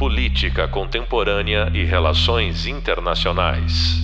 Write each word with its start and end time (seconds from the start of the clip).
Política 0.00 0.66
Contemporânea 0.66 1.70
e 1.74 1.84
Relações 1.84 2.66
Internacionais. 2.66 3.98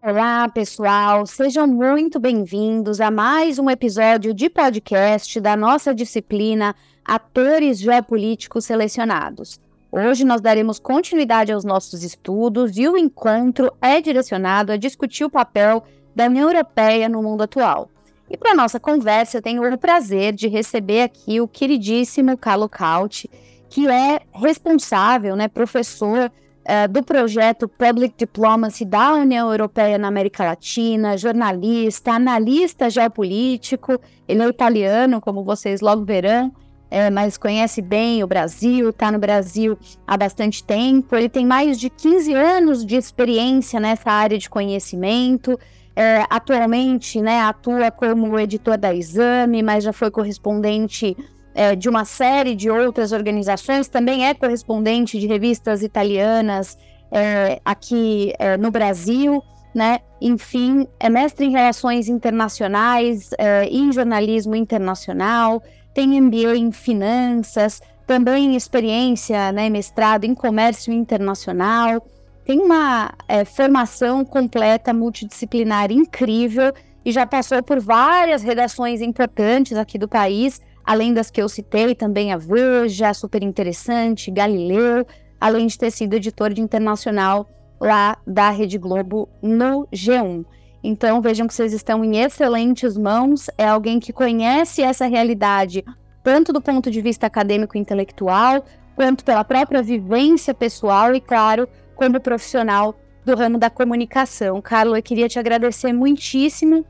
Olá, 0.00 0.48
pessoal, 0.48 1.26
sejam 1.26 1.66
muito 1.66 2.20
bem-vindos 2.20 3.00
a 3.00 3.10
mais 3.10 3.58
um 3.58 3.68
episódio 3.68 4.32
de 4.32 4.48
podcast 4.48 5.40
da 5.40 5.56
nossa 5.56 5.92
disciplina 5.92 6.76
Atores 7.04 7.80
Geopolíticos 7.80 8.66
Selecionados. 8.66 9.58
Hoje 9.90 10.24
nós 10.24 10.40
daremos 10.40 10.78
continuidade 10.78 11.50
aos 11.50 11.64
nossos 11.64 12.04
estudos 12.04 12.78
e 12.78 12.86
o 12.86 12.96
encontro 12.96 13.72
é 13.82 14.00
direcionado 14.00 14.70
a 14.70 14.76
discutir 14.76 15.24
o 15.24 15.30
papel 15.30 15.82
da 16.14 16.26
União 16.26 16.48
Europeia 16.48 17.08
no 17.08 17.20
mundo 17.20 17.42
atual. 17.42 17.90
E 18.28 18.36
para 18.36 18.54
nossa 18.54 18.80
conversa, 18.80 19.38
eu 19.38 19.42
tenho 19.42 19.62
o 19.62 19.78
prazer 19.78 20.32
de 20.32 20.48
receber 20.48 21.02
aqui 21.02 21.40
o 21.40 21.48
queridíssimo 21.48 22.36
Carlo 22.36 22.68
Cauti, 22.68 23.30
que 23.68 23.86
é 23.88 24.20
responsável, 24.32 25.36
né, 25.36 25.48
professor 25.48 26.30
uh, 26.64 26.88
do 26.88 27.02
projeto 27.02 27.68
Public 27.68 28.14
Diplomacy 28.16 28.84
da 28.84 29.14
União 29.14 29.50
Europeia 29.50 29.98
na 29.98 30.08
América 30.08 30.44
Latina, 30.44 31.16
jornalista, 31.16 32.12
analista 32.12 32.88
geopolítico. 32.88 34.00
Ele 34.26 34.42
é 34.42 34.48
italiano, 34.48 35.20
como 35.20 35.44
vocês 35.44 35.80
logo 35.80 36.04
verão, 36.04 36.52
é, 36.90 37.10
mas 37.10 37.36
conhece 37.36 37.82
bem 37.82 38.22
o 38.22 38.26
Brasil, 38.26 38.90
está 38.90 39.10
no 39.10 39.18
Brasil 39.18 39.76
há 40.06 40.16
bastante 40.16 40.62
tempo. 40.62 41.14
Ele 41.14 41.28
tem 41.28 41.44
mais 41.44 41.78
de 41.78 41.90
15 41.90 42.32
anos 42.32 42.86
de 42.86 42.96
experiência 42.96 43.80
nessa 43.80 44.10
área 44.10 44.38
de 44.38 44.48
conhecimento 44.48 45.58
é, 45.96 46.24
atualmente 46.28 47.20
né, 47.20 47.40
atua 47.40 47.90
como 47.90 48.38
editor 48.38 48.76
da 48.76 48.94
Exame, 48.94 49.62
mas 49.62 49.84
já 49.84 49.92
foi 49.92 50.10
correspondente 50.10 51.16
é, 51.54 51.76
de 51.76 51.88
uma 51.88 52.04
série 52.04 52.54
de 52.54 52.68
outras 52.68 53.12
organizações, 53.12 53.86
também 53.86 54.26
é 54.26 54.34
correspondente 54.34 55.18
de 55.18 55.26
revistas 55.26 55.82
italianas 55.82 56.76
é, 57.12 57.60
aqui 57.64 58.32
é, 58.38 58.56
no 58.56 58.70
Brasil, 58.70 59.40
né? 59.72 60.00
Enfim, 60.20 60.86
é 60.98 61.08
mestre 61.08 61.46
em 61.46 61.50
relações 61.50 62.08
internacionais, 62.08 63.30
é, 63.38 63.64
em 63.66 63.92
jornalismo 63.92 64.56
internacional, 64.56 65.62
tem 65.92 66.20
MBA 66.20 66.56
em 66.56 66.72
finanças, 66.72 67.80
também 68.06 68.56
experiência, 68.56 69.52
né, 69.52 69.70
mestrado 69.70 70.24
em 70.24 70.34
comércio 70.34 70.92
internacional 70.92 72.04
tem 72.44 72.60
uma 72.60 73.12
é, 73.26 73.44
formação 73.44 74.24
completa 74.24 74.92
multidisciplinar 74.92 75.90
incrível 75.90 76.72
e 77.04 77.10
já 77.10 77.26
passou 77.26 77.62
por 77.62 77.80
várias 77.80 78.42
redações 78.42 79.00
importantes 79.00 79.76
aqui 79.76 79.98
do 79.98 80.08
país, 80.08 80.60
além 80.84 81.12
das 81.12 81.30
que 81.30 81.40
eu 81.40 81.48
citei, 81.48 81.94
também 81.94 82.32
a 82.32 82.36
Veja, 82.36 83.12
Super 83.14 83.42
Interessante, 83.42 84.30
Galileu, 84.30 85.06
além 85.40 85.66
de 85.66 85.78
ter 85.78 85.90
sido 85.90 86.14
editor 86.14 86.52
de 86.52 86.60
internacional 86.60 87.48
lá 87.80 88.16
da 88.26 88.50
Rede 88.50 88.78
Globo 88.78 89.28
no 89.42 89.86
G1. 89.92 90.44
Então 90.82 91.20
vejam 91.20 91.46
que 91.46 91.54
vocês 91.54 91.72
estão 91.72 92.04
em 92.04 92.18
excelentes 92.18 92.96
mãos, 92.96 93.48
é 93.56 93.66
alguém 93.66 93.98
que 93.98 94.12
conhece 94.12 94.82
essa 94.82 95.06
realidade, 95.06 95.82
tanto 96.22 96.52
do 96.52 96.60
ponto 96.60 96.90
de 96.90 97.00
vista 97.00 97.26
acadêmico 97.26 97.76
e 97.76 97.80
intelectual, 97.80 98.64
quanto 98.94 99.24
pela 99.24 99.44
própria 99.44 99.82
vivência 99.82 100.54
pessoal 100.54 101.14
e, 101.14 101.20
claro, 101.20 101.68
como 101.94 102.20
profissional 102.20 102.94
do 103.24 103.34
ramo 103.34 103.58
da 103.58 103.70
comunicação. 103.70 104.60
Carlos, 104.60 104.96
eu 104.96 105.02
queria 105.02 105.28
te 105.28 105.38
agradecer 105.38 105.92
muitíssimo 105.92 106.84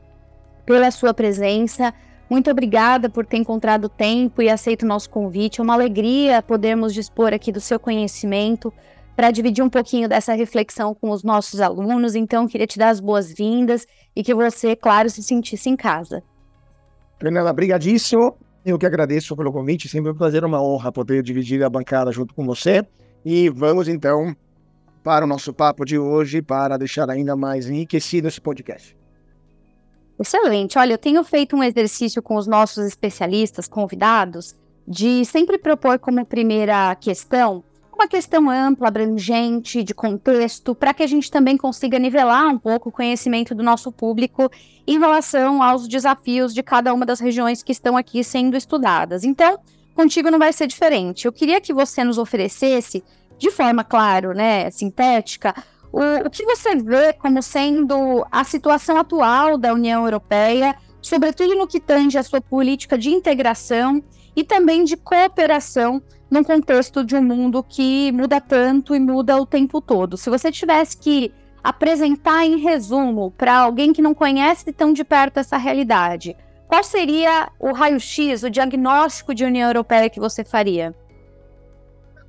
pela 0.65 0.91
sua 0.91 1.13
presença. 1.13 1.93
Muito 2.29 2.49
obrigada 2.49 3.09
por 3.09 3.25
ter 3.25 3.37
encontrado 3.37 3.87
tempo 3.87 4.41
e 4.41 4.49
aceito 4.49 4.83
o 4.83 4.87
nosso 4.87 5.09
convite. 5.09 5.61
É 5.61 5.63
uma 5.63 5.73
alegria 5.73 6.41
podermos 6.41 6.93
dispor 6.93 7.33
aqui 7.33 7.51
do 7.51 7.61
seu 7.61 7.79
conhecimento 7.79 8.73
para 9.15 9.31
dividir 9.31 9.63
um 9.63 9.69
pouquinho 9.69 10.09
dessa 10.09 10.33
reflexão 10.33 10.93
com 10.93 11.11
os 11.11 11.23
nossos 11.23 11.61
alunos. 11.61 12.15
Então, 12.15 12.47
queria 12.47 12.67
te 12.67 12.77
dar 12.77 12.89
as 12.89 12.99
boas-vindas 12.99 13.87
e 14.15 14.23
que 14.23 14.33
você, 14.33 14.75
claro, 14.75 15.09
se 15.09 15.23
sentisse 15.23 15.69
em 15.69 15.75
casa. 15.75 16.21
Fernanda, 17.19 17.53
brigadíssimo. 17.53 18.35
Eu 18.65 18.77
que 18.77 18.85
agradeço 18.85 19.35
pelo 19.37 19.53
convite. 19.53 19.87
Sempre 19.87 20.11
um 20.11 20.15
prazer, 20.15 20.43
uma 20.43 20.61
honra 20.61 20.91
poder 20.91 21.23
dividir 21.23 21.63
a 21.63 21.69
bancada 21.69 22.11
junto 22.11 22.33
com 22.33 22.43
você. 22.45 22.85
E 23.23 23.47
vamos 23.49 23.87
então 23.87 24.35
para 25.05 25.23
o 25.23 25.27
nosso 25.27 25.53
papo 25.53 25.85
de 25.85 25.99
hoje, 25.99 26.41
para 26.41 26.77
deixar 26.77 27.11
ainda 27.11 27.35
mais 27.35 27.69
enriquecido 27.69 28.27
esse 28.27 28.41
podcast. 28.41 28.97
Excelente. 30.19 30.79
Olha, 30.79 30.93
eu 30.93 30.97
tenho 30.97 31.23
feito 31.23 31.55
um 31.55 31.63
exercício 31.63 32.23
com 32.23 32.35
os 32.35 32.47
nossos 32.47 32.83
especialistas 32.83 33.67
convidados 33.67 34.55
de 34.87 35.23
sempre 35.23 35.59
propor 35.59 35.99
como 35.99 36.25
primeira 36.25 36.95
questão 36.95 37.63
uma 37.93 38.09
questão 38.09 38.49
ampla, 38.49 38.89
abrangente, 38.89 39.81
de 39.81 39.93
contexto, 39.93 40.75
para 40.75 40.93
que 40.93 41.01
a 41.01 41.07
gente 41.07 41.31
também 41.31 41.55
consiga 41.55 41.97
nivelar 41.97 42.49
um 42.49 42.57
pouco 42.57 42.89
o 42.89 42.91
conhecimento 42.91 43.55
do 43.55 43.63
nosso 43.63 43.89
público 43.89 44.51
em 44.85 44.99
relação 44.99 45.63
aos 45.63 45.87
desafios 45.87 46.53
de 46.53 46.61
cada 46.61 46.93
uma 46.93 47.05
das 47.05 47.21
regiões 47.21 47.63
que 47.63 47.71
estão 47.71 47.95
aqui 47.95 48.21
sendo 48.21 48.57
estudadas. 48.57 49.23
Então, 49.23 49.57
contigo 49.95 50.29
não 50.29 50.37
vai 50.37 50.51
ser 50.51 50.67
diferente. 50.67 51.25
Eu 51.25 51.31
queria 51.31 51.61
que 51.61 51.73
você 51.73 52.03
nos 52.03 52.17
oferecesse 52.17 53.01
de 53.37 53.51
forma, 53.51 53.83
claro, 53.83 54.33
né, 54.33 54.69
sintética, 54.71 55.53
o, 55.91 56.27
o 56.27 56.29
que 56.29 56.43
você 56.45 56.75
vê 56.75 57.13
como 57.13 57.41
sendo 57.41 58.25
a 58.31 58.43
situação 58.43 58.97
atual 58.97 59.57
da 59.57 59.73
União 59.73 60.03
Europeia, 60.03 60.75
sobretudo 61.01 61.55
no 61.55 61.67
que 61.67 61.79
tange 61.79 62.17
a 62.17 62.23
sua 62.23 62.41
política 62.41 62.97
de 62.97 63.09
integração 63.09 64.03
e 64.35 64.43
também 64.43 64.83
de 64.83 64.97
cooperação 64.97 66.01
num 66.29 66.43
contexto 66.43 67.03
de 67.03 67.15
um 67.15 67.23
mundo 67.23 67.63
que 67.63 68.11
muda 68.11 68.41
tanto 68.41 68.95
e 68.95 68.99
muda 68.99 69.37
o 69.37 69.45
tempo 69.45 69.79
todo. 69.79 70.17
Se 70.17 70.29
você 70.29 70.51
tivesse 70.51 70.97
que 70.97 71.31
apresentar 71.63 72.45
em 72.45 72.57
resumo 72.57 73.31
para 73.31 73.57
alguém 73.57 73.93
que 73.93 74.01
não 74.01 74.13
conhece 74.13 74.71
tão 74.73 74.91
de 74.91 75.03
perto 75.03 75.39
essa 75.39 75.57
realidade, 75.57 76.35
qual 76.67 76.83
seria 76.83 77.49
o 77.59 77.71
raio-x, 77.71 78.43
o 78.43 78.49
diagnóstico 78.49 79.33
de 79.33 79.45
União 79.45 79.69
Europeia 79.69 80.09
que 80.09 80.19
você 80.19 80.43
faria? 80.43 80.93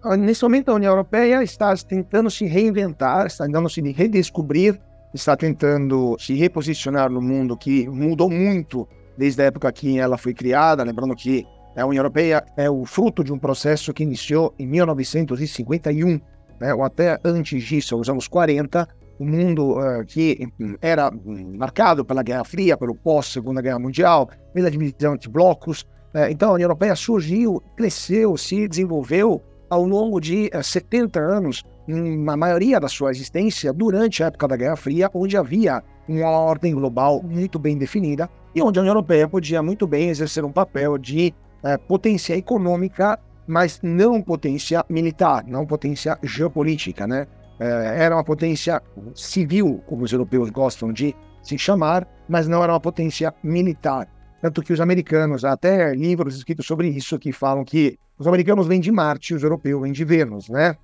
Ah, 0.09 0.17
nesse 0.17 0.45
momento, 0.45 0.71
a 0.71 0.75
União 0.75 0.93
Europeia 0.93 1.43
está 1.43 1.75
tentando 1.77 2.31
se 2.31 2.47
reinventar, 2.47 3.27
está 3.27 3.45
tentando 3.45 3.69
se 3.69 3.81
redescobrir, 3.81 4.81
está 5.13 5.37
tentando 5.37 6.17
se 6.21 6.33
reposicionar 6.35 7.11
no 7.11 7.21
mundo 7.21 7.57
que 7.57 7.89
mudou 7.89 8.31
muito 8.31 8.89
desde 9.19 9.43
a 9.43 9.47
época 9.47 9.73
que 9.73 9.99
ela 9.99 10.17
foi 10.17 10.33
criada. 10.33 10.85
Lembrando 10.85 11.17
que 11.17 11.45
a 11.77 11.85
União 11.85 12.03
Europeia 12.03 12.45
é 12.57 12.71
o 12.71 12.85
fruto 12.85 13.25
de 13.25 13.33
um 13.33 13.39
processo 13.39 13.93
que 13.93 14.05
iniciou 14.05 14.55
em 14.61 14.65
1951, 14.69 16.21
né, 16.61 16.73
ou 16.73 16.85
até 16.85 17.19
antes 17.25 17.65
disso, 17.65 17.97
nos 17.97 18.09
anos 18.09 18.29
40, 18.29 18.89
o 19.19 19.25
um 19.25 19.27
mundo 19.27 19.73
uh, 19.73 20.07
que 20.07 20.39
era 20.81 21.11
marcado 21.59 22.05
pela 22.05 22.23
Guerra 22.23 22.45
Fria, 22.45 22.77
pelo 22.77 22.95
pós-Segunda 22.95 23.61
Guerra 23.61 23.81
Mundial, 23.81 24.31
pela 24.55 24.71
divisão 24.71 25.17
de 25.17 25.29
blocos. 25.29 25.83
Uh, 26.15 26.31
então, 26.31 26.51
a 26.51 26.53
União 26.53 26.67
Europeia 26.67 26.95
surgiu, 26.95 27.61
cresceu, 27.77 28.37
se 28.37 28.69
desenvolveu 28.69 29.43
ao 29.69 29.85
longo 29.85 30.21
de 30.21 30.51
70 30.63 31.19
eh, 31.19 31.23
anos, 31.23 31.65
na 31.87 32.37
maioria 32.37 32.81
da 32.81 32.89
sua 32.89 33.11
existência, 33.11 33.73
durante 33.73 34.23
a 34.23 34.27
época 34.27 34.49
da 34.49 34.57
Guerra 34.57 34.77
Fria, 34.77 35.11
onde 35.15 35.37
havia 35.37 35.83
uma 36.09 36.31
ordem 36.31 36.75
global 36.75 37.23
muito 37.23 37.59
bem 37.59 37.77
definida 37.77 38.29
e 38.55 38.63
onde 38.63 38.79
a 38.79 38.83
União 38.83 38.93
Europeia 38.93 39.29
podia 39.29 39.63
muito 39.63 39.87
bem 39.87 40.09
exercer 40.09 40.45
um 40.45 40.53
papel 40.53 40.97
de 40.99 41.35
é, 41.63 41.77
potência 41.77 42.37
econômica, 42.37 43.19
mas 43.47 43.81
não 43.83 44.23
potência 44.23 44.85
militar, 44.89 45.45
não 45.47 45.67
potência 45.67 46.19
geopolítica, 46.23 47.07
né? 47.07 47.27
É, 47.59 48.05
era 48.05 48.15
uma 48.15 48.25
potência 48.25 48.83
civil, 49.15 49.83
como 49.87 50.05
os 50.05 50.13
europeus 50.13 50.51
gostam 50.51 50.93
de 50.93 51.15
se 51.43 51.57
chamar, 51.59 52.07
mas 52.29 52.49
não 52.49 52.63
era 52.63 52.73
uma 52.73 52.81
potência 52.81 53.33
militar. 53.43 54.09
Tanto 54.47 54.63
que 54.63 54.73
os 54.73 54.81
americanos, 54.81 55.45
até 55.45 55.93
livros 55.93 56.37
escritos 56.37 56.65
sobre 56.65 56.87
isso, 56.87 57.19
que 57.19 57.33
falam 57.33 57.65
que 57.65 57.99
os 58.17 58.29
americanos 58.29 58.69
vêm 58.69 58.79
de 58.79 58.93
Marte, 58.93 59.35
os 59.35 59.43
europeus 59.43 59.83
vêm 59.83 59.91
de 59.91 60.05
Vênus, 60.05 60.49
né? 60.49 60.77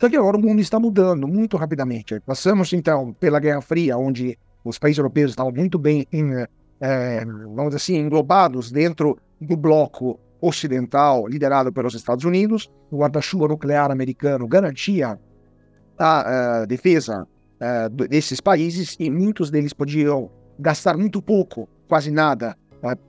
Só 0.00 0.08
que 0.08 0.16
agora 0.16 0.38
o 0.38 0.40
mundo 0.40 0.60
está 0.62 0.80
mudando 0.80 1.28
muito 1.28 1.58
rapidamente. 1.58 2.18
Passamos, 2.20 2.72
então, 2.72 3.12
pela 3.12 3.38
Guerra 3.38 3.60
Fria, 3.60 3.98
onde 3.98 4.38
os 4.64 4.78
países 4.78 4.96
europeus 4.96 5.32
estavam 5.32 5.52
muito 5.52 5.78
bem, 5.78 6.06
em, 6.10 6.32
é, 6.80 7.22
vamos 7.22 7.66
dizer 7.66 7.76
assim, 7.76 7.96
englobados 7.98 8.72
dentro 8.72 9.18
do 9.38 9.58
bloco 9.58 10.18
ocidental 10.40 11.28
liderado 11.28 11.70
pelos 11.70 11.92
Estados 11.92 12.24
Unidos. 12.24 12.70
O 12.90 13.00
guarda-chuva 13.00 13.46
nuclear 13.46 13.90
americano 13.90 14.48
garantia 14.48 15.20
a, 15.98 16.60
a 16.62 16.64
defesa 16.64 17.28
a, 17.60 17.88
desses 17.88 18.40
países 18.40 18.96
e 18.98 19.10
muitos 19.10 19.50
deles 19.50 19.74
podiam 19.74 20.30
gastar 20.58 20.96
muito 20.96 21.20
pouco, 21.20 21.68
quase 21.86 22.10
nada, 22.10 22.56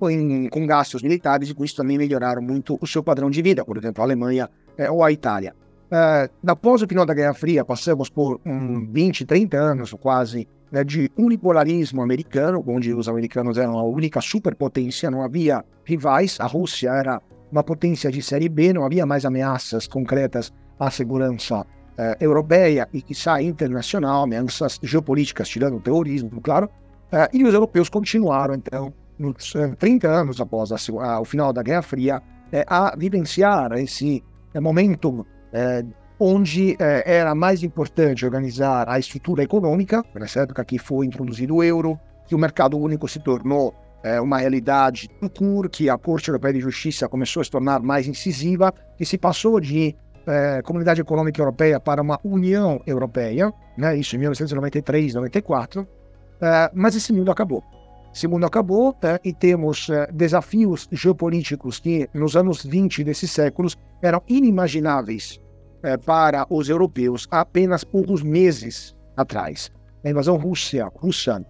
em, 0.10 0.48
com 0.50 0.66
gastos 0.66 1.02
militares 1.02 1.50
e 1.50 1.54
com 1.54 1.64
isso 1.64 1.76
também 1.76 1.98
melhoraram 1.98 2.42
muito 2.42 2.78
o 2.82 2.88
seu 2.88 3.04
padrão 3.04 3.30
de 3.30 3.42
vida, 3.42 3.66
por 3.66 3.78
exemplo, 3.78 4.02
a 4.02 4.06
Alemanha 4.06 4.50
é, 4.78 4.90
ou 4.90 5.04
a 5.04 5.12
Itália. 5.12 5.56
Uh, 5.86 6.28
após 6.48 6.82
o 6.82 6.88
final 6.88 7.06
da 7.06 7.14
Guerra 7.14 7.34
Fria, 7.34 7.64
passamos 7.64 8.10
por 8.10 8.42
um 8.46 8.92
20, 8.92 9.26
30 9.26 9.58
anos 9.58 9.94
quase 9.94 10.48
né, 10.72 10.84
de 10.84 11.12
unipolarismo 11.16 12.02
americano, 12.02 12.64
onde 12.66 12.94
os 12.94 13.08
americanos 13.08 13.60
eram 13.60 13.78
a 13.78 13.84
única 13.84 14.20
superpotência, 14.20 15.12
não 15.12 15.22
havia 15.22 15.64
rivais, 15.86 16.38
a 16.40 16.48
Rússia 16.48 16.90
era 16.90 17.22
uma 17.52 17.64
potência 17.64 18.12
de 18.12 18.24
série 18.24 18.50
B, 18.50 18.74
não 18.74 18.84
havia 18.84 19.06
mais 19.06 19.24
ameaças 19.24 19.86
concretas 19.86 20.52
à 20.80 20.90
segurança 20.90 21.64
eh, 21.96 22.18
europeia 22.20 22.90
e, 22.92 23.04
quiçá, 23.04 23.40
internacional, 23.40 24.24
ameaças 24.24 24.80
geopolíticas, 24.82 25.48
tirando 25.48 25.78
o 25.78 25.80
terrorismo, 25.80 26.42
claro, 26.42 26.68
eh, 27.12 27.30
e 27.32 27.44
os 27.44 27.54
europeus 27.54 27.88
continuaram, 27.88 28.56
então, 28.56 28.92
nos 29.18 29.54
30 29.78 30.08
anos 30.08 30.42
após 30.42 30.72
a, 30.72 30.78
a, 31.04 31.20
o 31.20 31.26
final 31.26 31.54
da 31.54 31.64
Guerra 31.64 31.82
Fria, 31.82 32.22
eh, 32.52 32.66
a 32.68 32.96
vivenciar 32.96 33.72
esse 33.74 34.24
momento 34.56 35.26
onde 36.20 36.76
era 36.80 37.36
mais 37.36 37.62
importante 37.64 38.26
organizar 38.26 38.90
a 38.90 38.98
estrutura 38.98 39.44
econômica, 39.44 40.04
nessa 40.16 40.42
época 40.42 40.66
que 40.66 40.80
foi 40.80 41.06
introduzido 41.06 41.56
o 41.56 41.64
euro, 41.64 42.00
que 42.26 42.34
o 42.34 42.40
mercado 42.40 42.78
único 42.78 43.08
se 43.08 43.20
tornou 43.20 43.74
é, 44.04 44.20
uma 44.20 44.38
realidade 44.38 45.10
no 45.22 45.70
que 45.70 45.90
a 45.90 45.98
Corte 45.98 46.28
Europeia 46.30 46.54
de 46.54 46.60
Justiça 46.60 47.08
começou 47.08 47.42
a 47.42 47.44
se 47.44 47.50
tornar 47.50 47.82
mais 47.82 48.08
incisiva, 48.08 48.74
que 48.98 49.06
se 49.06 49.18
passou 49.18 49.60
de 49.60 49.96
é, 50.28 50.62
Comunidade 50.62 51.02
Econômica 51.02 51.42
Europeia 51.42 51.80
para 51.80 52.02
uma 52.02 52.20
União 52.24 52.82
Europeia, 52.86 53.52
né, 53.78 53.96
isso 53.96 54.16
em 54.16 54.20
1993, 54.20 55.14
94, 55.14 55.88
é, 56.42 56.70
mas 56.74 56.96
esse 56.96 57.14
mundo 57.14 57.32
acabou. 57.32 57.64
Esse 58.14 58.28
mundo 58.28 58.46
acabou 58.46 58.96
é, 59.02 59.20
e 59.24 59.34
temos 59.34 59.90
é, 59.90 60.08
desafios 60.12 60.88
geopolíticos 60.92 61.80
que 61.80 62.08
nos 62.14 62.36
anos 62.36 62.64
20 62.64 63.04
desses 63.04 63.32
séculos 63.32 63.76
eram 64.04 64.22
inimagináveis 64.28 65.40
é, 65.82 65.98
para 65.98 66.46
os 66.50 66.70
europeus 66.70 67.28
há 67.32 67.42
apenas 67.42 67.84
poucos 67.84 68.22
meses 68.22 68.96
atrás. 69.18 69.72
A 70.06 70.10
invasão 70.10 70.38
Rússia, 70.38 70.88
russa 70.96 71.44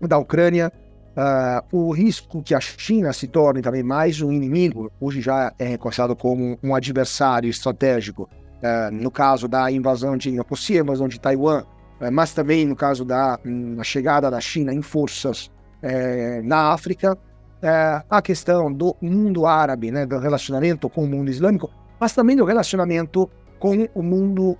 da 0.00 0.18
Ucrânia, 0.18 0.72
Uh, 1.18 1.76
o 1.76 1.90
risco 1.90 2.44
que 2.44 2.54
a 2.54 2.60
China 2.60 3.12
se 3.12 3.26
torne 3.26 3.60
também 3.60 3.82
mais 3.82 4.20
um 4.20 4.30
inimigo, 4.30 4.88
hoje 5.00 5.20
já 5.20 5.52
é 5.58 5.66
reconhecido 5.66 6.14
como 6.14 6.56
um 6.62 6.76
adversário 6.76 7.50
estratégico, 7.50 8.30
uh, 8.62 8.94
no 8.94 9.10
caso 9.10 9.48
da 9.48 9.68
invasão 9.68 10.16
de, 10.16 10.40
possível 10.44 10.84
invasão 10.84 11.08
de 11.08 11.18
Taiwan, 11.18 11.64
mas 12.12 12.32
também 12.32 12.64
no 12.64 12.76
caso 12.76 13.04
da 13.04 13.36
um, 13.44 13.82
chegada 13.82 14.30
da 14.30 14.40
China 14.40 14.72
em 14.72 14.80
forças 14.80 15.50
eh, 15.82 16.40
na 16.44 16.72
África, 16.72 17.16
a 18.08 18.22
questão 18.22 18.72
do 18.72 18.94
mundo 19.02 19.44
árabe, 19.44 19.90
né, 19.90 20.06
do 20.06 20.20
relacionamento 20.20 20.88
com 20.88 21.02
o 21.02 21.08
mundo 21.08 21.28
islâmico, 21.28 21.68
mas 21.98 22.12
também 22.12 22.36
do 22.36 22.44
relacionamento 22.44 23.28
com 23.58 23.88
o 23.94 24.00
mundo 24.00 24.56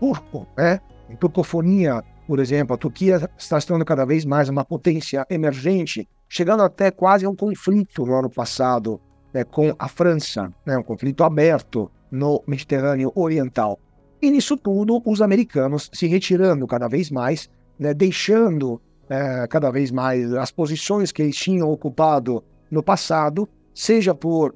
turco, 0.00 0.46
né, 0.56 0.80
em 1.10 1.16
turcofonia 1.16 2.02
por 2.28 2.40
exemplo, 2.40 2.74
a 2.74 2.76
Turquia 2.76 3.30
está 3.38 3.58
se 3.58 3.66
tornando 3.66 3.86
cada 3.86 4.04
vez 4.04 4.26
mais 4.26 4.50
uma 4.50 4.62
potência 4.62 5.26
emergente, 5.30 6.06
chegando 6.28 6.62
até 6.62 6.90
quase 6.90 7.24
a 7.24 7.30
um 7.30 7.34
conflito 7.34 8.04
no 8.04 8.14
ano 8.14 8.28
passado 8.28 9.00
né, 9.32 9.44
com 9.44 9.74
a 9.78 9.88
França, 9.88 10.52
né, 10.66 10.76
um 10.76 10.82
conflito 10.82 11.24
aberto 11.24 11.90
no 12.10 12.44
Mediterrâneo 12.46 13.10
Oriental. 13.14 13.78
E 14.20 14.30
nisso 14.30 14.58
tudo, 14.58 15.00
os 15.06 15.22
americanos 15.22 15.88
se 15.90 16.06
retirando 16.06 16.66
cada 16.66 16.86
vez 16.86 17.10
mais, 17.10 17.48
né, 17.78 17.94
deixando 17.94 18.78
é, 19.08 19.46
cada 19.46 19.70
vez 19.70 19.90
mais 19.90 20.32
as 20.34 20.50
posições 20.50 21.12
que 21.12 21.22
eles 21.22 21.36
tinham 21.36 21.70
ocupado 21.70 22.42
no 22.70 22.82
passado, 22.82 23.48
seja 23.74 24.14
por 24.14 24.54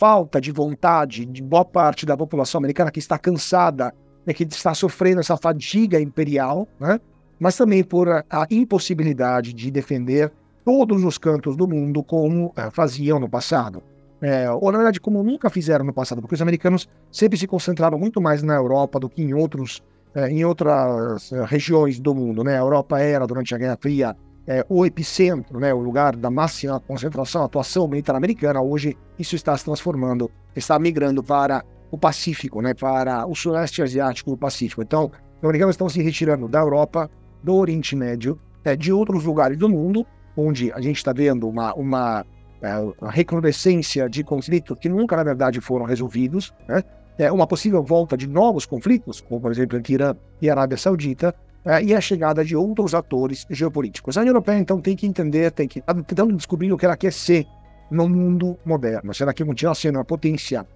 falta 0.00 0.40
de 0.40 0.50
vontade 0.50 1.26
de 1.26 1.42
boa 1.42 1.62
parte 1.62 2.06
da 2.06 2.16
população 2.16 2.58
americana 2.58 2.90
que 2.90 2.98
está 2.98 3.18
cansada 3.18 3.92
né, 4.26 4.32
que 4.32 4.44
está 4.44 4.72
sofrendo 4.72 5.20
essa 5.20 5.36
fadiga 5.36 6.00
imperial, 6.00 6.66
né, 6.78 6.98
mas 7.38 7.54
também 7.54 7.84
por 7.84 8.08
a, 8.08 8.24
a, 8.30 8.46
impossibilidade 8.50 9.52
de 9.52 9.70
defender 9.70 10.32
todos 10.64 11.04
os 11.04 11.18
cantos 11.18 11.54
do 11.54 11.68
mundo 11.68 12.02
como 12.02 12.50
é, 12.56 12.70
faziam 12.70 13.20
no 13.20 13.28
passado. 13.28 13.82
É, 14.22 14.50
ou, 14.50 14.70
na 14.70 14.78
verdade, 14.78 15.00
como 15.00 15.22
nunca 15.22 15.48
fizeram 15.50 15.84
no 15.84 15.92
passado, 15.92 16.20
porque 16.20 16.34
os 16.34 16.42
americanos 16.42 16.88
sempre 17.10 17.38
se 17.38 17.46
concentraram 17.46 17.98
muito 17.98 18.20
mais 18.20 18.42
na 18.42 18.54
Europa 18.54 19.00
do 19.00 19.08
que 19.08 19.22
em, 19.22 19.34
outros, 19.34 19.82
em 20.28 20.44
outras 20.44 21.32
é, 21.32 21.44
regiões 21.44 22.00
do 22.00 22.14
mundo. 22.14 22.42
Né? 22.42 22.56
A 22.56 22.60
Europa 22.60 22.98
era, 23.00 23.26
durante 23.26 23.54
a 23.54 23.58
Guerra 23.58 23.78
Fria, 23.80 24.16
é, 24.46 24.64
o 24.68 24.84
epicentro, 24.84 25.60
né, 25.60 25.72
o 25.72 25.78
lugar 25.78 26.16
da 26.16 26.30
máxima 26.30 26.80
concentração, 26.80 27.44
atuação 27.44 27.86
militar 27.86 28.16
americana. 28.16 28.60
Hoje, 28.60 28.96
isso 29.18 29.36
está 29.36 29.56
se 29.56 29.64
transformando, 29.64 30.30
está 30.56 30.78
migrando 30.78 31.22
para 31.22 31.64
o 31.90 31.98
Pacífico, 31.98 32.60
né, 32.60 32.74
para 32.74 33.26
o 33.26 33.34
Sudeste 33.34 33.82
Asiático 33.82 34.30
e 34.30 34.34
o 34.34 34.36
Pacífico. 34.36 34.82
Então, 34.82 35.10
os 35.38 35.44
americanos 35.44 35.74
estão 35.74 35.88
se 35.88 36.02
retirando 36.02 36.48
da 36.48 36.60
Europa, 36.60 37.08
do 37.42 37.54
Oriente 37.54 37.94
Médio, 37.94 38.38
é, 38.64 38.74
de 38.74 38.92
outros 38.92 39.24
lugares 39.24 39.56
do 39.56 39.68
mundo, 39.68 40.06
onde 40.36 40.72
a 40.72 40.80
gente 40.80 40.96
está 40.96 41.12
vendo 41.12 41.48
uma, 41.48 41.72
uma, 41.74 42.26
é, 42.60 42.76
uma, 42.76 43.10
recrudescência 43.10 44.08
de 44.08 44.24
conflitos 44.24 44.76
que 44.80 44.88
nunca, 44.88 45.16
na 45.16 45.22
verdade, 45.22 45.60
foram 45.60 45.84
resolvidos, 45.84 46.52
né? 46.68 46.82
É, 47.20 47.30
uma 47.30 47.46
possível 47.46 47.82
volta 47.82 48.16
de 48.16 48.26
novos 48.26 48.64
conflitos, 48.64 49.20
como, 49.20 49.40
por 49.40 49.52
exemplo, 49.52 49.78
entre 49.78 49.94
Irã 49.94 50.16
e 50.40 50.48
Arábia 50.48 50.78
Saudita, 50.78 51.34
é, 51.64 51.82
e 51.82 51.94
a 51.94 52.00
chegada 52.00 52.42
de 52.42 52.56
outros 52.56 52.94
atores 52.94 53.46
geopolíticos. 53.50 54.16
A 54.16 54.22
União 54.22 54.32
Europeia, 54.32 54.58
então, 54.58 54.80
tem 54.80 54.96
que 54.96 55.06
entender, 55.06 55.50
tem 55.50 55.68
que 55.68 55.82
tá 55.82 55.92
tentando 55.92 56.34
descobrir 56.34 56.72
o 56.72 56.78
que 56.78 56.86
ela 56.86 56.96
quer 56.96 57.12
ser 57.12 57.46
no 57.90 58.08
mundo 58.08 58.58
moderno. 58.64 59.12
Será 59.12 59.34
que 59.34 59.44
continua 59.44 59.74
sendo 59.74 59.96
uma 59.96 60.04
potência 60.04 60.66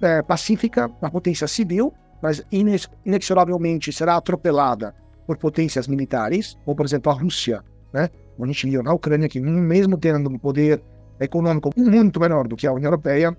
é, 0.00 0.22
pacífica, 0.22 0.90
uma 1.02 1.10
potência 1.10 1.46
civil, 1.46 1.92
mas 2.22 2.42
inexoravelmente 3.04 3.92
será 3.92 4.16
atropelada 4.16 4.94
por 5.26 5.36
potências 5.36 5.86
militares, 5.86 6.56
como 6.64 6.76
por 6.76 6.86
exemplo 6.86 7.12
a 7.12 7.14
Rússia, 7.14 7.62
né? 7.92 8.08
A 8.40 8.46
gente 8.46 8.70
viu 8.70 8.82
na 8.82 8.94
Ucrânia, 8.94 9.28
que 9.28 9.38
mesmo 9.38 9.98
tendo 9.98 10.30
um 10.30 10.38
poder 10.38 10.82
econômico 11.20 11.70
muito 11.76 12.18
menor 12.18 12.48
do 12.48 12.56
que 12.56 12.66
a 12.66 12.72
União 12.72 12.88
Europeia, 12.88 13.36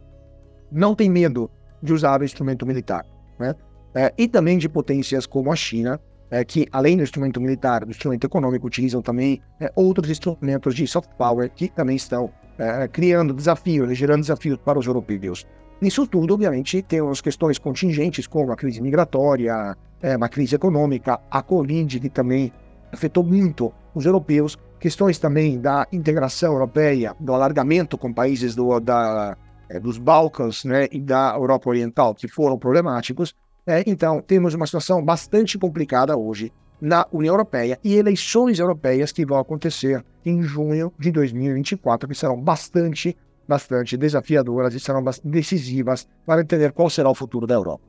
não 0.72 0.94
tem 0.94 1.10
medo 1.10 1.50
de 1.82 1.94
usar 1.94 2.22
o 2.22 2.24
instrumento 2.24 2.66
militar, 2.66 3.06
né? 3.40 3.56
É, 3.94 4.14
e 4.18 4.28
também 4.28 4.58
de 4.58 4.70
potências 4.70 5.26
como 5.26 5.52
a 5.52 5.56
China, 5.56 6.00
é, 6.30 6.46
que 6.46 6.66
além 6.72 6.96
do 6.96 7.04
instrumento 7.04 7.42
militar, 7.42 7.84
do 7.84 7.92
instrumento 7.92 8.26
econômico, 8.26 8.68
utilizam 8.68 9.02
também 9.02 9.42
é, 9.60 9.72
outros 9.76 10.10
instrumentos 10.10 10.74
de 10.74 10.88
soft 10.88 11.10
power 11.18 11.50
que 11.50 11.68
também 11.68 11.98
estão 11.98 12.32
é, 12.58 12.88
criando 12.88 13.34
desafios, 13.34 13.98
gerando 13.98 14.22
desafios 14.22 14.58
para 14.58 14.80
os 14.80 14.86
europeus. 14.86 15.46
Nisso 15.82 16.06
tudo, 16.08 16.36
obviamente, 16.36 16.82
temos 16.84 17.22
questões 17.22 17.58
contingentes, 17.58 18.28
como 18.28 18.52
a 18.52 18.56
crise 18.56 18.82
migratória, 18.82 19.76
é, 20.02 20.16
uma 20.16 20.30
crise 20.30 20.56
econômica, 20.56 21.20
a 21.30 21.42
Covid, 21.42 22.00
que 22.00 22.10
também 22.10 22.54
afetou 22.94 23.24
muito 23.24 23.74
os 23.94 24.06
europeus, 24.06 24.58
questões 24.80 25.18
também 25.18 25.60
da 25.60 25.88
integração 25.92 26.54
europeia, 26.54 27.16
do 27.20 27.34
alargamento 27.34 27.98
com 27.98 28.14
países 28.14 28.56
do, 28.56 28.80
da, 28.80 29.36
é, 29.72 29.80
dos 29.80 29.98
Balcãs 29.98 30.66
né, 30.66 30.88
e 30.92 31.00
da 31.00 31.34
Europa 31.36 31.70
Oriental, 31.70 32.14
que 32.14 32.28
foram 32.28 32.58
problemáticos. 32.58 33.34
É, 33.66 33.84
então, 33.88 34.22
temos 34.22 34.54
uma 34.54 34.66
situação 34.66 35.04
bastante 35.04 35.58
complicada 35.58 36.18
hoje 36.18 36.52
na 36.82 37.08
União 37.12 37.34
Europeia 37.34 37.80
e 37.84 37.96
eleições 37.96 38.60
europeias 38.60 39.12
que 39.12 39.26
vão 39.26 39.40
acontecer 39.40 40.04
em 40.26 40.42
junho 40.42 40.92
de 41.00 41.12
2024, 41.12 42.10
que 42.10 42.16
serão 42.16 42.40
bastante 42.40 43.16
bastante 43.48 43.98
desafiadoras 43.98 44.74
e 44.74 44.80
serão 44.80 45.04
decisivas 45.24 46.08
para 46.26 46.42
entender 46.42 46.72
qual 46.72 46.90
será 46.90 47.10
o 47.10 47.16
futuro 47.16 47.46
da 47.46 47.56
Europa. 47.56 47.84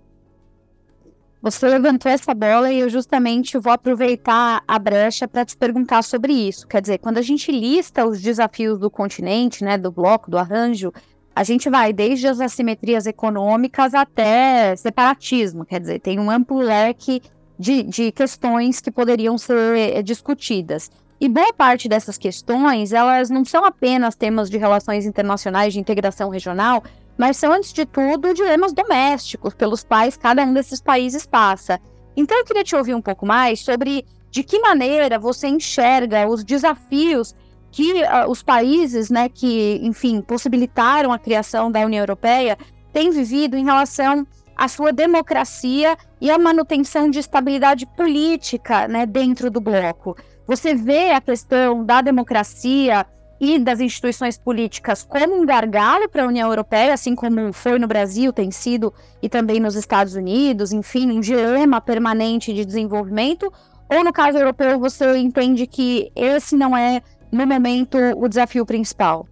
Você 1.40 1.68
levantou 1.68 2.10
essa 2.10 2.32
bola 2.34 2.72
e 2.72 2.78
eu 2.78 2.88
justamente 2.88 3.58
vou 3.58 3.72
aproveitar 3.72 4.62
a 4.66 4.78
brecha 4.78 5.26
para 5.26 5.44
te 5.44 5.56
perguntar 5.56 6.02
sobre 6.02 6.32
isso. 6.32 6.68
Quer 6.68 6.80
dizer, 6.80 6.98
quando 6.98 7.18
a 7.18 7.22
gente 7.22 7.50
lista 7.50 8.06
os 8.06 8.20
desafios 8.20 8.78
do 8.78 8.88
continente, 8.88 9.64
né, 9.64 9.76
do 9.76 9.90
bloco, 9.90 10.30
do 10.30 10.38
arranjo, 10.38 10.92
a 11.34 11.44
gente 11.44 11.70
vai 11.70 11.92
desde 11.92 12.26
as 12.26 12.40
assimetrias 12.40 13.06
econômicas 13.06 13.94
até 13.94 14.76
separatismo. 14.76 15.64
Quer 15.64 15.80
dizer, 15.80 16.00
tem 16.00 16.18
um 16.20 16.30
amplo 16.30 16.58
leque 16.58 17.22
de, 17.58 17.82
de 17.82 18.12
questões 18.12 18.80
que 18.80 18.90
poderiam 18.90 19.38
ser 19.38 19.76
eh, 19.76 20.02
discutidas. 20.02 20.90
E 21.20 21.28
boa 21.28 21.52
parte 21.52 21.88
dessas 21.88 22.18
questões, 22.18 22.92
elas 22.92 23.30
não 23.30 23.44
são 23.44 23.64
apenas 23.64 24.16
temas 24.16 24.50
de 24.50 24.58
relações 24.58 25.06
internacionais 25.06 25.72
de 25.72 25.78
integração 25.78 26.28
regional, 26.28 26.82
mas 27.16 27.36
são, 27.36 27.52
antes 27.52 27.72
de 27.72 27.86
tudo, 27.86 28.34
dilemas 28.34 28.72
domésticos 28.72 29.54
pelos 29.54 29.84
quais 29.84 30.16
cada 30.16 30.42
um 30.42 30.52
desses 30.52 30.80
países 30.80 31.24
passa. 31.24 31.80
Então, 32.16 32.36
eu 32.36 32.44
queria 32.44 32.64
te 32.64 32.74
ouvir 32.74 32.94
um 32.94 33.00
pouco 33.00 33.24
mais 33.24 33.60
sobre 33.60 34.04
de 34.30 34.42
que 34.42 34.58
maneira 34.58 35.18
você 35.18 35.46
enxerga 35.46 36.28
os 36.28 36.42
desafios 36.42 37.34
que 37.72 38.02
uh, 38.02 38.30
os 38.30 38.42
países, 38.42 39.10
né, 39.10 39.28
que, 39.28 39.80
enfim, 39.82 40.20
possibilitaram 40.20 41.10
a 41.10 41.18
criação 41.18 41.72
da 41.72 41.80
União 41.80 42.02
Europeia 42.02 42.56
têm 42.92 43.10
vivido 43.10 43.56
em 43.56 43.64
relação 43.64 44.26
à 44.54 44.68
sua 44.68 44.92
democracia 44.92 45.96
e 46.20 46.30
à 46.30 46.38
manutenção 46.38 47.10
de 47.10 47.18
estabilidade 47.18 47.86
política, 47.96 48.86
né, 48.86 49.06
dentro 49.06 49.50
do 49.50 49.60
bloco. 49.60 50.14
Você 50.46 50.74
vê 50.74 51.12
a 51.12 51.20
questão 51.20 51.84
da 51.84 52.02
democracia 52.02 53.06
e 53.40 53.58
das 53.58 53.80
instituições 53.80 54.38
políticas 54.38 55.02
como 55.02 55.34
um 55.34 55.44
gargalo 55.44 56.08
para 56.08 56.22
a 56.22 56.28
União 56.28 56.48
Europeia, 56.48 56.94
assim 56.94 57.14
como 57.14 57.52
foi 57.52 57.78
no 57.78 57.88
Brasil, 57.88 58.32
tem 58.32 58.50
sido, 58.52 58.94
e 59.20 59.28
também 59.28 59.58
nos 59.58 59.74
Estados 59.74 60.14
Unidos, 60.14 60.72
enfim, 60.72 61.10
um 61.10 61.20
dilema 61.20 61.80
permanente 61.80 62.52
de 62.52 62.64
desenvolvimento? 62.64 63.52
Ou 63.88 64.04
no 64.04 64.12
caso 64.12 64.38
europeu, 64.38 64.78
você 64.78 65.16
entende 65.16 65.66
que 65.66 66.12
esse 66.14 66.54
não 66.54 66.76
é, 66.76 67.02
no 67.32 67.46
momento, 67.46 67.96
o 68.16 68.28
desafio 68.28 68.66
principal? 68.66 69.26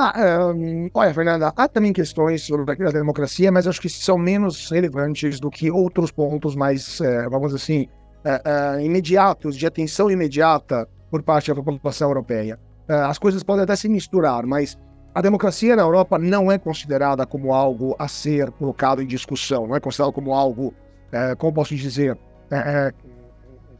Ah, 0.00 0.52
um, 0.54 0.88
olha, 0.94 1.12
Fernanda, 1.12 1.52
há 1.54 1.68
também 1.68 1.92
questões 1.92 2.42
sobre 2.42 2.70
a 2.70 2.90
democracia, 2.92 3.50
mas 3.50 3.66
acho 3.66 3.80
que 3.80 3.88
são 3.88 4.16
menos 4.16 4.70
relevantes 4.70 5.40
do 5.40 5.50
que 5.50 5.72
outros 5.72 6.12
pontos 6.12 6.54
mais, 6.54 7.00
é, 7.00 7.28
vamos 7.28 7.52
assim, 7.52 7.88
é, 8.24 8.40
é, 8.78 8.84
imediatos, 8.84 9.56
de 9.56 9.66
atenção 9.66 10.08
imediata 10.08 10.88
por 11.10 11.20
parte 11.22 11.52
da 11.52 11.60
população 11.60 12.08
europeia. 12.08 12.58
as 12.86 13.18
coisas 13.18 13.42
podem 13.42 13.64
até 13.64 13.74
se 13.74 13.88
misturar, 13.88 14.46
mas 14.46 14.78
a 15.14 15.20
democracia 15.20 15.74
na 15.74 15.82
Europa 15.82 16.16
não 16.16 16.50
é 16.50 16.58
considerada 16.58 17.26
como 17.26 17.52
algo 17.52 17.96
a 17.98 18.06
ser 18.06 18.52
colocado 18.52 19.02
em 19.02 19.06
discussão, 19.06 19.66
não 19.66 19.74
é 19.74 19.80
considerada 19.80 20.12
como 20.12 20.32
algo, 20.32 20.72
como 21.38 21.52
posso 21.52 21.74
dizer, 21.74 22.16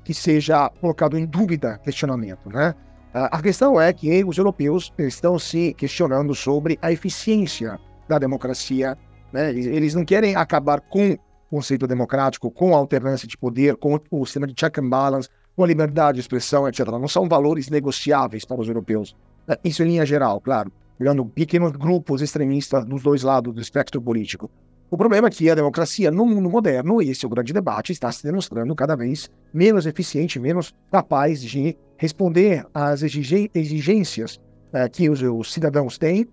que 0.02 0.12
seja 0.12 0.68
colocado 0.80 1.16
em 1.16 1.26
dúvida, 1.26 1.78
questionamento, 1.84 2.48
né? 2.48 2.74
A 3.12 3.40
questão 3.40 3.80
é 3.80 3.90
que 3.92 4.22
os 4.22 4.36
europeus 4.36 4.92
estão 4.98 5.38
se 5.38 5.72
questionando 5.74 6.34
sobre 6.34 6.78
a 6.82 6.92
eficiência 6.92 7.80
da 8.06 8.18
democracia. 8.18 8.98
Né? 9.32 9.50
Eles 9.50 9.94
não 9.94 10.04
querem 10.04 10.36
acabar 10.36 10.80
com 10.80 11.12
o 11.12 11.18
conceito 11.50 11.86
democrático, 11.86 12.50
com 12.50 12.74
a 12.74 12.78
alternância 12.78 13.26
de 13.26 13.36
poder, 13.36 13.76
com 13.76 13.98
o 14.10 14.26
sistema 14.26 14.46
de 14.46 14.54
check 14.54 14.78
and 14.78 14.88
balance, 14.90 15.28
com 15.56 15.64
a 15.64 15.66
liberdade 15.66 16.16
de 16.16 16.20
expressão, 16.20 16.68
etc. 16.68 16.86
Não 16.86 17.08
são 17.08 17.28
valores 17.28 17.70
negociáveis 17.70 18.44
para 18.44 18.60
os 18.60 18.68
europeus. 18.68 19.16
Né? 19.46 19.56
Isso 19.64 19.82
em 19.82 19.86
linha 19.86 20.04
geral, 20.04 20.40
claro, 20.40 20.70
virando 20.98 21.24
pequenos 21.24 21.72
grupos 21.72 22.20
extremistas 22.20 22.84
dos 22.84 23.02
dois 23.02 23.22
lados 23.22 23.54
do 23.54 23.60
espectro 23.60 24.00
político. 24.02 24.50
O 24.90 24.96
problema 24.96 25.28
é 25.28 25.30
que 25.30 25.50
a 25.50 25.54
democracia 25.54 26.10
no 26.10 26.24
mundo 26.24 26.48
moderno, 26.48 27.02
e 27.02 27.10
esse 27.10 27.24
é 27.24 27.26
o 27.26 27.30
grande 27.30 27.52
debate, 27.52 27.92
está 27.92 28.10
se 28.12 28.22
demonstrando 28.22 28.74
cada 28.74 28.96
vez 28.96 29.30
menos 29.52 29.86
eficiente, 29.86 30.38
menos 30.38 30.74
capaz 30.90 31.42
de 31.42 31.76
responder 31.98 32.64
às 32.72 33.02
exigências 33.02 34.40
é, 34.72 34.88
que 34.88 35.10
os, 35.10 35.20
os, 35.20 35.52
cidadãos 35.52 35.98
têm, 35.98 36.26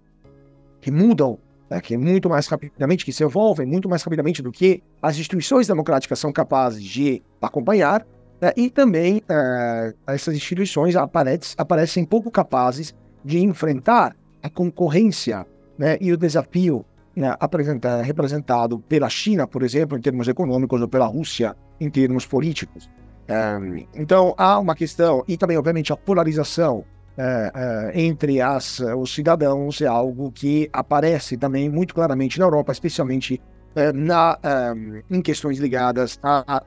que 0.79 0.91
mudam, 0.91 1.39
é, 1.69 1.81
que 1.81 1.97
muito 1.97 2.29
mais 2.29 2.47
rapidamente, 2.47 3.03
que 3.03 3.11
se 3.11 3.23
envolvem 3.23 3.65
muito 3.65 3.89
mais 3.89 4.03
rapidamente 4.03 4.41
do 4.41 4.51
que 4.51 4.83
as 5.01 5.17
instituições 5.17 5.67
democráticas 5.67 6.19
são 6.19 6.31
capazes 6.31 6.83
de 6.83 7.21
acompanhar, 7.41 8.05
é, 8.41 8.53
e 8.55 8.69
também 8.69 9.21
essas 10.05 10.35
instituições 10.35 10.95
aparecem, 10.95 11.55
aparecem 11.57 12.05
pouco 12.05 12.29
capazes 12.29 12.93
de 13.23 13.39
enfrentar 13.39 14.15
a 14.43 14.49
concorrência 14.49 15.47
né, 15.77 15.97
e 15.99 16.11
o 16.11 16.17
desafio 16.17 16.85
né, 17.15 17.33
representado 18.03 18.77
pela 18.79 19.09
China, 19.09 19.47
por 19.47 19.63
exemplo, 19.63 19.97
em 19.97 20.01
termos 20.01 20.27
econômicos, 20.27 20.81
ou 20.81 20.87
pela 20.87 21.07
Rússia, 21.07 21.55
em 21.79 21.89
termos 21.89 22.25
políticos. 22.25 22.89
Então, 23.93 24.33
há 24.37 24.59
uma 24.59 24.75
questão, 24.75 25.23
e 25.27 25.37
também, 25.37 25.57
obviamente, 25.57 25.91
a 25.91 25.97
polarização 25.97 26.85
uh, 27.17 27.21
uh, 27.21 27.91
entre 27.93 28.41
as, 28.41 28.79
uh, 28.79 28.95
os 28.95 29.13
cidadãos 29.13 29.81
é 29.81 29.87
algo 29.87 30.31
que 30.31 30.69
aparece 30.71 31.37
também 31.37 31.69
muito 31.69 31.93
claramente 31.93 32.39
na 32.39 32.45
Europa, 32.45 32.71
especialmente 32.71 33.41
na, 33.93 34.39
em 35.11 35.21
questões 35.21 35.59
ligadas 35.59 36.17
à, 36.23 36.63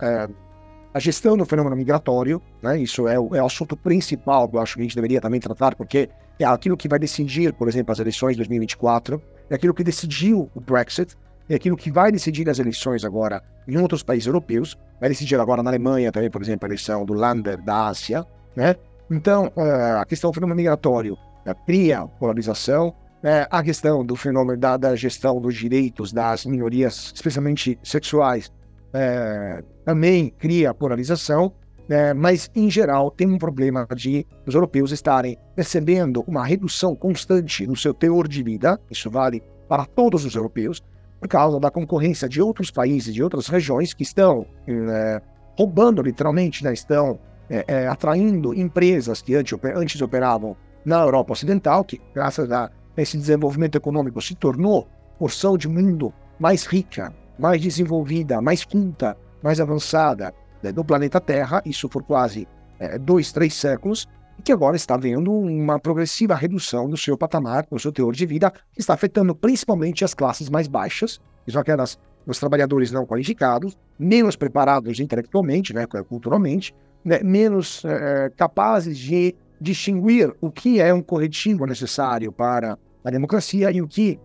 à, 0.93 0.99
gestão 1.01 1.39
do 1.39 1.47
fenômeno 1.47 1.75
migratório. 1.75 2.43
Né? 2.63 2.83
Isso 2.83 3.09
é 3.09 3.19
o, 3.19 3.35
é 3.35 3.43
o 3.43 3.47
assunto 3.47 3.75
principal 3.75 4.47
que 4.47 4.57
eu 4.57 4.61
acho 4.61 4.75
que 4.75 4.81
a 4.81 4.83
gente 4.83 4.95
deveria 4.95 5.19
também 5.19 5.41
tratar, 5.41 5.75
porque 5.75 6.11
é 6.39 6.45
aquilo 6.45 6.77
que 6.77 6.87
vai 6.87 6.99
decidir, 6.99 7.55
por 7.55 7.67
exemplo, 7.67 7.93
as 7.93 7.99
eleições 7.99 8.33
de 8.33 8.41
2024, 8.41 9.23
é 9.49 9.55
aquilo 9.55 9.73
que 9.73 9.83
decidiu 9.83 10.51
o 10.55 10.61
Brexit, 10.61 11.17
é 11.49 11.55
aquilo 11.55 11.77
que 11.77 11.91
vai 11.91 12.13
decidir 12.13 12.49
as 12.49 12.59
eleições 12.59 13.05
agora 13.05 13.43
em 13.67 13.77
outros 13.79 14.03
países 14.03 14.27
europeus, 14.27 14.77
vai 15.01 15.09
decidir 15.09 15.41
agora 15.41 15.63
na 15.63 15.71
Alemanha 15.71 16.13
também, 16.13 16.31
por 16.31 16.43
exemplo, 16.43 16.67
a 16.67 16.69
eleição 16.69 17.05
do 17.05 17.15
Lander 17.15 17.63
da 17.63 17.87
Ásia, 17.87 18.25
né? 18.55 18.75
Então, 19.11 19.51
eh, 19.57 19.99
a 20.01 20.05
questão 20.05 20.31
do 20.31 20.35
fenômeno 20.35 20.57
migratório 20.57 21.17
né, 21.45 21.55
cria 21.67 22.07
polarização, 22.07 22.95
né? 23.23 23.47
a 23.51 23.63
questão 23.63 24.05
do 24.05 24.15
fenômeno 24.17 24.59
da, 24.59 24.77
da, 24.77 24.95
gestão 24.95 25.41
dos 25.41 25.55
direitos 25.55 26.13
das 26.13 26.45
minorias, 26.45 27.13
especialmente 27.15 27.79
sexuais, 27.83 28.53
é, 28.93 29.63
também 29.85 30.31
cria 30.39 30.75
polarização, 30.75 31.53
né? 31.89 32.13
mas 32.13 32.51
em 32.55 32.71
geral 32.71 33.11
tem 33.11 33.27
um 33.27 33.39
problema 33.39 33.87
de 33.95 34.27
os 34.47 34.55
europeus 34.55 34.93
estarem 34.93 35.37
percebendo 35.55 36.23
uma 36.27 36.45
redução 36.45 36.95
constante 36.95 37.67
no 37.67 37.77
seu 37.77 37.95
teor 37.95 38.29
de 38.29 38.43
vida, 38.43 38.79
isso 38.91 39.11
vale 39.11 39.43
para 39.69 39.85
todos 39.85 40.25
os 40.25 40.35
europeus, 40.35 40.83
por 41.21 41.29
causa 41.29 41.59
da 41.59 41.71
concorrência 41.71 42.29
de 42.29 42.41
outros 42.41 42.71
países, 42.71 43.15
de 43.15 43.23
outras 43.23 43.49
regiões 43.49 43.93
que 43.93 44.03
estão 44.03 44.47
é, 44.67 45.21
roubando 45.57 46.03
literalmente, 46.03 46.63
né? 46.63 46.73
estão 46.73 47.19
é, 47.51 47.89
atraindo 47.89 48.55
empresas 48.55 49.23
que 49.23 49.35
antes, 49.35 49.59
antes 49.75 50.01
operavam 50.01 50.57
na 50.85 51.01
Europa 51.03 51.33
Ocidental, 51.33 51.85
que 51.85 52.01
graças 52.15 52.51
a 52.53 52.71
esse 52.97 53.17
desenvolvimento 53.17 53.77
econômico 53.77 54.21
se 54.21 54.35
tornou 54.35 54.89
porção 55.19 55.57
de 55.57 55.69
mundo 55.69 56.13
mais 56.39 56.65
rica, 56.65 57.13
mais 57.39 57.61
desenvolvida, 57.61 58.41
mais 58.41 58.65
culta, 58.65 59.17
mais 59.43 59.61
avançada, 59.61 60.33
né, 60.63 60.73
do 60.73 60.85
planeta 60.85 61.21
Terra, 61.21 61.63
isso 61.65 61.89
por 61.89 62.03
quase 62.03 62.47
é, 62.79 62.99
dois, 62.99 63.33
três 63.33 63.55
séculos, 63.55 64.07
e 64.39 64.43
que 64.43 64.53
agora 64.53 64.77
está 64.77 64.97
vendo 64.97 65.33
uma 65.33 65.79
progressiva 65.79 66.35
redução 66.35 66.89
do 66.89 66.97
seu 66.97 67.17
patamar, 67.17 67.67
do 67.71 67.79
seu 67.79 67.93
teor 67.93 68.13
de 68.15 68.25
vida, 68.25 68.51
que 68.51 68.81
está 68.81 68.95
afetando 68.95 69.35
principalmente 69.35 70.05
as 70.05 70.15
classes 70.15 70.49
mais 70.49 70.69
baixas, 70.69 71.21
que 71.45 71.53
são 71.53 71.61
aquelas 71.61 71.99
os 72.27 72.39
trabalhadores 72.39 72.93
não 72.93 73.07
qualificados, 73.07 73.77
menos 73.99 74.37
preparados 74.37 75.01
intelectualmente, 75.01 75.73
né, 75.73 75.87
culturalmente, 75.87 76.75
né, 77.03 77.21
menos 77.23 77.83
é, 77.87 78.31
capazes 78.37 78.99
de 78.99 79.35
distinguir 79.59 80.35
o 80.41 80.51
que 80.51 80.79
é 80.79 80.93
um 80.93 81.01
corretivo 81.01 81.65
necessário 81.65 82.31
para 82.31 82.79
a 83.03 83.11
democracia 83.11 83.71
e 83.71 83.81
o 83.81 83.89
que 83.89 84.21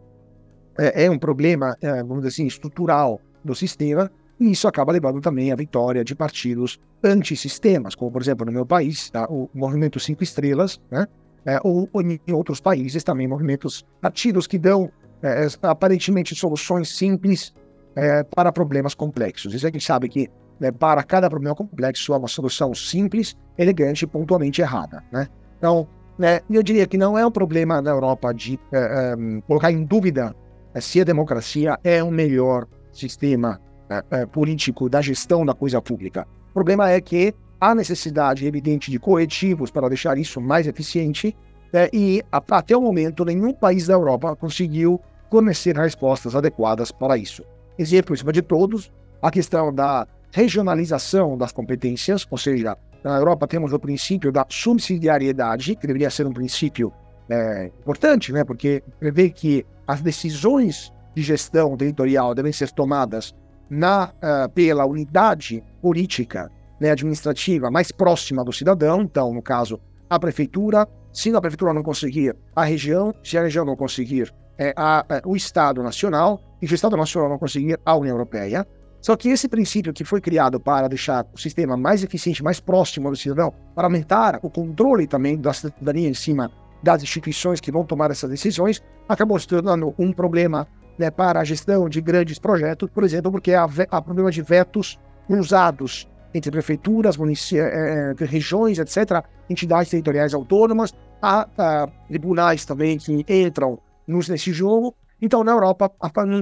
é, 0.77 1.05
é 1.05 1.09
um 1.09 1.17
problema, 1.17 1.77
é, 1.81 2.03
vamos 2.03 2.17
dizer 2.17 2.27
assim, 2.29 2.45
estrutural 2.45 3.21
do 3.43 3.55
sistema, 3.55 4.11
e 4.43 4.51
isso 4.51 4.67
acaba 4.67 4.91
levando 4.91 5.21
também 5.21 5.53
à 5.53 5.55
vitória 5.55 6.03
de 6.03 6.13
partidos 6.13 6.77
antissistemas, 7.01 7.95
como, 7.95 8.11
por 8.11 8.21
exemplo, 8.21 8.45
no 8.45 8.51
meu 8.51 8.65
país, 8.65 9.09
tá, 9.09 9.25
o 9.29 9.49
Movimento 9.53 10.01
Cinco 10.01 10.21
Estrelas, 10.21 10.81
né? 10.91 11.07
É, 11.45 11.59
ou, 11.63 11.89
ou, 11.91 12.01
em 12.01 12.19
outros 12.31 12.59
países 12.59 13.03
também 13.03 13.27
movimentos, 13.27 13.85
partidos 14.01 14.45
que 14.45 14.57
dão 14.57 14.91
é, 15.21 15.47
aparentemente 15.61 16.35
soluções 16.35 16.89
simples 16.89 17.53
é, 17.95 18.23
para 18.23 18.51
problemas 18.51 18.93
complexos. 18.93 19.53
Isso 19.53 19.65
a 19.65 19.69
gente 19.69 19.83
sabe 19.83 20.09
que 20.09 20.29
né, 20.59 20.71
para 20.71 21.03
cada 21.03 21.29
problema 21.29 21.55
complexo 21.55 22.13
há 22.13 22.17
uma 22.17 22.27
solução 22.27 22.73
simples, 22.73 23.35
elegante 23.57 24.03
e 24.03 24.07
pontualmente 24.07 24.61
errada. 24.61 25.03
Né? 25.11 25.27
Então, 25.57 25.87
né, 26.17 26.41
eu 26.49 26.63
diria 26.63 26.87
que 26.87 26.97
não 26.97 27.17
é 27.17 27.25
um 27.25 27.31
problema 27.31 27.81
na 27.81 27.91
Europa 27.91 28.33
de 28.33 28.59
é, 28.71 28.77
é, 28.77 29.41
colocar 29.47 29.71
em 29.71 29.83
dúvida 29.83 30.35
é, 30.73 30.81
se 30.81 31.01
a 31.01 31.03
democracia 31.03 31.77
é 31.83 32.03
o 32.03 32.11
melhor 32.11 32.67
sistema 32.91 33.59
é, 33.89 34.03
é, 34.11 34.25
político 34.25 34.89
da 34.89 35.01
gestão 35.01 35.45
da 35.45 35.53
coisa 35.53 35.81
pública. 35.81 36.27
O 36.49 36.53
problema 36.53 36.89
é 36.89 37.01
que 37.01 37.33
há 37.59 37.73
necessidade 37.73 38.45
evidente 38.45 38.91
de 38.91 38.99
corretivos 38.99 39.71
para 39.71 39.87
deixar 39.87 40.17
isso 40.17 40.39
mais 40.41 40.67
eficiente 40.67 41.35
né, 41.71 41.89
e 41.91 42.23
até 42.31 42.75
o 42.77 42.81
momento 42.81 43.25
nenhum 43.25 43.53
país 43.53 43.87
da 43.87 43.93
Europa 43.93 44.35
conseguiu 44.35 45.01
fornecer 45.29 45.75
respostas 45.75 46.35
adequadas 46.35 46.91
para 46.91 47.17
isso. 47.17 47.43
Exemplo 47.77 48.13
em 48.13 48.17
cima 48.17 48.31
de 48.31 48.41
todos, 48.41 48.91
a 49.21 49.31
questão 49.31 49.73
da 49.73 50.07
regionalização 50.31 51.37
das 51.37 51.51
competências, 51.51 52.27
ou 52.29 52.37
seja, 52.37 52.77
na 53.03 53.17
Europa 53.17 53.47
temos 53.47 53.73
o 53.73 53.79
princípio 53.79 54.31
da 54.31 54.45
subsidiariedade, 54.47 55.75
que 55.75 55.87
deveria 55.87 56.09
ser 56.09 56.27
um 56.27 56.33
princípio 56.33 56.93
é, 57.29 57.71
importante, 57.81 58.31
né, 58.31 58.43
porque 58.43 58.83
prevê 58.99 59.29
que 59.29 59.65
as 59.87 60.01
decisões 60.01 60.91
de 61.15 61.21
gestão 61.21 61.75
territorial 61.77 62.33
devem 62.35 62.51
ser 62.51 62.71
tomadas 62.71 63.33
na, 63.73 64.05
uh, 64.05 64.49
pela 64.53 64.85
unidade 64.85 65.63
política 65.81 66.49
né, 66.79 66.91
administrativa 66.91 67.71
mais 67.71 67.91
próxima 67.91 68.43
do 68.43 68.53
cidadão, 68.53 69.01
então, 69.01 69.33
no 69.33 69.41
caso, 69.41 69.79
a 70.09 70.19
prefeitura, 70.19 70.87
se 71.11 71.33
a 71.35 71.41
prefeitura 71.41 71.73
não 71.73 71.83
conseguir, 71.83 72.35
a 72.55 72.63
região, 72.63 73.13
se 73.23 73.37
a 73.37 73.41
região 73.41 73.65
não 73.65 73.75
conseguir, 73.75 74.33
é, 74.57 74.73
a, 74.75 74.99
a, 74.99 75.21
o 75.25 75.35
Estado 75.35 75.81
Nacional, 75.81 76.39
e 76.61 76.67
se 76.67 76.73
o 76.73 76.75
Estado 76.75 76.95
Nacional 76.95 77.29
não 77.29 77.39
conseguir, 77.39 77.79
a 77.83 77.95
União 77.95 78.13
Europeia. 78.13 78.65
Só 79.01 79.17
que 79.17 79.29
esse 79.29 79.49
princípio 79.49 79.91
que 79.91 80.05
foi 80.05 80.21
criado 80.21 80.59
para 80.59 80.87
deixar 80.87 81.25
o 81.33 81.37
sistema 81.37 81.75
mais 81.75 82.03
eficiente, 82.03 82.43
mais 82.43 82.59
próximo 82.59 83.09
do 83.09 83.17
cidadão, 83.17 83.53
para 83.75 83.87
aumentar 83.87 84.39
o 84.41 84.49
controle 84.49 85.07
também 85.07 85.37
da 85.37 85.51
cidadania 85.51 86.07
em 86.07 86.13
cima 86.13 86.49
das 86.81 87.01
instituições 87.01 87.59
que 87.59 87.71
vão 87.71 87.85
tomar 87.85 88.11
essas 88.11 88.29
decisões, 88.29 88.81
acabou 89.09 89.37
se 89.39 89.47
tornando 89.47 89.93
um 89.97 90.13
problema 90.13 90.67
né, 90.97 91.09
para 91.09 91.39
a 91.39 91.43
gestão 91.43 91.89
de 91.89 92.01
grandes 92.01 92.39
projetos, 92.39 92.89
por 92.89 93.03
exemplo, 93.03 93.31
porque 93.31 93.53
há, 93.53 93.67
há 93.89 94.01
problema 94.01 94.31
de 94.31 94.41
vetos 94.41 94.99
cruzados 95.27 96.07
entre 96.33 96.51
prefeituras, 96.51 97.15
é, 97.53 98.13
regiões, 98.25 98.79
etc., 98.79 99.23
entidades 99.49 99.89
territoriais 99.89 100.33
autônomas, 100.33 100.93
há, 101.21 101.47
há 101.57 101.87
tribunais 102.07 102.65
também 102.65 102.97
que 102.97 103.25
entram 103.29 103.79
nesse 104.07 104.51
jogo. 104.51 104.95
Então, 105.21 105.43
na 105.43 105.51
Europa, 105.51 105.91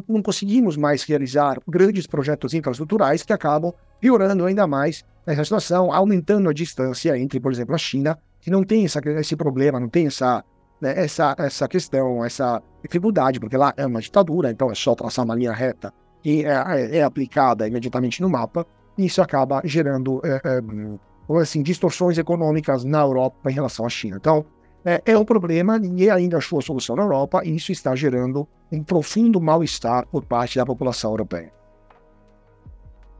não 0.07 0.23
conseguimos 0.23 0.75
mais 0.75 1.03
realizar 1.03 1.59
grandes 1.67 2.07
projetos 2.07 2.53
infraestruturais 2.53 3.21
que 3.21 3.33
acabam 3.33 3.73
piorando 3.99 4.45
ainda 4.45 4.65
mais 4.65 5.03
essa 5.25 5.43
situação, 5.43 5.93
aumentando 5.93 6.49
a 6.49 6.53
distância 6.53 7.15
entre, 7.17 7.39
por 7.39 7.51
exemplo, 7.51 7.75
a 7.75 7.77
China, 7.77 8.17
que 8.39 8.49
não 8.49 8.63
tem 8.63 8.85
essa, 8.85 8.99
esse 9.19 9.35
problema, 9.35 9.79
não 9.79 9.87
tem 9.87 10.07
essa 10.07 10.43
né, 10.81 10.93
essa, 10.97 11.35
essa 11.37 11.67
questão, 11.67 12.25
essa 12.25 12.61
dificuldade, 12.83 13.39
porque 13.39 13.55
lá 13.55 13.73
é 13.77 13.85
uma 13.85 14.01
ditadura, 14.01 14.49
então 14.49 14.71
é 14.71 14.75
só 14.75 14.95
traçar 14.95 15.23
uma 15.23 15.35
linha 15.35 15.53
reta 15.53 15.93
e 16.25 16.43
é, 16.43 16.51
é, 16.51 16.97
é 16.97 17.03
aplicada 17.03 17.67
imediatamente 17.67 18.21
no 18.21 18.29
mapa, 18.29 18.65
e 18.97 19.05
isso 19.05 19.21
acaba 19.21 19.61
gerando, 19.63 20.21
é, 20.23 20.41
é, 20.43 21.41
assim, 21.41 21.63
distorções 21.63 22.17
econômicas 22.17 22.83
na 22.83 23.01
Europa 23.01 23.49
em 23.49 23.53
relação 23.53 23.85
à 23.85 23.89
China. 23.89 24.17
Então, 24.19 24.45
é, 24.83 25.01
é 25.05 25.17
um 25.17 25.25
problema, 25.25 25.77
ninguém 25.77 26.09
ainda 26.09 26.37
achou 26.37 26.59
a 26.59 26.61
solução 26.61 26.95
na 26.95 27.03
Europa, 27.03 27.41
e 27.45 27.55
isso 27.55 27.71
está 27.71 27.95
gerando 27.95 28.47
um 28.71 28.83
profundo 28.83 29.39
mal-estar 29.39 30.07
por 30.07 30.25
parte 30.25 30.57
da 30.57 30.65
população 30.65 31.11
europeia. 31.11 31.51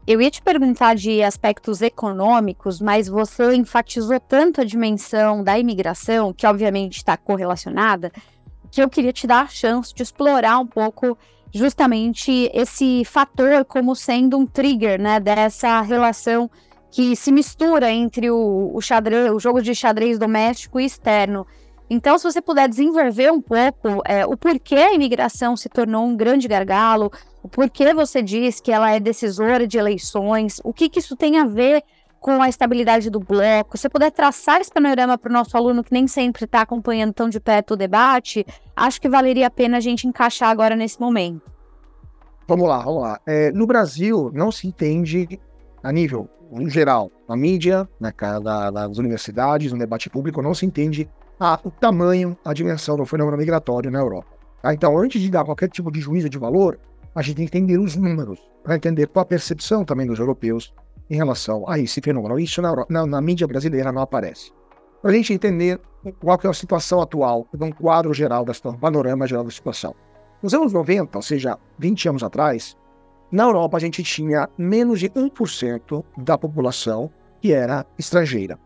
Eu 0.04 0.20
ia 0.20 0.30
te 0.30 0.42
perguntar 0.42 0.96
de 0.96 1.22
aspectos 1.22 1.80
econômicos, 1.80 2.80
mas 2.80 3.08
você 3.08 3.54
enfatizou 3.54 4.18
tanto 4.18 4.60
a 4.60 4.64
dimensão 4.64 5.44
da 5.44 5.56
imigração, 5.56 6.32
que 6.32 6.44
obviamente 6.44 6.96
está 6.96 7.16
correlacionada, 7.16 8.10
que 8.68 8.82
eu 8.82 8.88
queria 8.88 9.12
te 9.12 9.28
dar 9.28 9.42
a 9.42 9.48
chance 9.48 9.94
de 9.94 10.02
explorar 10.02 10.58
um 10.58 10.66
pouco 10.66 11.16
justamente 11.54 12.50
esse 12.52 13.04
fator 13.04 13.64
como 13.64 13.94
sendo 13.94 14.36
um 14.36 14.46
trigger, 14.46 15.00
né, 15.00 15.20
dessa 15.20 15.80
relação 15.82 16.50
que 16.90 17.14
se 17.14 17.30
mistura 17.30 17.90
entre 17.90 18.28
o, 18.28 18.72
o 18.74 18.80
xadrez, 18.80 19.30
o 19.30 19.38
jogo 19.38 19.62
de 19.62 19.74
xadrez 19.74 20.18
doméstico 20.18 20.80
e 20.80 20.84
externo. 20.84 21.46
Então, 21.94 22.16
se 22.16 22.24
você 22.24 22.40
puder 22.40 22.70
desenvolver 22.70 23.30
um 23.30 23.42
pouco 23.42 24.00
é, 24.06 24.24
o 24.24 24.34
porquê 24.34 24.76
a 24.76 24.94
imigração 24.94 25.54
se 25.54 25.68
tornou 25.68 26.06
um 26.06 26.16
grande 26.16 26.48
gargalo, 26.48 27.12
o 27.42 27.48
porquê 27.50 27.92
você 27.92 28.22
diz 28.22 28.60
que 28.60 28.72
ela 28.72 28.90
é 28.90 28.98
decisora 28.98 29.66
de 29.66 29.76
eleições, 29.76 30.58
o 30.64 30.72
que, 30.72 30.88
que 30.88 31.00
isso 31.00 31.14
tem 31.14 31.38
a 31.38 31.44
ver 31.44 31.82
com 32.18 32.40
a 32.40 32.48
estabilidade 32.48 33.10
do 33.10 33.20
bloco, 33.20 33.76
se 33.76 33.90
puder 33.90 34.10
traçar 34.10 34.62
esse 34.62 34.72
panorama 34.72 35.18
para 35.18 35.28
o 35.28 35.32
nosso 35.34 35.54
aluno 35.54 35.84
que 35.84 35.92
nem 35.92 36.06
sempre 36.06 36.46
está 36.46 36.62
acompanhando 36.62 37.12
tão 37.12 37.28
de 37.28 37.38
perto 37.38 37.74
o 37.74 37.76
debate, 37.76 38.46
acho 38.74 38.98
que 38.98 39.06
valeria 39.06 39.48
a 39.48 39.50
pena 39.50 39.76
a 39.76 39.80
gente 39.80 40.06
encaixar 40.06 40.48
agora 40.48 40.74
nesse 40.74 40.98
momento. 40.98 41.42
Vamos 42.48 42.66
lá, 42.66 42.78
vamos 42.78 43.02
lá. 43.02 43.20
É, 43.26 43.52
no 43.52 43.66
Brasil, 43.66 44.30
não 44.32 44.50
se 44.50 44.66
entende 44.66 45.38
a 45.82 45.92
nível, 45.92 46.26
geral, 46.68 47.12
na 47.28 47.36
mídia, 47.36 47.86
na, 48.00 48.14
na, 48.40 48.70
nas 48.70 48.96
universidades, 48.96 49.70
no 49.70 49.78
debate 49.78 50.08
público, 50.08 50.40
não 50.40 50.54
se 50.54 50.64
entende 50.64 51.06
a, 51.42 51.58
o 51.64 51.72
tamanho, 51.72 52.36
a 52.44 52.52
dimensão 52.52 52.96
do 52.96 53.04
fenômeno 53.04 53.36
migratório 53.36 53.90
na 53.90 53.98
Europa. 53.98 54.28
Tá? 54.62 54.72
Então, 54.72 54.96
antes 54.96 55.20
de 55.20 55.28
dar 55.28 55.44
qualquer 55.44 55.68
tipo 55.68 55.90
de 55.90 56.00
juízo 56.00 56.28
de 56.28 56.38
valor, 56.38 56.78
a 57.16 57.20
gente 57.20 57.36
tem 57.36 57.48
que 57.48 57.58
entender 57.58 57.78
os 57.78 57.96
números, 57.96 58.38
para 58.62 58.76
entender 58.76 59.08
qual 59.08 59.24
a 59.24 59.26
percepção 59.26 59.84
também 59.84 60.06
dos 60.06 60.20
europeus 60.20 60.72
em 61.10 61.16
relação 61.16 61.68
a 61.68 61.80
esse 61.80 62.00
fenômeno. 62.00 62.38
Isso 62.38 62.62
na, 62.62 62.86
na, 62.88 63.06
na 63.06 63.20
mídia 63.20 63.48
brasileira 63.48 63.90
não 63.90 64.02
aparece. 64.02 64.52
Para 65.02 65.10
a 65.10 65.14
gente 65.14 65.32
entender 65.32 65.80
qual 66.20 66.38
é 66.44 66.46
a 66.46 66.52
situação 66.52 67.00
atual, 67.00 67.44
um 67.60 67.72
quadro 67.72 68.14
geral, 68.14 68.44
da 68.44 68.54
situação, 68.54 68.78
panorama 68.78 69.26
geral 69.26 69.42
da 69.42 69.50
situação. 69.50 69.96
Nos 70.40 70.54
anos 70.54 70.72
90, 70.72 71.18
ou 71.18 71.22
seja, 71.22 71.58
20 71.76 72.08
anos 72.08 72.22
atrás, 72.22 72.76
na 73.32 73.42
Europa 73.42 73.78
a 73.78 73.80
gente 73.80 74.00
tinha 74.04 74.48
menos 74.56 75.00
de 75.00 75.10
1% 75.10 76.04
da 76.18 76.38
população 76.38 77.10
que 77.40 77.52
era 77.52 77.84
estrangeira. 77.98 78.56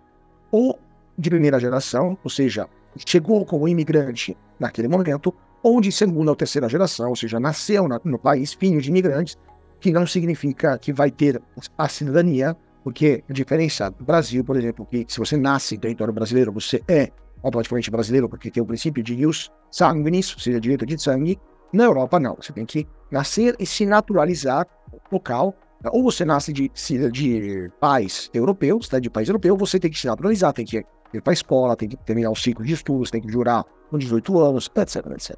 Ou 0.53 0.79
de 1.19 1.31
primeira 1.31 1.59
geração, 1.59 2.17
ou 2.23 2.31
seja, 2.31 2.69
chegou 3.07 3.45
como 3.45 3.69
imigrante 3.69 4.37
naquele 4.59 4.89
momento, 4.89 5.35
ou 5.63 5.81
de 5.81 5.91
segunda 5.91 6.31
ou 6.31 6.37
terceira 6.37 6.69
geração, 6.69 7.09
ou 7.09 7.17
seja, 7.17 7.41
nasceu 7.41 7.89
no 8.05 8.19
país, 8.19 8.53
filho 8.53 8.81
de 8.81 8.91
imigrantes, 8.91 9.37
que 9.81 9.91
não 9.91 10.07
significa 10.07 10.79
que 10.79 10.93
vai 10.93 11.11
ter 11.11 11.41
a 11.77 11.89
cidadania, 11.89 12.57
porque 12.83 13.25
a 13.29 13.33
diferença 13.33 13.91
do 13.91 14.05
Brasil, 14.05 14.45
por 14.45 14.57
exemplo, 14.57 14.87
que 14.87 15.05
se 15.09 15.19
você 15.19 15.37
nasce 15.37 15.75
em 15.75 15.79
território 15.79 16.15
brasileiro, 16.15 16.53
você 16.53 16.83
é 16.89 17.11
automaticamente 17.43 17.91
brasileiro, 17.91 18.29
porque 18.29 18.51
tem 18.51 18.63
o 18.63 18.67
princípio 18.67 19.03
de 19.03 19.15
ius 19.15 19.51
sanguinis, 19.71 20.33
ou 20.33 20.41
seja, 20.41 20.61
direito 20.61 20.87
de 20.87 21.01
sangue. 21.01 21.39
Na 21.73 21.85
Europa, 21.85 22.19
não. 22.19 22.37
Você 22.37 22.53
tem 22.53 22.65
que 22.65 22.87
nascer 23.11 23.55
e 23.59 23.67
se 23.67 23.85
naturalizar 23.85 24.67
local. 25.11 25.55
Ou 25.93 26.03
você 26.03 26.25
nasce 26.25 26.53
de, 26.53 26.71
de 27.13 27.71
pais 27.81 28.31
europeus, 28.33 28.89
tá, 28.89 28.99
de 28.99 29.11
país 29.11 29.29
europeu, 29.29 29.57
você 29.57 29.79
tem 29.79 29.91
que 29.91 29.99
se 29.99 30.07
naturalizar, 30.07 30.53
tem 30.53 30.65
que 30.65 30.85
ir 31.17 31.23
para 31.23 31.33
a 31.33 31.35
escola, 31.35 31.77
tem 31.77 31.89
que 31.89 31.97
terminar 31.97 32.31
o 32.31 32.37
ciclo 32.37 32.65
de 32.65 32.73
estudos, 32.73 33.11
tem 33.11 33.21
que 33.21 33.31
jurar 33.31 33.65
com 33.91 33.99
18 33.99 34.39
anos, 34.39 34.71
etc, 34.75 35.07
etc. 35.13 35.37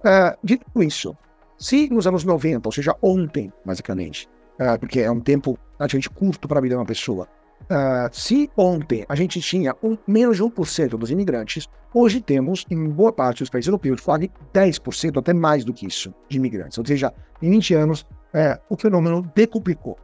Uh, 0.00 0.36
dito 0.42 0.64
isso, 0.82 1.16
se 1.58 1.88
nos 1.88 2.06
anos 2.06 2.24
90, 2.24 2.68
ou 2.68 2.72
seja, 2.72 2.94
ontem, 3.02 3.52
basicamente, 3.64 4.28
uh, 4.60 4.78
porque 4.78 5.00
é 5.00 5.10
um 5.10 5.20
tempo 5.20 5.58
relativamente 5.78 6.10
curto 6.10 6.46
para 6.46 6.58
a 6.58 6.62
vida 6.62 6.74
de 6.74 6.78
uma 6.78 6.86
pessoa, 6.86 7.26
uh, 7.62 8.08
se 8.12 8.50
ontem 8.56 9.04
a 9.08 9.14
gente 9.14 9.40
tinha 9.40 9.74
um, 9.82 9.96
menos 10.06 10.36
de 10.36 10.42
1% 10.42 10.88
dos 10.90 11.10
imigrantes, 11.10 11.66
hoje 11.94 12.20
temos, 12.20 12.64
em 12.70 12.88
boa 12.88 13.12
parte 13.12 13.38
dos 13.38 13.50
países 13.50 13.68
europeus, 13.68 14.00
quase 14.00 14.30
10%, 14.52 15.18
até 15.18 15.32
mais 15.32 15.64
do 15.64 15.72
que 15.72 15.86
isso, 15.86 16.14
de 16.28 16.36
imigrantes. 16.36 16.76
Ou 16.78 16.86
seja, 16.86 17.12
em 17.40 17.50
20 17.50 17.74
anos, 17.74 18.02
uh, 18.02 18.60
o 18.68 18.76
fenômeno 18.76 19.22
decuplicou. 19.34 19.98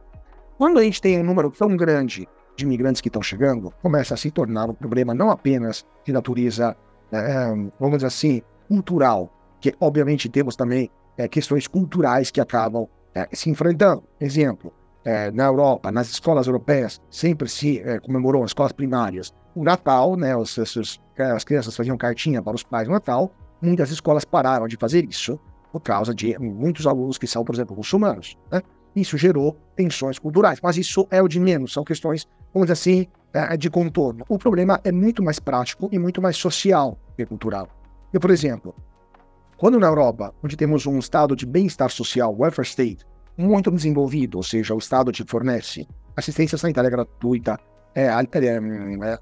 Quando 0.57 0.79
a 0.79 0.83
gente 0.83 1.01
tem 1.01 1.19
um 1.19 1.23
número 1.23 1.51
tão 1.51 1.75
grande 1.75 2.27
de 2.55 2.65
imigrantes 2.65 3.01
que 3.01 3.09
estão 3.09 3.21
chegando, 3.21 3.71
começa 3.81 4.13
a 4.13 4.17
se 4.17 4.29
tornar 4.31 4.69
um 4.69 4.73
problema 4.73 5.13
não 5.13 5.29
apenas 5.29 5.85
de 6.05 6.13
natureza, 6.13 6.75
vamos 7.79 7.97
dizer 7.97 8.07
assim, 8.07 8.41
cultural, 8.67 9.31
que 9.59 9.73
obviamente 9.79 10.29
temos 10.29 10.55
também 10.55 10.89
é, 11.17 11.27
questões 11.27 11.67
culturais 11.67 12.31
que 12.31 12.41
acabam 12.41 12.87
se 13.31 13.49
enfrentando. 13.49 14.03
Exemplo, 14.19 14.73
na 15.33 15.45
Europa, 15.45 15.91
nas 15.91 16.09
escolas 16.09 16.47
europeias, 16.47 16.99
sempre 17.09 17.47
se 17.47 17.81
comemorou, 18.03 18.43
as 18.43 18.49
escolas 18.51 18.71
primárias, 18.71 19.33
o 19.55 19.63
Natal, 19.63 20.15
né, 20.15 20.35
os, 20.35 20.57
os, 20.57 20.99
as 21.17 21.43
crianças 21.43 21.75
faziam 21.75 21.97
cartinha 21.97 22.41
para 22.41 22.55
os 22.55 22.63
pais 22.63 22.87
no 22.87 22.93
Natal, 22.93 23.31
muitas 23.61 23.91
escolas 23.91 24.25
pararam 24.25 24.67
de 24.67 24.75
fazer 24.77 25.05
isso 25.05 25.39
por 25.71 25.81
causa 25.81 26.13
de 26.13 26.37
muitos 26.39 26.85
alunos 26.85 27.17
que 27.17 27.25
são, 27.25 27.43
por 27.43 27.55
exemplo, 27.55 27.75
muçulmanos. 27.75 28.37
Né? 28.51 28.61
Isso 28.95 29.17
gerou 29.17 29.57
tensões 29.75 30.19
culturais, 30.19 30.59
mas 30.61 30.77
isso 30.77 31.07
é 31.09 31.21
o 31.21 31.27
de 31.27 31.39
menos, 31.39 31.73
são 31.73 31.83
questões, 31.83 32.27
vamos 32.53 32.67
dizer 32.67 32.73
assim, 32.73 33.07
é, 33.33 33.57
de 33.57 33.69
contorno. 33.69 34.23
O 34.29 34.37
problema 34.37 34.79
é 34.83 34.91
muito 34.91 35.23
mais 35.23 35.39
prático 35.39 35.89
e 35.91 35.97
muito 35.97 36.21
mais 36.21 36.37
social 36.37 36.97
que 37.15 37.25
cultural. 37.25 37.67
Eu, 38.11 38.19
por 38.19 38.29
exemplo, 38.29 38.75
quando 39.57 39.79
na 39.79 39.87
Europa, 39.87 40.33
onde 40.43 40.55
temos 40.55 40.85
um 40.85 40.99
estado 40.99 41.35
de 41.35 41.45
bem-estar 41.45 41.89
social, 41.89 42.35
welfare 42.37 42.67
state, 42.67 43.05
muito 43.37 43.71
desenvolvido, 43.71 44.35
ou 44.37 44.43
seja, 44.43 44.75
o 44.75 44.77
Estado 44.77 45.11
te 45.11 45.23
fornece 45.23 45.87
assistência 46.15 46.57
sanitária 46.57 46.89
gratuita, 46.89 47.59
é, 47.95 48.05
é, 48.05 48.59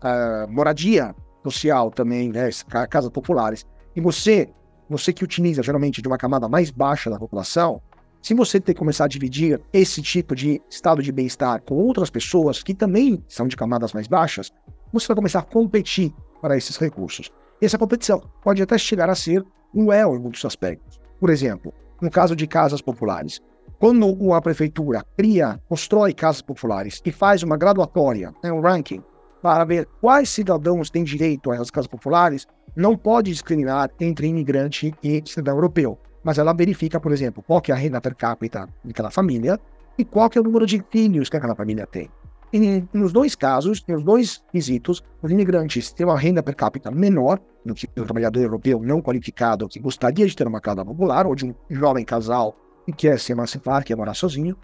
é, 0.03 0.47
moradia 0.47 1.15
social 1.43 1.91
também, 1.91 2.29
né, 2.29 2.49
casas 2.89 3.09
populares, 3.09 3.65
e 3.95 4.01
você, 4.01 4.49
você 4.89 5.13
que 5.13 5.23
utiliza 5.23 5.63
geralmente 5.63 6.01
de 6.01 6.07
uma 6.07 6.17
camada 6.17 6.47
mais 6.49 6.69
baixa 6.69 7.09
da 7.09 7.17
população, 7.17 7.81
se 8.21 8.35
você 8.35 8.59
ter 8.59 8.75
começar 8.75 9.05
a 9.05 9.07
dividir 9.07 9.59
esse 9.73 10.01
tipo 10.01 10.35
de 10.35 10.61
estado 10.69 11.01
de 11.01 11.11
bem-estar 11.11 11.61
com 11.63 11.75
outras 11.75 12.09
pessoas 12.09 12.61
que 12.61 12.73
também 12.73 13.23
são 13.27 13.47
de 13.47 13.55
camadas 13.55 13.93
mais 13.93 14.07
baixas, 14.07 14.51
você 14.93 15.07
vai 15.07 15.15
começar 15.15 15.39
a 15.39 15.43
competir 15.43 16.13
para 16.39 16.55
esses 16.55 16.77
recursos. 16.77 17.31
Essa 17.59 17.77
competição 17.77 18.21
pode 18.43 18.61
até 18.61 18.77
chegar 18.77 19.09
a 19.09 19.15
ser 19.15 19.43
cruel 19.71 20.15
em 20.15 20.19
muitos 20.19 20.45
aspectos. 20.45 20.99
Por 21.19 21.29
exemplo, 21.29 21.73
no 21.99 22.11
caso 22.11 22.35
de 22.35 22.45
casas 22.45 22.81
populares, 22.81 23.39
quando 23.79 24.33
a 24.33 24.41
prefeitura 24.41 25.03
cria, 25.17 25.59
constrói 25.67 26.13
casas 26.13 26.41
populares 26.41 27.01
e 27.03 27.11
faz 27.11 27.41
uma 27.41 27.57
graduatória, 27.57 28.31
né, 28.43 28.51
um 28.51 28.61
ranking, 28.61 29.03
para 29.41 29.63
ver 29.63 29.87
quais 29.99 30.29
cidadãos 30.29 30.91
têm 30.91 31.03
direito 31.03 31.49
a 31.49 31.55
essas 31.55 31.71
casas 31.71 31.87
populares, 31.87 32.45
não 32.75 32.95
pode 32.95 33.31
discriminar 33.31 33.89
entre 33.99 34.27
imigrante 34.27 34.93
e 35.01 35.23
cidadão 35.25 35.55
europeu. 35.55 35.97
Mas 36.23 36.37
ela 36.37 36.53
verifica, 36.53 36.99
por 36.99 37.11
exemplo, 37.11 37.43
qual 37.45 37.61
que 37.61 37.71
é 37.71 37.75
a 37.75 37.77
renda 37.77 37.99
per 37.99 38.15
capita 38.15 38.67
daquela 38.83 39.09
família 39.09 39.59
e 39.97 40.05
qual 40.05 40.29
que 40.29 40.37
é 40.37 40.41
o 40.41 40.43
número 40.43 40.65
de 40.65 40.83
filhos 40.89 41.29
que 41.29 41.37
aquela 41.37 41.55
família 41.55 41.87
tem. 41.87 42.09
E 42.53 42.83
nos 42.93 43.13
dois 43.13 43.33
casos, 43.33 43.83
nos 43.87 44.03
dois 44.03 44.43
quesitos, 44.51 45.01
os 45.21 45.31
imigrantes 45.31 45.93
têm 45.93 46.05
uma 46.05 46.19
renda 46.19 46.43
per 46.43 46.55
capita 46.55 46.91
menor 46.91 47.39
do 47.65 47.73
que 47.73 47.87
o 47.97 48.03
trabalhador 48.03 48.41
europeu 48.41 48.81
não 48.81 49.01
qualificado 49.01 49.69
que 49.69 49.79
gostaria 49.79 50.27
de 50.27 50.35
ter 50.35 50.47
uma 50.47 50.59
casa 50.59 50.83
popular, 50.83 51.25
ou 51.25 51.33
de 51.33 51.45
um 51.45 51.55
jovem 51.69 52.03
casal 52.03 52.55
que 52.85 52.91
quer 52.91 53.19
se 53.19 53.31
emancipar, 53.31 53.85
quer 53.85 53.95
morar 53.95 54.13
sozinho, 54.13 54.57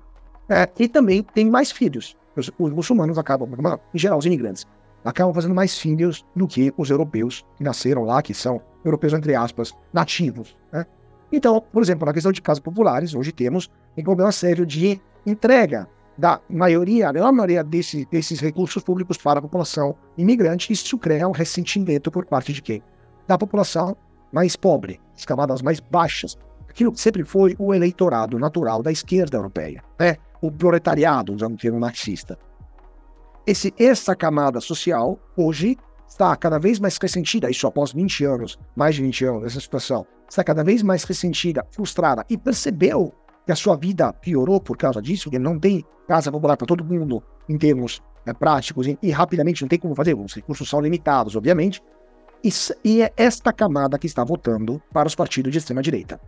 é, 0.50 0.68
e 0.78 0.88
também 0.90 1.24
tem 1.24 1.50
mais 1.50 1.72
filhos. 1.72 2.18
Os, 2.36 2.52
os, 2.60 2.74
muçulmanos 2.74 3.18
acabam, 3.18 3.50
em 3.94 3.98
geral, 3.98 4.18
os 4.18 4.26
imigrantes, 4.26 4.66
acabam 5.06 5.34
fazendo 5.34 5.56
mais 5.56 5.78
filhos 5.78 6.26
do 6.36 6.48
que 6.48 6.74
os 6.78 6.90
europeus 6.90 7.46
que 7.56 7.64
nasceram 7.64 8.04
lá, 8.04 8.22
que 8.22 8.34
são 8.34 8.62
europeus, 8.84 9.14
entre 9.14 9.34
aspas, 9.34 9.74
nativos. 9.94 10.58
Né? 10.72 10.86
Então, 11.32 11.62
por 11.62 11.82
exemplo, 11.82 12.06
na 12.06 12.14
questão 12.14 12.32
de 12.32 12.42
casas 12.42 12.62
populares, 12.62 13.14
hoje 13.14 13.32
temos 13.32 13.70
um 13.98 14.04
problema 14.04 14.32
sério 14.32 14.66
de 14.66 15.02
entrega 15.26 15.88
da 16.18 16.40
maioria, 16.50 17.10
a 17.10 17.14
maior 17.14 17.32
maioria 17.32 17.64
desse, 17.64 18.06
desses 18.10 18.40
recursos 18.40 18.82
públicos 18.82 19.18
para 19.18 19.40
a 19.40 19.42
população 19.42 19.96
imigrante, 20.18 20.74
isso 20.74 20.98
cria 20.98 21.28
um 21.28 21.32
ressentimento 21.32 22.10
por 22.10 22.26
parte 22.26 22.52
de 22.52 22.62
quem? 22.62 22.82
Da 23.28 23.38
população 23.38 23.96
mais 24.32 24.56
pobre, 24.56 25.00
as 25.16 25.26
camadas 25.26 25.62
mais 25.62 25.80
baixas, 25.80 26.38
aquilo 26.68 26.92
que 26.92 27.00
sempre 27.00 27.24
foi 27.24 27.56
o 27.60 27.74
eleitorado 27.74 28.40
natural 28.40 28.82
da 28.82 28.92
esquerda 28.92 29.38
europeia, 29.38 29.84
né? 30.00 30.18
o 30.42 30.52
proletariado, 30.52 31.34
usando 31.34 31.54
o 31.54 31.58
termo 31.58 31.80
marxista. 31.80 32.38
Esse, 33.46 33.74
essa 33.78 34.16
camada 34.16 34.60
social, 34.60 35.20
hoje, 35.36 35.78
está 36.08 36.36
cada 36.36 36.58
vez 36.58 36.80
mais 36.80 36.98
ressentida, 36.98 37.50
isso 37.50 37.68
após 37.68 37.92
20 37.92 38.26
anos, 38.26 38.60
mais 38.76 38.96
de 38.96 39.02
20 39.02 39.26
anos 39.26 39.44
dessa 39.44 39.60
situação, 39.60 40.06
está 40.30 40.44
cada 40.44 40.64
vez 40.64 40.82
mais 40.82 41.04
ressentida, 41.04 41.66
frustrada 41.72 42.26
e 42.30 42.38
percebeu 42.38 43.14
que 43.46 43.52
a 43.52 43.56
sua 43.56 43.76
vida 43.76 44.12
piorou 44.14 44.60
por 44.60 44.78
causa 44.78 45.02
disso, 45.02 45.30
que 45.30 45.40
não 45.40 45.58
tem 45.60 45.84
casa 46.08 46.32
popular 46.32 46.58
para 46.58 46.68
todo 46.68 46.84
mundo 46.84 47.24
em 47.48 47.58
termos 47.58 48.02
é, 48.26 48.34
práticos 48.34 48.88
e, 48.88 48.98
e, 49.02 49.12
rapidamente 49.12 49.62
não 49.62 49.70
tem 49.70 49.80
como 49.80 49.96
fazer, 49.96 50.14
os 50.16 50.34
recursos 50.34 50.70
são 50.70 50.82
limitados, 50.82 51.36
obviamente, 51.36 51.82
e, 52.44 52.50
e 52.84 53.02
é 53.02 53.12
esta 53.16 53.54
camada 53.54 53.98
que 53.98 54.06
está 54.06 54.24
votando 54.24 54.82
para 54.92 55.08
os 55.08 55.16
partidos 55.16 55.52
de 55.52 55.58
extrema-direita. 55.58 56.20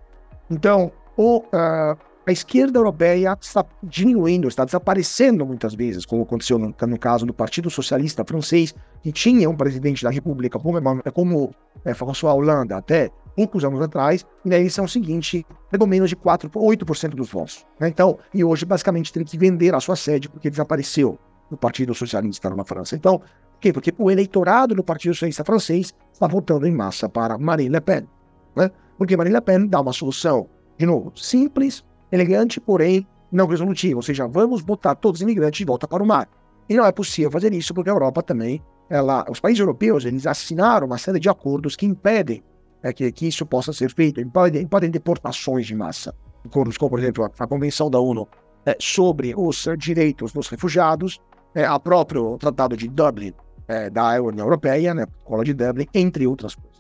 Então, 0.50 0.92
o, 1.18 1.40
uh, 1.40 1.98
a 2.26 2.32
esquerda 2.32 2.78
europeia 2.78 3.38
está 3.42 3.66
diminuindo, 3.82 4.48
está 4.48 4.66
desaparecendo 4.66 5.46
muitas 5.46 5.74
vezes, 5.74 6.06
como 6.06 6.24
aconteceu 6.24 6.60
no, 6.60 6.76
no, 6.80 7.00
caso 7.00 7.26
do 7.26 7.34
Partido 7.34 7.70
Socialista 7.70 8.24
francês, 8.24 8.74
que 9.02 9.12
tinha 9.12 9.50
um 9.50 9.56
presidente 9.56 10.04
da 10.04 10.10
República 10.10 10.60
como, 10.60 10.80
como 11.14 11.52
é, 11.84 11.94
François 11.94 12.36
Hollande 12.36 12.74
até 12.74 13.10
poucos 13.36 13.64
anos 13.64 13.82
atrás, 13.82 14.26
e 14.44 14.50
na 14.50 14.58
eleição 14.58 14.88
seguinte 14.88 15.46
pegou 15.72 15.88
menos 15.88 16.10
de 16.10 16.16
4, 16.16 16.50
8% 16.50 17.10
dos 17.16 17.32
votos. 17.32 17.66
Né? 17.80 17.88
Então, 17.88 18.20
e 18.34 18.44
hoje 18.44 18.66
basicamente 18.66 19.14
tem 19.14 19.24
que 19.24 19.38
vender 19.38 19.74
a 19.74 19.80
sua 19.80 19.96
sede 19.96 20.28
porque 20.28 20.50
desapareceu 20.50 21.18
do 21.50 21.58
Partido 21.58 21.94
Socialista 21.94 22.50
na 22.50 22.66
França. 22.66 22.96
Então, 22.96 23.20
por 23.20 23.60
quê? 23.62 23.74
Porque 23.74 23.94
o 23.98 24.12
eleitorado 24.12 24.76
do 24.76 24.84
Partido 24.84 25.14
Socialista 25.14 25.44
francês 25.44 25.94
está 26.12 26.28
votando 26.28 26.68
em 26.68 26.72
massa 26.72 27.10
para 27.10 27.38
Marine 27.38 27.70
Le 27.70 27.82
Pen. 27.82 28.08
Né? 28.56 28.70
Porque 28.98 29.16
Marine 29.16 29.36
Le 29.36 29.42
Pen 29.42 29.68
dá 29.68 29.80
uma 29.82 29.94
solução, 29.94 30.48
de 30.78 30.86
novo, 30.86 31.12
simples, 31.16 31.84
elegante, 32.12 32.60
porém 32.60 33.08
não 33.32 33.48
resolutivo, 33.48 33.98
ou 33.98 34.02
seja, 34.02 34.28
vamos 34.28 34.62
botar 34.62 34.96
todos 34.96 35.20
os 35.20 35.24
imigrantes 35.24 35.60
de 35.60 35.66
volta 35.66 35.88
para 35.88 36.04
o 36.04 36.06
mar. 36.06 36.28
E 36.68 36.76
não 36.76 36.86
é 36.86 36.92
possível 36.92 37.32
fazer 37.32 37.54
isso 37.54 37.74
porque 37.74 37.90
a 37.90 37.94
Europa 37.94 38.22
também, 38.22 38.62
ela, 38.90 39.26
os 39.30 39.40
países 39.40 39.60
europeus, 39.60 40.06
eles 40.06 40.26
assinaram 40.26 40.88
uma 40.88 40.98
série 40.98 41.20
de 41.20 41.30
acordos 41.30 41.76
que 41.76 41.86
impedem 41.86 42.44
é, 42.82 42.94
que, 42.94 43.12
que, 43.12 43.28
isso 43.28 43.46
possa 43.46 43.74
ser 43.74 43.94
feito, 43.94 44.22
impedem, 44.22 44.64
impedem 44.64 44.90
deportações 44.90 45.68
de 45.68 45.76
massa. 45.76 46.16
Acordos 46.46 46.78
como, 46.78 46.92
por 46.92 47.00
exemplo, 47.00 47.26
a, 47.26 47.44
a 47.44 47.48
Convenção 47.48 47.90
da 47.90 48.00
ONU 48.00 48.28
é, 48.66 48.76
sobre 48.80 49.34
os 49.36 49.68
direitos 49.78 50.32
dos 50.32 50.48
refugiados, 50.48 51.20
é, 51.54 51.66
a 51.66 51.80
próprio 51.80 52.38
Tratado 52.38 52.78
de 52.78 52.88
Dublin 52.88 53.34
é, 53.68 53.90
da 53.90 54.22
União 54.22 54.46
Europeia, 54.46 54.94
né, 54.94 55.06
Cola 55.24 55.44
de 55.44 55.54
Dublin, 55.54 55.88
entre 55.94 56.26
outras 56.26 56.56
coisas. 56.56 56.80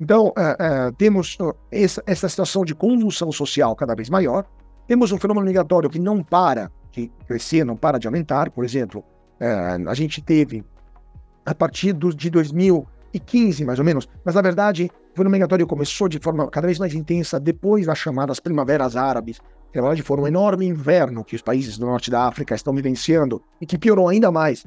Então, 0.00 0.32
é, 0.36 0.56
é, 0.58 0.92
temos 0.92 1.38
essa, 1.70 2.02
essa 2.06 2.28
situação 2.28 2.64
de 2.64 2.74
convulsão 2.74 3.32
social 3.32 3.74
cada 3.74 3.94
vez 3.94 4.10
maior, 4.10 4.44
temos 4.86 5.12
um 5.12 5.18
fenômeno 5.18 5.46
migratório 5.46 5.90
que 5.90 5.98
não 5.98 6.22
para 6.22 6.70
de 6.92 7.10
crescer, 7.26 7.64
não 7.64 7.76
para 7.76 7.98
de 7.98 8.06
aumentar. 8.06 8.50
Por 8.50 8.64
exemplo, 8.64 9.04
é, 9.38 9.78
a 9.86 9.94
gente 9.94 10.22
teve, 10.22 10.64
a 11.44 11.54
partir 11.54 11.92
de 11.92 12.30
2015, 12.30 13.64
mais 13.64 13.78
ou 13.78 13.84
menos, 13.84 14.08
mas 14.24 14.34
na 14.34 14.42
verdade, 14.42 14.90
o 15.12 15.16
fenômeno 15.16 15.32
migratório 15.32 15.66
começou 15.66 16.08
de 16.08 16.18
forma 16.18 16.48
cada 16.48 16.66
vez 16.66 16.78
mais 16.78 16.94
intensa 16.94 17.38
depois 17.38 17.86
das 17.86 17.98
chamadas 17.98 18.40
primaveras 18.40 18.96
árabes, 18.96 19.40
que 19.72 19.76
na 19.76 19.82
verdade 19.82 20.02
foram 20.02 20.22
um 20.24 20.26
enorme 20.26 20.66
inverno 20.66 21.24
que 21.24 21.36
os 21.36 21.42
países 21.42 21.76
do 21.76 21.86
norte 21.86 22.10
da 22.10 22.26
África 22.26 22.54
estão 22.54 22.74
vivenciando 22.74 23.42
e 23.60 23.66
que 23.66 23.76
piorou 23.76 24.08
ainda 24.08 24.30
mais 24.30 24.64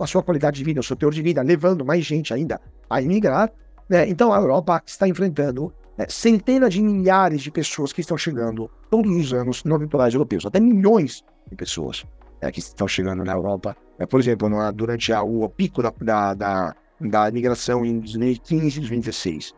a 0.00 0.06
sua 0.06 0.22
qualidade 0.22 0.56
de 0.56 0.64
vida, 0.64 0.80
o 0.80 0.82
seu 0.82 0.96
teor 0.96 1.12
de 1.12 1.22
vida, 1.22 1.40
levando 1.42 1.84
mais 1.84 2.04
gente 2.04 2.34
ainda 2.34 2.60
a 2.90 3.00
emigrar. 3.00 3.52
Né? 3.88 4.08
Então 4.08 4.32
a 4.32 4.38
Europa 4.38 4.82
está 4.84 5.06
enfrentando 5.06 5.72
é, 5.98 6.06
centenas 6.08 6.72
de 6.72 6.80
milhares 6.80 7.42
de 7.42 7.50
pessoas 7.50 7.92
que 7.92 8.00
estão 8.00 8.16
chegando 8.16 8.70
todos 8.88 9.10
os 9.14 9.32
anos 9.32 9.64
no 9.64 9.76
litorais 9.76 10.14
europeus, 10.14 10.46
até 10.46 10.60
milhões 10.60 11.24
de 11.50 11.56
pessoas 11.56 12.06
é, 12.40 12.50
que 12.50 12.60
estão 12.60 12.86
chegando 12.86 13.24
na 13.24 13.32
Europa. 13.32 13.76
É, 13.98 14.06
por 14.06 14.20
exemplo, 14.20 14.48
durante 14.72 15.12
a, 15.12 15.22
o 15.22 15.48
pico 15.48 15.82
da, 15.82 15.92
da, 16.00 16.34
da, 16.34 16.76
da 17.00 17.28
imigração 17.28 17.84
em 17.84 17.98
2015 17.98 18.76
e 18.76 18.80
2016. 18.80 19.52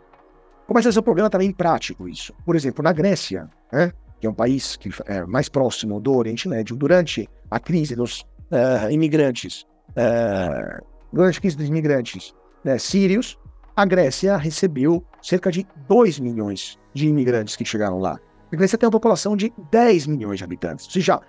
Começa 0.67 0.89
a 0.89 0.93
ser 0.93 1.01
um 1.01 1.03
problema 1.03 1.29
também 1.29 1.53
prático 1.53 2.09
isso. 2.09 2.33
Por 2.47 2.57
exemplo, 2.57 2.83
na 2.83 2.93
Grécia, 2.93 3.51
né, 3.71 3.93
que 4.21 4.27
é 4.27 4.31
um 4.31 4.35
país 4.35 4.77
que 4.77 4.89
é 5.07 5.25
mais 5.27 5.49
próximo 5.49 6.01
do 6.01 6.15
Oriente 6.15 6.49
Médio, 6.49 6.77
durante 6.77 7.29
a 7.51 7.59
crise 7.59 7.97
dos 7.97 8.21
uh, 8.21 8.91
imigrantes, 8.91 9.67
uh, 9.91 10.85
durante 11.13 11.39
a 11.39 11.41
crise 11.41 11.57
dos 11.57 11.67
imigrantes 11.67 12.33
né, 12.65 12.79
sírios, 12.79 13.39
a 13.77 13.85
Grécia 13.85 14.37
recebeu 14.37 15.05
cerca 15.23 15.51
de 15.51 15.67
2 15.89 16.19
milhões 16.19 16.79
de 16.93 17.09
imigrantes 17.09 17.57
que 17.57 17.65
chegaram 17.65 17.99
lá. 17.99 18.19
A 18.53 18.57
Grécia 18.57 18.77
tem 18.77 18.87
uma 18.87 18.93
população 18.93 19.37
de 19.37 19.53
10 19.71 20.07
milhões 20.07 20.39
de 20.39 20.45
habitantes. 20.45 20.87
Ou 20.87 20.93
seja, 20.93 21.21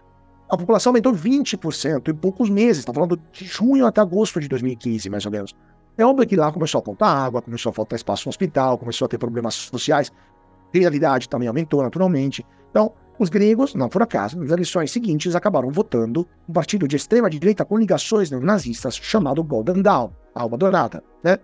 a 0.50 0.58
população 0.58 0.90
aumentou 0.90 1.14
20% 1.14 2.10
em 2.10 2.16
poucos 2.16 2.50
meses. 2.50 2.80
Estamos 2.80 2.96
falando 2.96 3.22
de 3.32 3.46
junho 3.46 3.86
até 3.86 4.02
agosto 4.02 4.40
de 4.40 4.48
2015, 4.48 5.10
mais 5.10 5.26
ou 5.26 5.32
menos. 5.32 5.56
É 5.98 6.06
óbvio 6.06 6.28
que 6.28 6.36
lá 6.36 6.52
começou 6.52 6.80
a 6.80 6.84
faltar 6.84 7.16
água, 7.16 7.42
começou 7.42 7.70
a 7.70 7.74
faltar 7.74 7.96
espaço 7.96 8.28
no 8.28 8.30
hospital, 8.32 8.78
começou 8.78 9.06
a 9.06 9.10
ter 9.10 9.18
problemas 9.18 9.54
sociais. 9.54 10.12
Criminalidade 10.72 11.30
também 11.30 11.48
aumentou 11.48 11.84
naturalmente. 11.84 12.46
Então, 12.70 12.94
os 13.20 13.30
gregos, 13.30 13.76
não 13.76 13.88
por 13.88 14.02
acaso, 14.02 14.40
nas 14.40 14.50
eleições 14.50 14.92
seguintes 14.92 15.36
acabaram 15.36 15.70
votando 15.70 16.28
um 16.50 16.54
partido 16.54 16.88
de 16.88 16.96
extrema 16.96 17.30
direita 17.30 17.64
com 17.64 17.78
ligações 17.78 18.32
nazistas 18.32 18.96
chamado 18.96 19.44
Golden 19.44 19.82
Dawn, 19.82 20.10
Alma 20.34 20.58
Dourada, 20.58 21.04
né? 21.24 21.38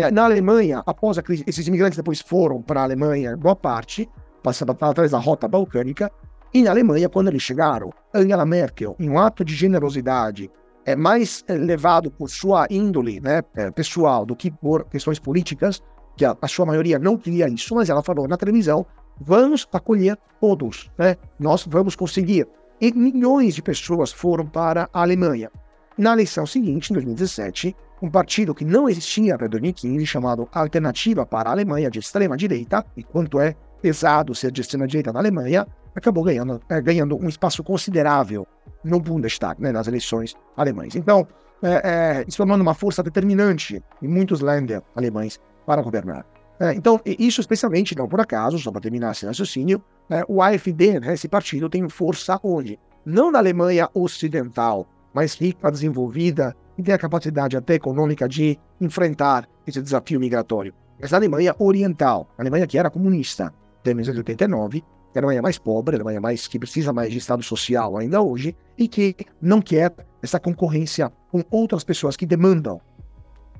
É, 0.00 0.10
na 0.10 0.24
Alemanha, 0.24 0.82
após 0.86 1.18
a 1.18 1.22
crise, 1.22 1.44
esses 1.46 1.66
imigrantes 1.66 1.96
depois 1.96 2.20
foram 2.20 2.62
para 2.62 2.80
a 2.80 2.84
Alemanha, 2.84 3.36
boa 3.36 3.56
parte, 3.56 4.08
passando 4.42 4.72
através 4.72 5.10
da 5.10 5.18
rota 5.18 5.48
balcânica. 5.48 6.10
E 6.52 6.62
na 6.62 6.70
Alemanha, 6.70 7.08
quando 7.08 7.28
eles 7.28 7.42
chegaram, 7.42 7.90
Angela 8.14 8.46
Merkel, 8.46 8.96
em 8.98 9.10
um 9.10 9.18
ato 9.18 9.44
de 9.44 9.54
generosidade, 9.54 10.50
é 10.84 10.96
mais 10.96 11.44
é, 11.46 11.54
levado 11.54 12.10
por 12.10 12.30
sua 12.30 12.66
índole 12.70 13.20
né, 13.20 13.42
é, 13.54 13.70
pessoal 13.70 14.24
do 14.24 14.34
que 14.34 14.50
por 14.50 14.84
questões 14.84 15.18
políticas, 15.18 15.82
que 16.16 16.24
a, 16.24 16.36
a, 16.40 16.48
sua 16.48 16.64
maioria 16.64 16.98
não 16.98 17.16
queria 17.16 17.48
isso, 17.48 17.74
mas 17.74 17.90
ela 17.90 18.02
falou 18.02 18.26
na 18.26 18.36
televisão: 18.36 18.86
vamos 19.20 19.68
acolher 19.72 20.16
todos, 20.40 20.90
né? 20.96 21.16
nós 21.38 21.66
vamos 21.68 21.94
conseguir. 21.94 22.46
E 22.80 22.92
milhões 22.92 23.54
de 23.54 23.62
pessoas 23.62 24.12
foram 24.12 24.46
para 24.46 24.88
a 24.92 25.02
Alemanha. 25.02 25.50
Na 25.98 26.12
eleição 26.12 26.46
seguinte, 26.46 26.90
em 26.90 26.94
2017, 26.94 27.76
um 28.00 28.10
partido 28.10 28.54
que 28.54 28.64
não 28.64 28.88
existia 28.88 29.34
até 29.34 29.48
2015, 29.48 30.06
chamado 30.06 30.48
Alternativa 30.52 31.26
para 31.26 31.50
a 31.50 31.52
Alemanha 31.52 31.90
de 31.90 31.98
extrema-direita, 31.98 32.84
e 32.96 33.02
quanto 33.02 33.40
é 33.40 33.54
pesado 33.80 34.34
ser 34.34 34.50
de 34.50 34.60
extrema-direita 34.60 35.12
na 35.12 35.20
Alemanha, 35.20 35.66
acabou 35.94 36.24
ganhando, 36.24 36.60
é, 36.68 36.80
ganhando 36.80 37.16
um 37.16 37.28
espaço 37.28 37.62
considerável 37.62 38.46
no 38.84 39.00
Bundestag, 39.00 39.60
né, 39.60 39.72
nas 39.72 39.86
eleições 39.86 40.34
alemães. 40.56 40.94
Então, 40.94 41.26
é, 41.62 42.20
é, 42.20 42.24
se 42.28 42.36
tornando 42.36 42.62
uma 42.62 42.74
força 42.74 43.02
determinante 43.02 43.82
em 44.00 44.08
muitos 44.08 44.40
Länder 44.40 44.82
alemães 44.94 45.40
para 45.66 45.82
governar. 45.82 46.24
É, 46.60 46.72
então, 46.72 47.00
isso 47.04 47.40
especialmente, 47.40 47.96
não 47.96 48.08
por 48.08 48.20
acaso, 48.20 48.58
só 48.58 48.70
para 48.70 48.80
terminar 48.80 49.12
esse 49.12 49.26
raciocínio, 49.26 49.82
é, 50.10 50.24
o 50.28 50.42
AfD, 50.42 51.00
né, 51.00 51.14
esse 51.14 51.28
partido, 51.28 51.68
tem 51.68 51.88
força 51.88 52.38
onde? 52.42 52.78
Não 53.04 53.30
na 53.30 53.38
Alemanha 53.38 53.88
Ocidental, 53.94 54.86
mais 55.14 55.34
rica, 55.34 55.70
desenvolvida 55.70 56.54
e 56.78 56.82
tem 56.82 56.94
a 56.94 56.98
capacidade 56.98 57.56
até 57.56 57.74
econômica 57.74 58.28
de 58.28 58.58
enfrentar 58.80 59.48
esse 59.66 59.82
desafio 59.82 60.20
migratório. 60.20 60.72
Mas 61.00 61.12
a 61.12 61.16
Alemanha 61.16 61.54
Oriental, 61.58 62.28
a 62.38 62.42
Alemanha 62.42 62.66
que 62.66 62.78
era 62.78 62.88
comunista 62.88 63.52
até 63.80 63.92
1989, 63.92 64.82
a 65.14 65.18
Alemanha 65.18 65.42
mais 65.42 65.58
pobre, 65.58 65.96
a 65.96 65.98
Alemanha 65.98 66.20
mais 66.20 66.46
que 66.46 66.58
precisa 66.58 66.92
mais 66.92 67.10
de 67.10 67.18
Estado 67.18 67.42
social 67.42 67.96
ainda 67.96 68.22
hoje 68.22 68.56
e 68.76 68.86
que 68.86 69.16
não 69.42 69.60
quer 69.60 69.92
essa 70.22 70.38
concorrência 70.38 71.12
com 71.30 71.42
outras 71.50 71.82
pessoas 71.82 72.16
que 72.16 72.24
demandam 72.24 72.80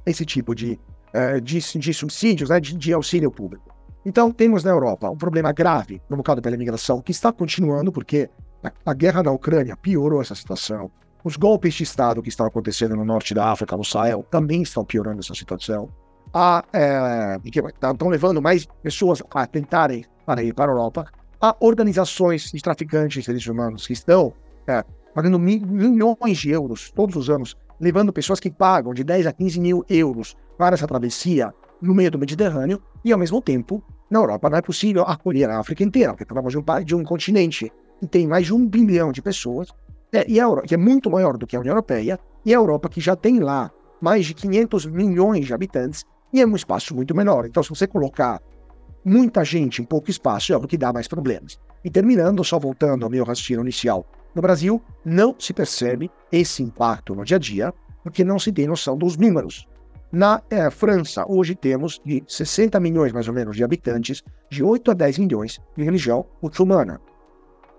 esse 0.06 0.24
tipo 0.24 0.54
de, 0.54 0.78
uh, 1.14 1.40
de, 1.40 1.58
de, 1.60 1.94
subsídios, 1.94 2.50
né, 2.50 2.60
de, 2.60 2.76
de 2.76 2.92
auxílio 2.92 3.30
público. 3.30 3.74
Então, 4.04 4.30
temos 4.30 4.64
na 4.64 4.70
Europa 4.70 5.10
um 5.10 5.16
problema 5.16 5.52
grave 5.52 6.00
provocado 6.06 6.40
pela 6.40 6.54
imigração, 6.54 7.02
que 7.02 7.10
está 7.10 7.32
continuando, 7.32 7.92
porque 7.92 8.30
a, 8.62 8.72
a 8.86 8.94
guerra 8.94 9.22
na 9.22 9.32
Ucrânia 9.32 9.76
piorou 9.76 10.22
essa 10.22 10.34
situação. 10.34 10.90
Os 11.24 11.36
golpes 11.36 11.74
de 11.74 11.82
Estado 11.82 12.22
que 12.22 12.28
estão 12.28 12.46
acontecendo 12.46 12.94
no 12.94 13.04
norte 13.04 13.34
da 13.34 13.50
África, 13.50 13.76
no 13.76 13.84
Sahel, 13.84 14.24
também 14.30 14.62
estão 14.62 14.84
piorando 14.84 15.20
essa 15.20 15.34
situação. 15.34 15.88
Há, 16.32 16.64
é, 16.72 17.38
estão 17.44 18.08
levando 18.08 18.40
mais 18.40 18.66
pessoas 18.82 19.22
a 19.30 19.46
tentarem 19.46 20.04
para 20.24 20.42
ir 20.42 20.54
para 20.54 20.70
a 20.70 20.74
Europa. 20.74 21.06
Há 21.40 21.56
organizações 21.60 22.50
de 22.52 22.62
traficantes 22.62 23.18
de 23.18 23.22
seres 23.24 23.46
humanos 23.46 23.86
que 23.86 23.92
estão 23.92 24.32
é, 24.66 24.84
pagando 25.14 25.38
milhões 25.38 26.38
de 26.38 26.50
euros 26.50 26.92
todos 26.94 27.16
os 27.16 27.30
anos, 27.30 27.56
levando 27.80 28.12
pessoas 28.12 28.38
que 28.38 28.50
pagam 28.50 28.94
de 28.94 29.02
10 29.02 29.26
a 29.26 29.32
15 29.32 29.60
mil 29.60 29.84
euros 29.88 30.36
para 30.56 30.74
essa 30.74 30.86
travessia 30.86 31.52
no 31.80 31.94
meio 31.94 32.10
do 32.10 32.18
Mediterrâneo, 32.18 32.82
e 33.04 33.12
ao 33.12 33.18
mesmo 33.18 33.40
tempo, 33.40 33.82
na 34.10 34.18
Europa 34.18 34.50
não 34.50 34.58
é 34.58 34.62
possível 34.62 35.02
acolher 35.02 35.48
a 35.48 35.60
África 35.60 35.82
inteira, 35.82 36.12
porque 36.12 36.24
falamos 36.24 36.52
de 36.52 36.58
um, 36.58 36.84
de 36.84 36.94
um 36.94 37.04
continente 37.04 37.72
que 38.00 38.06
tem 38.06 38.26
mais 38.26 38.46
de 38.46 38.54
um 38.54 38.66
bilhão 38.66 39.12
de 39.12 39.22
pessoas, 39.22 39.68
é, 40.12 40.24
e 40.28 40.40
a 40.40 40.62
que 40.62 40.74
é 40.74 40.78
muito 40.78 41.10
maior 41.10 41.36
do 41.36 41.46
que 41.46 41.56
a 41.56 41.60
União 41.60 41.72
Europeia, 41.72 42.18
e 42.44 42.54
a 42.54 42.56
Europa 42.56 42.88
que 42.88 43.00
já 43.00 43.14
tem 43.14 43.40
lá 43.40 43.70
mais 44.00 44.26
de 44.26 44.34
500 44.34 44.86
milhões 44.86 45.46
de 45.46 45.54
habitantes, 45.54 46.04
e 46.32 46.40
é 46.40 46.46
um 46.46 46.56
espaço 46.56 46.94
muito 46.94 47.14
menor. 47.14 47.46
Então, 47.46 47.62
se 47.62 47.70
você 47.70 47.86
colocar 47.86 48.40
muita 49.04 49.44
gente 49.44 49.82
em 49.82 49.84
pouco 49.84 50.10
espaço, 50.10 50.52
é 50.52 50.56
o 50.56 50.66
que 50.66 50.78
dá 50.78 50.92
mais 50.92 51.08
problemas. 51.08 51.58
E 51.84 51.90
terminando, 51.90 52.44
só 52.44 52.58
voltando 52.58 53.04
ao 53.04 53.10
meu 53.10 53.24
raciocínio 53.24 53.62
inicial, 53.62 54.06
no 54.34 54.42
Brasil 54.42 54.82
não 55.04 55.34
se 55.38 55.52
percebe 55.52 56.10
esse 56.30 56.62
impacto 56.62 57.14
no 57.14 57.24
dia 57.24 57.36
a 57.36 57.40
dia, 57.40 57.74
porque 58.02 58.24
não 58.24 58.38
se 58.38 58.52
tem 58.52 58.66
noção 58.66 58.96
dos 58.96 59.16
números. 59.16 59.66
Na 60.10 60.42
é, 60.48 60.70
França, 60.70 61.24
hoje 61.28 61.54
temos 61.54 62.00
de 62.04 62.22
60 62.26 62.80
milhões 62.80 63.12
mais 63.12 63.28
ou 63.28 63.34
menos 63.34 63.56
de 63.56 63.64
habitantes, 63.64 64.22
de 64.50 64.62
8 64.62 64.90
a 64.90 64.94
10 64.94 65.18
milhões 65.18 65.60
de 65.76 65.84
religião 65.84 66.24
muçulmana. 66.42 67.00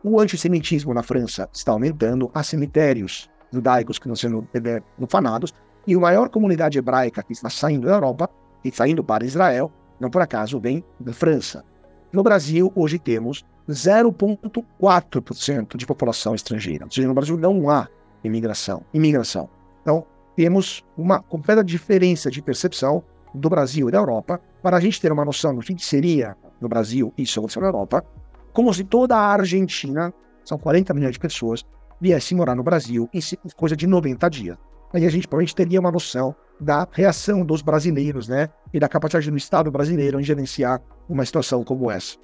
O 0.04 0.20
antissemitismo 0.20 0.94
na 0.94 1.04
França 1.04 1.50
está 1.54 1.72
aumentando, 1.74 2.32
há 2.34 2.42
cemitérios 2.42 3.30
judaicos 3.52 4.00
que 4.00 4.10
estão 4.10 4.16
sendo 4.16 4.48
profanados, 4.98 5.54
e 5.86 5.94
a 5.94 6.00
maior 6.00 6.30
comunidade 6.30 6.78
hebraica 6.78 7.22
que 7.24 7.34
está 7.34 7.50
saindo 7.50 7.88
da 7.88 7.96
Europa, 7.96 8.30
e 8.64 8.72
saindo 8.72 9.04
para 9.04 9.26
Israel, 9.26 9.70
não 10.00 10.10
por 10.10 10.22
acaso 10.22 10.58
vem 10.60 10.82
da 11.00 11.12
França. 11.12 11.66
No 12.14 12.24
Brasil, 12.24 12.72
hoje 12.76 12.98
temos 12.98 13.44
0,4% 13.70 15.78
de 15.78 15.86
população 15.86 16.34
estrangeira. 16.34 16.86
Ou 16.86 16.92
seja, 16.92 17.08
no 17.08 17.14
Brasil 17.14 17.38
não 17.38 17.70
há 17.70 17.88
imigração. 18.24 18.84
imigração. 18.94 19.50
Então, 19.82 20.06
temos 20.36 20.84
uma 20.98 21.22
completa 21.22 21.64
diferença 21.64 22.32
de 22.32 22.42
percepção 22.42 23.04
do 23.34 23.50
Brasil 23.50 23.90
e 23.90 23.92
da 23.92 23.98
Europa 23.98 24.40
para 24.62 24.78
a 24.78 24.80
gente 24.80 25.00
ter 25.00 25.12
uma 25.12 25.26
noção 25.26 25.54
do 25.54 25.62
que 25.62 25.76
seria 25.84 26.36
no 26.60 26.68
Brasil 26.68 27.14
isso 27.18 27.46
na 27.60 27.68
Europa, 27.68 28.04
como 28.54 28.74
se 28.74 28.84
toda 28.84 29.16
a 29.16 29.34
Argentina, 29.34 30.14
são 30.44 30.58
40 30.58 30.94
milhões 30.94 31.14
de 31.14 31.20
pessoas, 31.20 31.64
viesse 32.00 32.34
morar 32.34 32.56
no 32.56 32.64
Brasil 32.64 33.10
em 33.14 33.22
coisa 33.56 33.76
de 33.76 33.86
90 33.86 34.30
dias. 34.30 34.58
Aí 34.94 35.06
a 35.06 35.10
gente 35.10 35.28
provavelmente 35.28 35.56
teria 35.56 35.80
uma 35.80 35.92
noção 35.92 36.36
da 36.60 36.88
reação 36.92 37.46
dos 37.46 37.62
brasileiros, 37.62 38.28
né? 38.28 38.50
E 38.74 38.80
da 38.80 38.90
capacidade 38.90 39.30
do 39.30 39.38
Estado 39.38 39.72
brasileiro 39.72 40.20
em 40.20 40.24
gerenciar 40.24 40.82
uma 41.08 41.26
situação 41.26 41.64
como 41.64 41.92
essa. 41.92 42.18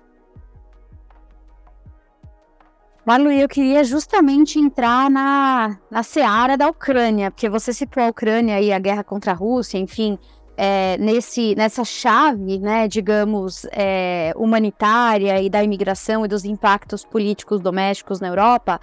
Marlu, 3.05 3.31
eu 3.31 3.47
queria 3.47 3.83
justamente 3.83 4.57
entrar 4.57 5.11
na, 5.11 5.77
na 5.91 6.01
seara 6.01 6.57
da 6.57 6.67
Ucrânia, 6.67 7.29
porque 7.29 7.47
você 7.47 7.71
citou 7.71 8.01
a 8.01 8.07
Ucrânia 8.07 8.59
e 8.59 8.73
a 8.73 8.79
guerra 8.79 9.03
contra 9.03 9.31
a 9.31 9.35
Rússia, 9.35 9.77
enfim, 9.77 10.17
é, 10.57 10.97
nesse, 10.97 11.55
nessa 11.55 11.83
chave, 11.83 12.59
né, 12.59 12.87
digamos, 12.87 13.65
é, 13.71 14.33
humanitária 14.35 15.41
e 15.41 15.49
da 15.49 15.63
imigração 15.63 16.25
e 16.25 16.27
dos 16.27 16.45
impactos 16.45 17.03
políticos 17.03 17.61
domésticos 17.61 18.19
na 18.19 18.27
Europa, 18.27 18.79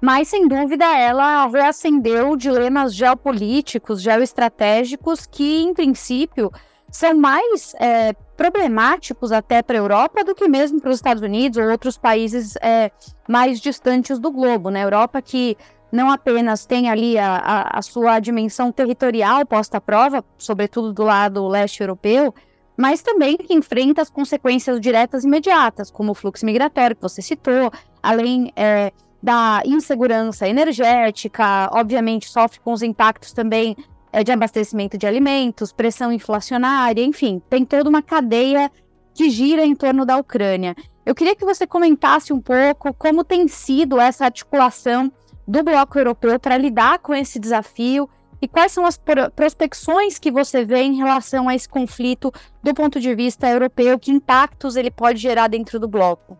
mas 0.00 0.28
sem 0.28 0.48
dúvida 0.48 0.84
ela 0.96 1.46
reacendeu 1.46 2.36
dilemas 2.36 2.94
geopolíticos, 2.94 4.00
geoestratégicos 4.00 5.26
que, 5.26 5.62
em 5.62 5.74
princípio, 5.74 6.50
são 6.90 7.14
mais 7.14 7.74
é, 7.74 8.12
problemáticos 8.36 9.30
até 9.30 9.62
para 9.62 9.76
a 9.76 9.82
Europa 9.82 10.24
do 10.24 10.34
que 10.34 10.48
mesmo 10.48 10.80
para 10.80 10.90
os 10.90 10.96
Estados 10.96 11.22
Unidos 11.22 11.58
ou 11.58 11.70
outros 11.70 11.98
países 11.98 12.56
é, 12.56 12.90
mais 13.28 13.60
distantes 13.60 14.18
do 14.18 14.30
globo. 14.30 14.70
Na 14.70 14.80
né? 14.80 14.84
Europa, 14.84 15.20
que 15.20 15.56
não 15.92 16.10
apenas 16.10 16.64
tem 16.64 16.88
ali 16.88 17.18
a, 17.18 17.36
a, 17.36 17.78
a, 17.78 17.82
sua 17.82 18.20
dimensão 18.20 18.70
territorial 18.70 19.44
posta 19.44 19.78
à 19.78 19.80
prova, 19.80 20.24
sobretudo 20.38 20.92
do 20.92 21.02
lado 21.02 21.46
leste 21.48 21.80
europeu, 21.80 22.34
mas 22.76 23.02
também 23.02 23.36
que 23.36 23.52
enfrenta 23.52 24.00
as 24.00 24.08
consequências 24.08 24.80
diretas 24.80 25.24
e 25.24 25.26
imediatas, 25.26 25.90
como 25.90 26.12
o 26.12 26.14
fluxo 26.14 26.46
migratório 26.46 26.96
que 26.96 27.02
você 27.02 27.20
citou, 27.20 27.70
além 28.02 28.52
é, 28.56 28.92
da 29.22 29.62
insegurança 29.66 30.48
energética, 30.48 31.68
obviamente 31.72 32.30
sofre 32.30 32.60
com 32.60 32.72
os 32.72 32.82
impactos 32.82 33.32
também 33.32 33.76
é, 34.12 34.24
de 34.24 34.32
abastecimento 34.32 34.96
de 34.96 35.06
alimentos, 35.06 35.72
pressão 35.72 36.12
inflacionária, 36.12 37.02
enfim, 37.02 37.42
tem 37.50 37.64
toda 37.64 37.88
uma 37.88 38.02
cadeia 38.02 38.70
que 39.12 39.28
gira 39.28 39.64
em 39.64 39.74
torno 39.74 40.06
da 40.06 40.16
Ucrânia. 40.16 40.74
Eu 41.04 41.14
queria 41.14 41.34
que 41.34 41.44
você 41.44 41.66
comentasse 41.66 42.32
um 42.32 42.40
pouco 42.40 42.94
como 42.94 43.24
tem 43.24 43.48
sido 43.48 44.00
essa 44.00 44.24
articulação 44.24 45.12
do 45.50 45.64
bloco 45.64 45.98
europeu 45.98 46.38
para 46.38 46.56
lidar 46.56 47.00
com 47.00 47.12
esse 47.12 47.40
desafio 47.40 48.08
e 48.40 48.46
quais 48.46 48.70
são 48.70 48.86
as 48.86 48.96
prospecções 49.34 50.16
que 50.16 50.30
você 50.30 50.64
vê 50.64 50.82
em 50.82 50.94
relação 50.94 51.48
a 51.48 51.56
esse 51.56 51.68
conflito 51.68 52.32
do 52.62 52.72
ponto 52.72 53.00
de 53.00 53.12
vista 53.16 53.50
europeu, 53.50 53.98
que 53.98 54.12
impactos 54.12 54.76
ele 54.76 54.92
pode 54.92 55.18
gerar 55.18 55.48
dentro 55.48 55.80
do 55.80 55.88
bloco. 55.88 56.38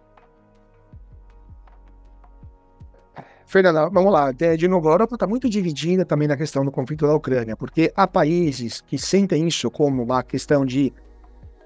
Fernanda, 3.44 3.90
vamos 3.90 4.12
lá. 4.12 4.30
De 4.30 4.68
novo, 4.68 4.88
a 4.88 4.92
Europa 4.92 5.16
está 5.16 5.26
muito 5.26 5.50
dividida 5.50 6.04
também 6.04 6.28
na 6.28 6.36
questão 6.36 6.64
do 6.64 6.70
conflito 6.70 7.04
da 7.04 7.12
Ucrânia, 7.12 7.56
porque 7.56 7.92
há 7.96 8.06
países 8.06 8.80
que 8.80 8.96
sentem 8.96 9.48
isso 9.48 9.68
como 9.72 10.04
uma 10.04 10.22
questão 10.22 10.64
de 10.64 10.92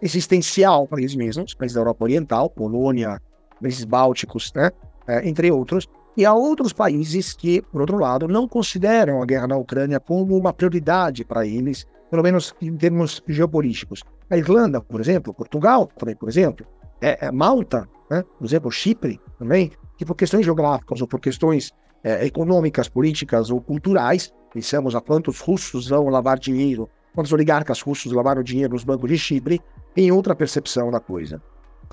existencial 0.00 0.88
para 0.88 0.98
eles 0.98 1.14
mesmos, 1.14 1.52
países 1.52 1.74
da 1.74 1.82
Europa 1.82 2.04
Oriental, 2.04 2.48
Polônia, 2.48 3.20
países 3.60 3.84
bálticos, 3.84 4.50
né, 4.54 4.70
é, 5.06 5.28
entre 5.28 5.50
outros, 5.52 5.86
e 6.16 6.24
há 6.24 6.32
outros 6.32 6.72
países 6.72 7.32
que, 7.32 7.60
por 7.60 7.80
outro 7.80 7.98
lado, 7.98 8.28
não 8.28 8.46
consideram 8.46 9.22
a 9.22 9.26
guerra 9.26 9.48
na 9.48 9.56
Ucrânia 9.56 9.98
como 9.98 10.36
uma 10.36 10.52
prioridade 10.52 11.24
para 11.24 11.46
eles, 11.46 11.86
pelo 12.10 12.22
menos 12.22 12.54
em 12.60 12.76
termos 12.76 13.22
geopolíticos. 13.26 14.02
A 14.30 14.36
Irlanda, 14.36 14.80
por 14.80 15.00
exemplo, 15.00 15.34
Portugal, 15.34 15.88
por 15.88 16.28
exemplo, 16.28 16.66
é, 17.00 17.26
é 17.26 17.32
Malta, 17.32 17.88
né, 18.10 18.22
por 18.38 18.44
exemplo, 18.44 18.70
Chipre 18.70 19.20
também, 19.38 19.72
que 19.98 20.04
por 20.04 20.14
questões 20.14 20.44
geográficas 20.44 21.00
ou 21.00 21.08
por 21.08 21.20
questões 21.20 21.72
é, 22.02 22.24
econômicas, 22.24 22.88
políticas 22.88 23.50
ou 23.50 23.60
culturais, 23.60 24.32
pensamos 24.52 24.94
a 24.94 25.00
quantos 25.00 25.40
russos 25.40 25.88
vão 25.88 26.08
lavar 26.08 26.38
dinheiro, 26.38 26.88
quantos 27.14 27.32
oligarcas 27.32 27.80
russos 27.80 28.12
lavaram 28.12 28.42
dinheiro 28.42 28.72
nos 28.72 28.84
bancos 28.84 29.10
de 29.10 29.18
Chipre, 29.18 29.60
em 29.96 30.10
outra 30.10 30.34
percepção 30.34 30.90
da 30.90 31.00
coisa. 31.00 31.42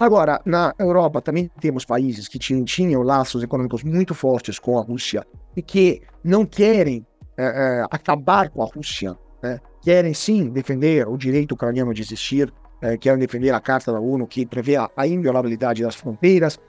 Agora, 0.01 0.41
na 0.43 0.73
Europa 0.79 1.21
também 1.21 1.47
temos 1.59 1.85
países 1.85 2.27
que 2.27 2.39
tinham, 2.39 3.03
laços 3.03 3.43
econômicos 3.43 3.83
muito 3.83 4.15
fortes 4.15 4.57
com 4.57 4.79
a 4.79 4.81
Rússia 4.81 5.23
e 5.55 5.61
que 5.61 6.01
não 6.23 6.43
querem 6.43 7.05
é, 7.37 7.43
é, 7.43 7.85
acabar 7.91 8.49
com 8.49 8.63
a 8.63 8.65
Rússia, 8.65 9.15
né? 9.43 9.59
querem 9.79 10.11
sim 10.11 10.49
defender 10.49 11.07
o 11.07 11.15
direito 11.15 11.51
ucraniano 11.51 11.93
de 11.93 12.01
existir, 12.01 12.51
é, 12.81 12.97
querem 12.97 13.19
defender 13.19 13.51
a 13.51 13.59
Carta 13.59 13.91
da 13.91 13.99
ONU 13.99 14.25
que 14.25 14.43
prevê 14.43 14.75
a, 14.75 14.89
a 14.97 15.05
inviolabilidade 15.05 15.83
das 15.83 15.93
fronteiras, 15.93 16.59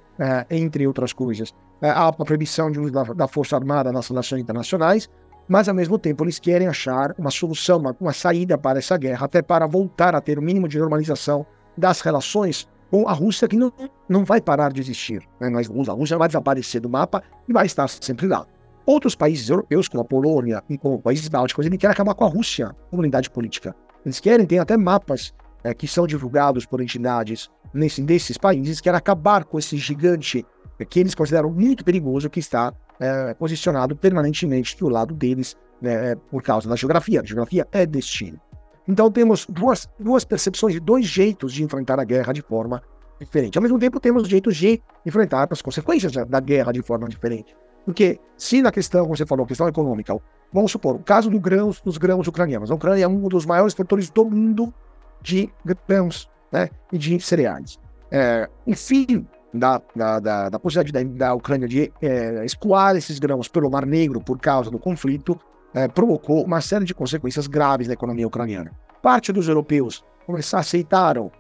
entre 0.51 0.87
outras 0.87 1.15
coisas. 1.15 1.55
A 1.81 2.13
proibição 2.13 2.71
de 2.71 2.79
uso 2.79 2.93
da, 2.93 3.03
da, 3.03 3.27
Força 3.27 3.57
Armada 3.57 3.91
nas 3.91 4.09
relações 4.09 4.43
internacionais, 4.43 5.09
mas 5.49 5.71
ao 5.71 5.75
mesmo 5.75 5.99
tempo 5.99 6.23
eles 6.23 6.39
querem 6.39 6.69
achar 6.69 7.15
uma 7.19 7.31
solução, 7.31 7.79
uma, 7.79 7.97
uma 7.99 8.13
saída 8.13 8.59
para 8.59 8.79
essa 8.79 8.99
guerra, 8.99 9.25
até 9.25 9.41
para 9.41 9.67
voltar 9.67 10.15
a 10.15 10.21
ter 10.21 10.39
o 10.39 10.43
mínimo 10.43 10.69
de 10.69 10.79
normalização 10.79 11.47
das 11.79 12.03
relações 12.03 12.69
com 12.93 13.09
a 13.09 13.13
Rússia, 13.15 13.49
que 13.49 13.57
não, 13.57 13.73
não 14.07 14.23
vai 14.23 14.39
parar 14.39 14.71
de 14.71 14.79
existir. 14.79 15.27
Né? 15.41 15.49
A 15.49 15.93
Rússia 15.93 16.19
vai 16.19 16.29
desaparecer 16.29 16.79
do 16.79 16.91
mapa 16.91 17.23
e 17.49 17.53
vai 17.53 17.65
estar 17.65 17.89
sempre 17.89 18.27
lá. 18.27 18.47
Outros 18.85 19.15
países 19.15 19.49
europeus, 19.49 19.89
como 19.89 20.03
a 20.03 20.05
Polônia 20.05 20.63
e 20.69 20.77
como 20.77 21.01
países 21.01 21.27
bálticos, 21.27 21.65
eles 21.65 21.79
querem 21.79 21.95
acabar 21.95 22.15
com 22.15 22.27
a 22.27 22.29
Rússia 22.29 22.77
como 22.91 23.01
unidade 23.01 23.31
política. 23.31 23.75
Eles 24.05 24.21
querem, 24.21 24.45
tem 24.45 24.59
até 24.59 24.77
mapas 24.77 25.33
é, 25.65 25.73
que 25.73 25.89
são 25.89 26.07
divulgados 26.07 26.67
por 26.67 26.83
entidades 26.83 27.51
nesse, 27.73 28.03
desses 28.03 28.37
países, 28.37 28.79
quer 28.79 28.95
acabar 28.95 29.45
com 29.45 29.59
esse 29.59 29.79
gigante 29.79 30.45
que 30.91 31.01
eles 31.01 31.15
consideram 31.15 31.51
muito 31.51 31.83
perigoso, 31.85 32.29
que 32.29 32.41
está 32.41 32.75
é, 33.01 33.33
posicionado 33.33 33.97
permanentemente 33.97 34.77
do 34.77 34.91
lado 34.91 35.15
deles 35.15 35.57
né, 35.81 36.15
por 36.31 36.43
causa 36.43 36.69
da 36.69 36.77
geografia. 36.77 37.23
A 37.23 37.25
geografia 37.25 37.67
é 37.73 37.87
destino. 37.87 38.39
Então 38.87 39.11
temos 39.11 39.47
duas, 39.49 39.89
duas 39.99 40.25
percepções, 40.25 40.81
dois 40.81 41.07
jeitos 41.07 41.53
de 41.53 41.63
enfrentar 41.63 42.01
a 42.01 42.05
guerra 42.05 42.33
de 42.33 42.43
forma 42.43 42.83
diferente. 43.21 43.57
Ao 43.57 43.63
mesmo 43.63 43.79
tempo, 43.79 44.01
temos 44.01 44.29
jeitos 44.29 44.57
de 44.57 44.83
enfrentar 45.07 45.49
as 45.51 45.63
consequências 45.63 46.13
da 46.13 46.41
guerra 46.41 46.73
de 46.73 46.83
forma 46.83 47.09
diferente. 47.09 47.55
Porque 47.85 48.19
se 48.37 48.63
na 48.63 48.71
questão, 48.71 49.03
como 49.03 49.17
você 49.17 49.27
falou, 49.27 49.47
questão 49.47 49.69
econômica, 49.69 50.17
vamos 50.53 50.71
supor, 50.71 50.97
o 50.97 51.01
caso 51.01 51.31
do 51.31 51.41
grãos, 51.41 51.81
dos 51.81 51.99
grãos 51.99 52.27
ucranianos. 52.27 52.71
A 52.71 52.75
Ucrânia 52.75 53.05
é 53.05 53.09
um 53.09 53.29
dos 53.29 53.47
maiores 53.47 53.75
produtores 53.75 54.11
do 54.11 54.25
mundo 54.25 54.73
de 55.21 55.51
grãos 55.65 56.29
né, 56.51 56.69
e 56.93 56.99
de 56.99 57.19
cereais. 57.21 57.79
É, 58.11 58.49
o 58.67 58.75
fim 58.75 59.27
da, 59.53 59.81
da, 59.95 60.21
da, 60.21 60.49
da 60.49 60.59
possibilidade 60.59 61.09
da, 61.09 61.27
da 61.27 61.35
Ucrânia 61.35 61.69
de 61.69 61.93
é, 62.01 62.45
escoar 62.45 62.97
esses 62.97 63.19
grãos 63.19 63.49
pelo 63.49 63.71
Mar 63.71 63.87
Negro 63.87 64.21
por 64.21 64.39
causa 64.39 64.71
do 64.71 64.79
conflito 64.79 65.39
é, 65.75 65.89
provocou 65.89 66.45
uma 66.45 66.61
série 66.61 66.85
de 66.85 66.95
consequências 66.95 67.47
graves 67.47 67.89
na 67.89 67.95
economia 67.95 68.27
ucraniana. 68.27 68.73
Parte 69.03 69.33
dos 69.33 69.49
europeus 69.49 70.05
aceitaram 70.53 71.31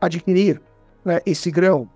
adquirir 0.00 0.60
né, 1.04 1.20
esse 1.24 1.50
grão 1.50 1.88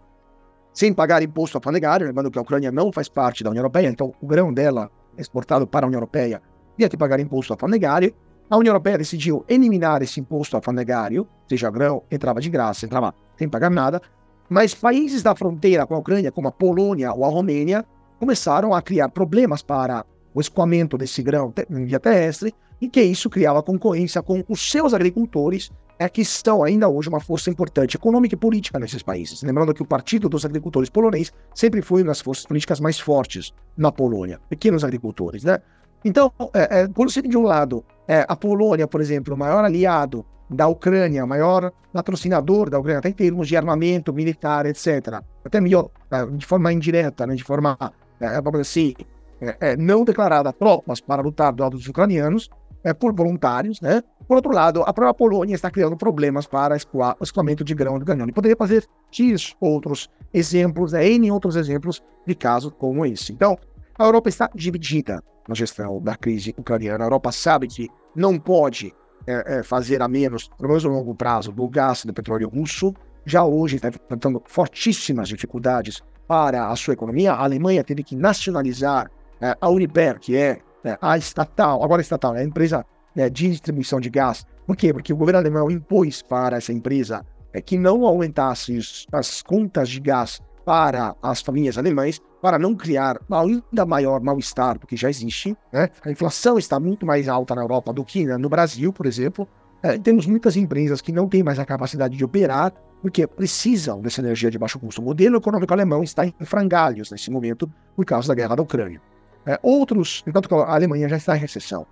sem 0.73 0.93
pagar 0.93 1.23
imposto 1.23 1.57
alfandegário, 1.57 2.07
lembrando 2.07 2.31
que 2.31 2.39
a 2.39 2.43
Ucrânia 2.43 2.71
não 2.71 2.93
faz 2.93 3.09
parte 3.09 3.43
da 3.43 3.51
União 3.51 3.63
Europeia, 3.63 3.89
então 3.89 4.15
o 4.21 4.27
grão 4.27 4.53
dela 4.53 4.91
exportado 5.17 5.67
para 5.67 5.87
a 5.87 5.89
União 5.89 5.99
Europeia 5.99 6.43
ia 6.79 6.87
ter 6.87 6.91
que 6.91 6.97
pagar 6.99 7.19
imposto 7.19 7.53
alfandegário, 7.53 8.15
a 8.49 8.57
União 8.57 8.73
Europeia 8.73 8.99
decidiu 8.99 9.45
eliminar 9.49 10.03
esse 10.03 10.21
imposto 10.21 10.55
alfandegário, 10.55 11.27
seja 11.49 11.71
grão, 11.71 12.03
entrava 12.11 12.41
de 12.41 12.51
graça, 12.51 12.85
entrava 12.85 13.15
sem 13.37 13.49
pagar 13.49 13.71
nada, 13.71 14.01
mas 14.49 14.75
países 14.75 15.23
da 15.23 15.35
fronteira 15.35 15.87
com 15.87 15.95
a 15.95 15.99
Ucrânia, 15.99 16.31
como 16.31 16.47
a 16.47 16.53
Polônia 16.53 17.13
ou 17.13 17.25
a 17.25 17.29
Romênia, 17.29 17.85
começaram 18.21 18.73
a 18.73 18.81
criar 18.81 19.09
problemas 19.09 19.63
para 19.63 20.05
o 20.37 20.41
escoamento 20.41 20.99
desse 20.99 21.23
grão 21.23 21.51
via 21.71 21.99
terrestre, 21.99 22.55
e 22.79 22.91
que 22.91 23.01
isso 23.01 23.31
criava 23.31 23.63
concorrência 23.63 24.23
com 24.23 24.45
os 24.47 24.71
seus 24.71 24.93
agricultores, 24.93 25.73
é 25.99 26.11
que 26.11 26.21
estão 26.21 26.63
ainda 26.63 26.91
hoje 26.91 27.09
uma 27.09 27.21
força 27.21 27.49
importante 27.49 27.97
econômica 27.97 28.35
e 28.35 28.39
política 28.39 28.79
nesses 28.79 29.03
países. 29.03 29.43
Lembrando 29.43 29.73
que 29.73 29.83
o 29.83 29.87
Partido 29.87 30.29
dos 30.29 30.45
Agricultores 30.45 30.91
polonês 30.91 31.33
sempre 31.55 31.81
foi 31.81 32.03
uma 32.03 32.09
das 32.09 32.21
forças 32.21 32.45
políticas 32.45 32.81
mais 32.81 33.01
fortes 33.01 33.55
na 33.79 33.91
Polônia, 33.91 34.39
pequenos 34.51 34.85
agricultores, 34.85 35.43
né? 35.43 35.59
Então, 36.05 36.31
é, 36.53 36.81
é, 36.81 36.89
por 36.89 37.11
ser 37.11 37.23
de 37.23 37.37
um 37.39 37.43
lado 37.43 37.83
É, 38.07 38.25
a 38.29 38.37
Polônia, 38.37 38.87
por 38.87 39.01
exemplo, 39.01 39.35
o 39.35 39.39
maior 39.39 39.65
aliado 39.65 40.25
da 40.49 40.69
Ucrânia, 40.69 41.27
maior 41.27 41.73
patrocinador 41.93 42.71
da 42.71 42.79
Ucrânia, 42.79 43.01
até 43.01 43.09
em 43.09 43.13
termos 43.13 43.49
de 43.49 43.57
armamento 43.57 44.13
militar, 44.13 44.65
etc. 44.67 45.21
Até 45.45 45.61
melhor, 45.61 45.91
é, 46.11 46.25
de 46.27 46.47
forma 46.47 46.73
indireta, 46.73 47.27
né, 47.27 47.35
de 47.35 47.43
forma, 47.43 47.77
é, 48.21 48.61
assim, 48.61 48.95
é, 49.41 49.73
é, 49.73 49.77
não 49.77 50.05
declarada 50.05 50.53
tropas 50.53 51.01
para 51.01 51.23
lutar 51.23 51.53
do 51.53 51.63
lado 51.63 51.77
dos 51.77 51.87
ucranianos, 51.87 52.49
é, 52.85 52.95
por 52.95 53.13
voluntários, 53.13 53.81
né? 53.81 54.01
Por 54.29 54.37
outro 54.37 54.53
lado, 54.53 54.83
a 54.83 54.93
própria 54.93 55.13
Polônia 55.13 55.55
está 55.55 55.71
criando 55.71 55.97
problemas 55.97 56.47
para 56.47 56.77
o 56.93 57.23
escoamento 57.25 57.65
de 57.65 57.75
grão. 57.75 57.99
E 57.99 58.33
poderia 58.33 58.57
fazer 58.57 58.87
X 59.11 59.55
outros 59.61 60.09
exemplos, 60.33 60.95
é, 60.95 61.05
N 61.09 61.31
outros 61.33 61.57
exemplos 61.57 62.01
de 62.25 62.35
casos 62.35 62.73
como 62.79 63.05
esse. 63.05 63.33
Então, 63.33 63.59
a 63.99 64.05
Europa 64.05 64.29
está 64.29 64.49
dividida 64.55 65.23
na 65.49 65.55
gestão 65.55 66.01
da 66.01 66.15
crise 66.15 66.55
ucraniana. 66.57 67.05
A 67.05 67.07
Europa 67.07 67.33
sabe 67.33 67.67
que 67.67 67.89
não 68.15 68.39
pode 68.39 68.95
é, 69.27 69.59
é, 69.59 69.63
fazer 69.63 70.01
a 70.01 70.07
menos, 70.07 70.49
pelo 70.57 70.69
menos 70.69 70.85
a 70.85 70.89
longo 70.89 71.15
prazo, 71.15 71.51
do 71.51 71.69
gás 71.69 72.05
e 72.05 72.07
do 72.07 72.15
petróleo 72.15 72.49
russo. 72.49 72.95
Já 73.25 73.45
hoje 73.45 73.77
está 73.77 73.89
enfrentando 73.89 74.41
fortíssimas 74.47 75.29
dificuldades 75.29 76.01
para 76.29 76.69
a 76.69 76.77
sua 76.77 76.95
economia. 76.95 77.33
A 77.33 77.43
Alemanha 77.43 77.83
teve 77.83 78.05
que 78.05 78.15
nacionalizar 78.15 79.11
é, 79.41 79.57
a 79.61 79.69
Uniper, 79.69 80.19
que 80.19 80.37
é, 80.37 80.59
é 80.85 80.99
a 81.01 81.17
estatal, 81.17 81.83
agora 81.83 82.01
estatal, 82.03 82.37
é 82.37 82.41
a 82.41 82.45
empresa 82.45 82.85
né, 83.15 83.29
de 83.29 83.51
distribuição 83.51 84.01
de 84.01 84.11
gás. 84.11 84.47
Por 84.67 84.77
quê? 84.77 84.93
Porque 84.93 85.13
o 85.13 85.17
governo 85.17 85.41
alemão 85.41 85.71
impôs 85.71 86.23
para 86.23 86.57
essa 86.57 86.73
empresa 86.73 87.25
é, 87.53 87.61
que 87.61 87.79
não 87.79 88.05
aumentasse 88.05 88.79
as 89.13 89.43
contas 89.43 89.89
de 89.89 90.01
gás 90.01 90.41
para 90.65 91.15
as 91.23 91.41
famílias 91.41 91.79
alemães, 91.79 92.21
para 92.43 92.59
não 92.59 92.75
criar 92.75 93.21
ainda 93.31 93.87
maior 93.87 94.21
mal-estar 94.21 94.79
do 94.79 94.87
que 94.87 94.97
já 94.97 95.09
existe. 95.09 95.57
Né? 95.73 95.89
A 96.05 96.11
inflação 96.11 96.59
está 96.59 96.81
muito 96.81 97.07
mais 97.07 97.29
alta 97.29 97.55
na 97.55 97.63
Europa 97.63 97.93
do 97.93 98.05
que 98.05 98.27
no 98.27 98.49
Brasil, 98.49 98.93
por 98.93 99.07
exemplo. 99.07 99.49
É, 99.83 99.97
temos 99.97 100.27
muitas 100.27 100.57
empresas 100.57 101.01
que 101.01 101.13
não 101.13 101.29
têm 101.29 101.43
mais 101.43 101.59
a 101.59 101.65
capacidade 101.65 102.17
de 102.17 102.25
operar 102.25 102.73
porque 103.01 103.27
precisam 103.27 104.01
dessa 104.01 104.21
energia 104.21 104.51
de 104.51 104.59
baixo 104.59 104.79
custo. 104.81 105.01
O 105.01 105.05
modelo 105.05 105.37
econômico 105.37 105.73
alemão 105.73 106.03
está 106.03 106.27
em 106.27 106.35
frangalhos 106.41 107.11
nesse 107.11 107.31
momento 107.31 107.71
por 107.95 108.05
causa 108.05 108.29
da 108.29 108.35
guerra 108.35 108.57
da 108.57 108.63
Ucrânia. 108.63 109.01
É, 109.47 109.59
outros, 109.63 110.25
enquanto 110.27 110.53
a 110.57 110.75
Alemanha 110.75 111.09
já 111.09 111.17
está 111.17 111.37
em 111.37 111.41
recessão, 111.41 111.87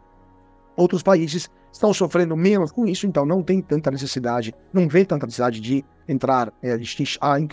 outros 0.77 1.03
países 1.03 1.49
estão 1.73 1.93
sofrendo 1.95 2.37
menos 2.37 2.73
com 2.73 2.87
isso, 2.87 3.07
então 3.07 3.25
não 3.25 3.43
tem 3.43 3.61
tanta 3.61 3.91
necessidade, 3.91 4.53
não 4.73 4.89
vê 4.89 5.05
tanta 5.05 5.27
necessidade 5.27 5.61
de 5.61 5.85
entrar, 6.09 6.53
é, 6.63 6.77
de, 6.77 7.05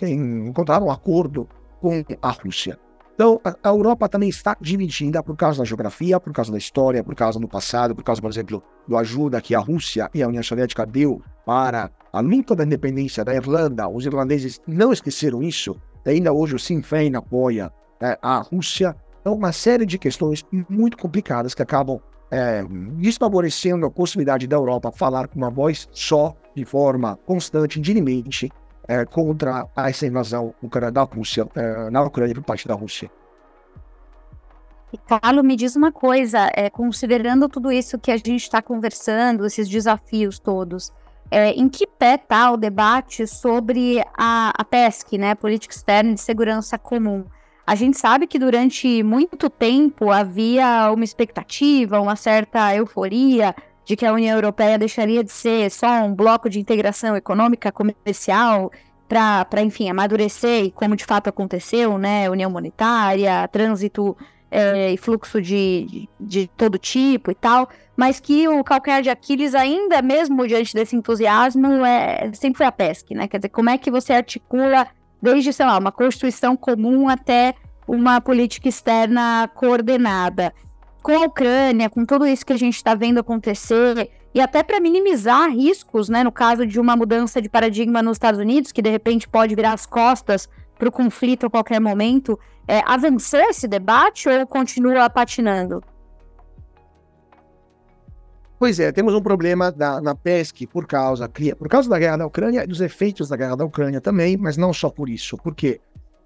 encontrar 0.04 0.82
um 0.82 0.92
acordo 0.92 1.48
com 1.80 2.04
a 2.22 2.32
Rússia. 2.32 2.80
Então, 3.14 3.40
a 3.44 3.70
Europa 3.70 4.10
também 4.10 4.30
está 4.30 4.58
dividida 4.60 5.22
por 5.22 5.36
causa 5.36 5.60
da 5.60 5.66
geografia, 5.66 6.20
por 6.20 6.34
causa 6.34 6.52
da 6.52 6.58
história, 6.58 7.04
por 7.04 7.14
causa 7.14 7.40
do 7.40 7.48
passado, 7.48 7.94
por 7.94 8.04
causa, 8.04 8.20
por 8.20 8.32
exemplo, 8.32 8.64
do 8.88 8.98
ajuda 8.98 9.42
que 9.42 9.54
a 9.54 9.60
Rússia 9.60 10.10
e 10.14 10.24
a 10.24 10.28
União 10.28 10.42
Soviética 10.42 10.88
deu 10.88 11.22
para 11.46 11.92
a 12.12 12.20
luta 12.20 12.56
da 12.56 12.64
independência 12.64 13.24
da 13.24 13.36
Irlanda. 13.36 13.88
Os 13.88 14.06
irlandeses 14.06 14.60
não 14.66 14.92
esqueceram 14.92 15.44
isso. 15.44 15.76
Ainda 16.06 16.34
hoje 16.34 16.56
o 16.56 16.60
Sinn 16.60 16.82
Féin 16.82 17.16
apoia 17.16 17.72
é, 18.02 18.18
a 18.22 18.40
Rússia 18.40 18.96
então, 19.22 19.34
uma 19.34 19.52
série 19.52 19.86
de 19.86 19.98
questões 19.98 20.44
muito 20.68 20.98
complicadas 20.98 21.54
que 21.54 21.62
acabam 21.62 22.02
é, 22.32 22.64
desfavorecendo 22.98 23.86
a 23.86 23.92
possibilidade 23.92 24.48
da 24.48 24.56
Europa 24.56 24.92
falar 24.92 25.28
com 25.28 25.38
uma 25.38 25.50
voz 25.50 25.88
só, 25.92 26.36
de 26.56 26.66
forma 26.66 27.18
constante, 27.26 27.80
dirimente, 27.80 28.52
é, 28.88 29.06
contra 29.06 29.68
essa 29.78 30.08
invasão 30.08 30.56
da 30.92 31.04
Rússia, 31.04 31.48
é, 31.56 31.90
na 31.92 32.02
Ucrânia 32.02 32.34
por 32.34 32.44
parte 32.44 32.68
da 32.68 32.74
Rússia. 32.74 33.12
E, 34.92 34.98
Carlos, 34.98 35.44
me 35.44 35.56
diz 35.56 35.76
uma 35.76 35.92
coisa, 35.92 36.50
é, 36.54 36.70
considerando 36.70 37.48
tudo 37.48 37.72
isso 37.72 38.00
que 38.00 38.12
a 38.12 38.18
gente 38.18 38.42
está 38.42 38.62
conversando, 38.62 39.46
esses 39.46 39.70
desafios 39.70 40.40
todos, 40.40 40.92
é, 41.30 41.52
em 41.52 41.70
que 41.70 41.88
pé 41.88 42.16
está 42.16 42.52
o 42.52 42.58
debate 42.58 43.26
sobre 43.26 44.04
a, 44.18 44.52
a 44.58 44.66
PESC, 44.66 45.18
né, 45.18 45.36
Política 45.36 45.74
Externa 45.74 46.14
de 46.14 46.20
Segurança 46.20 46.78
Comum? 46.78 47.24
A 47.72 47.76
gente 47.76 47.98
sabe 47.98 48.28
que 48.28 48.38
durante 48.38 49.02
muito 49.02 49.50
tempo 49.50 50.12
havia 50.12 50.92
uma 50.92 51.06
expectativa, 51.06 52.02
uma 52.02 52.18
certa 52.18 52.76
euforia 52.76 53.56
de 53.86 53.96
que 53.96 54.06
a 54.06 54.12
União 54.12 54.36
Europeia 54.36 54.78
deixaria 54.78 55.24
de 55.24 55.32
ser 55.32 55.72
só 55.72 56.04
um 56.04 56.14
bloco 56.14 56.50
de 56.50 56.60
integração 56.60 57.16
econômica 57.16 57.72
comercial 57.72 58.70
para, 59.08 59.62
enfim, 59.62 59.90
amadurecer, 59.90 60.66
e 60.66 60.72
como 60.72 60.98
de 60.98 61.06
fato 61.06 61.30
aconteceu, 61.30 61.98
né? 61.98 62.30
União 62.30 62.52
monetária, 62.52 63.48
trânsito 63.48 64.18
é, 64.52 64.92
e 64.92 64.98
fluxo 64.98 65.42
de, 65.42 65.86
de, 65.88 66.10
de, 66.20 66.48
todo 66.48 66.78
tipo 66.78 67.32
e 67.32 67.36
tal, 67.36 67.70
mas 67.96 68.20
que 68.20 68.50
o 68.50 68.62
calcanhar 68.66 69.02
de 69.02 69.10
Aquiles, 69.10 69.56
ainda 69.56 70.02
mesmo 70.02 70.46
diante 70.46 70.74
desse 70.74 70.94
entusiasmo, 70.94 71.86
é, 71.86 72.34
sempre 72.34 72.58
foi 72.58 72.66
a 72.66 72.72
PESC, 72.74 73.16
né? 73.16 73.30
Quer 73.30 73.38
dizer, 73.38 73.50
como 73.50 73.70
é 73.70 73.78
que 73.78 73.90
você 73.90 74.12
articula 74.12 74.86
desde, 75.22 75.54
sei 75.54 75.66
lá, 75.66 75.78
uma 75.78 75.92
Constituição 75.92 76.58
comum 76.58 77.08
até 77.08 77.54
uma 77.92 78.22
política 78.22 78.70
externa 78.70 79.50
coordenada. 79.54 80.54
Com 81.04 81.12
a 81.12 81.26
Ucrânia, 81.26 81.90
com 81.90 82.06
tudo 82.06 82.26
isso 82.26 82.46
que 82.46 82.54
a 82.54 82.58
gente 82.58 82.76
está 82.76 82.96
vendo 82.96 83.20
acontecer, 83.20 84.10
e 84.34 84.40
até 84.40 84.64
para 84.64 84.80
minimizar 84.80 85.50
riscos, 85.50 86.08
né, 86.08 86.24
no 86.24 86.32
caso 86.32 86.66
de 86.66 86.80
uma 86.80 86.96
mudança 86.96 87.42
de 87.42 87.50
paradigma 87.50 88.02
nos 88.02 88.16
Estados 88.16 88.40
Unidos, 88.40 88.72
que 88.72 88.82
de 88.82 88.90
repente 88.90 89.28
pode 89.28 89.54
virar 89.56 89.74
as 89.74 89.86
costas 89.86 90.48
para 90.80 90.88
o 90.88 90.92
conflito 90.92 91.48
a 91.48 91.50
qualquer 91.50 91.82
momento, 91.82 92.40
é, 92.66 92.82
avançou 92.86 93.42
esse 93.42 93.68
debate 93.68 94.30
ou 94.30 94.48
continua 94.48 95.10
patinando? 95.10 95.84
Pois 98.58 98.80
é, 98.80 98.92
temos 98.92 99.14
um 99.14 99.22
problema 99.22 99.72
da, 99.72 100.00
na 100.00 100.16
PESC 100.16 100.66
por 100.68 100.88
causa, 100.88 101.30
por 101.58 101.68
causa 101.68 101.90
da 101.90 102.00
guerra 102.00 102.18
da 102.18 102.28
Ucrânia 102.28 102.64
e 102.64 102.68
dos 102.68 102.80
efeitos 102.80 103.28
da 103.28 103.36
guerra 103.36 103.58
da 103.58 103.66
Ucrânia 103.66 104.00
também, 104.00 104.38
mas 104.38 104.56
não 104.56 104.72
só 104.72 104.90
por 104.90 105.10
isso. 105.10 105.36
Porque 105.38 105.82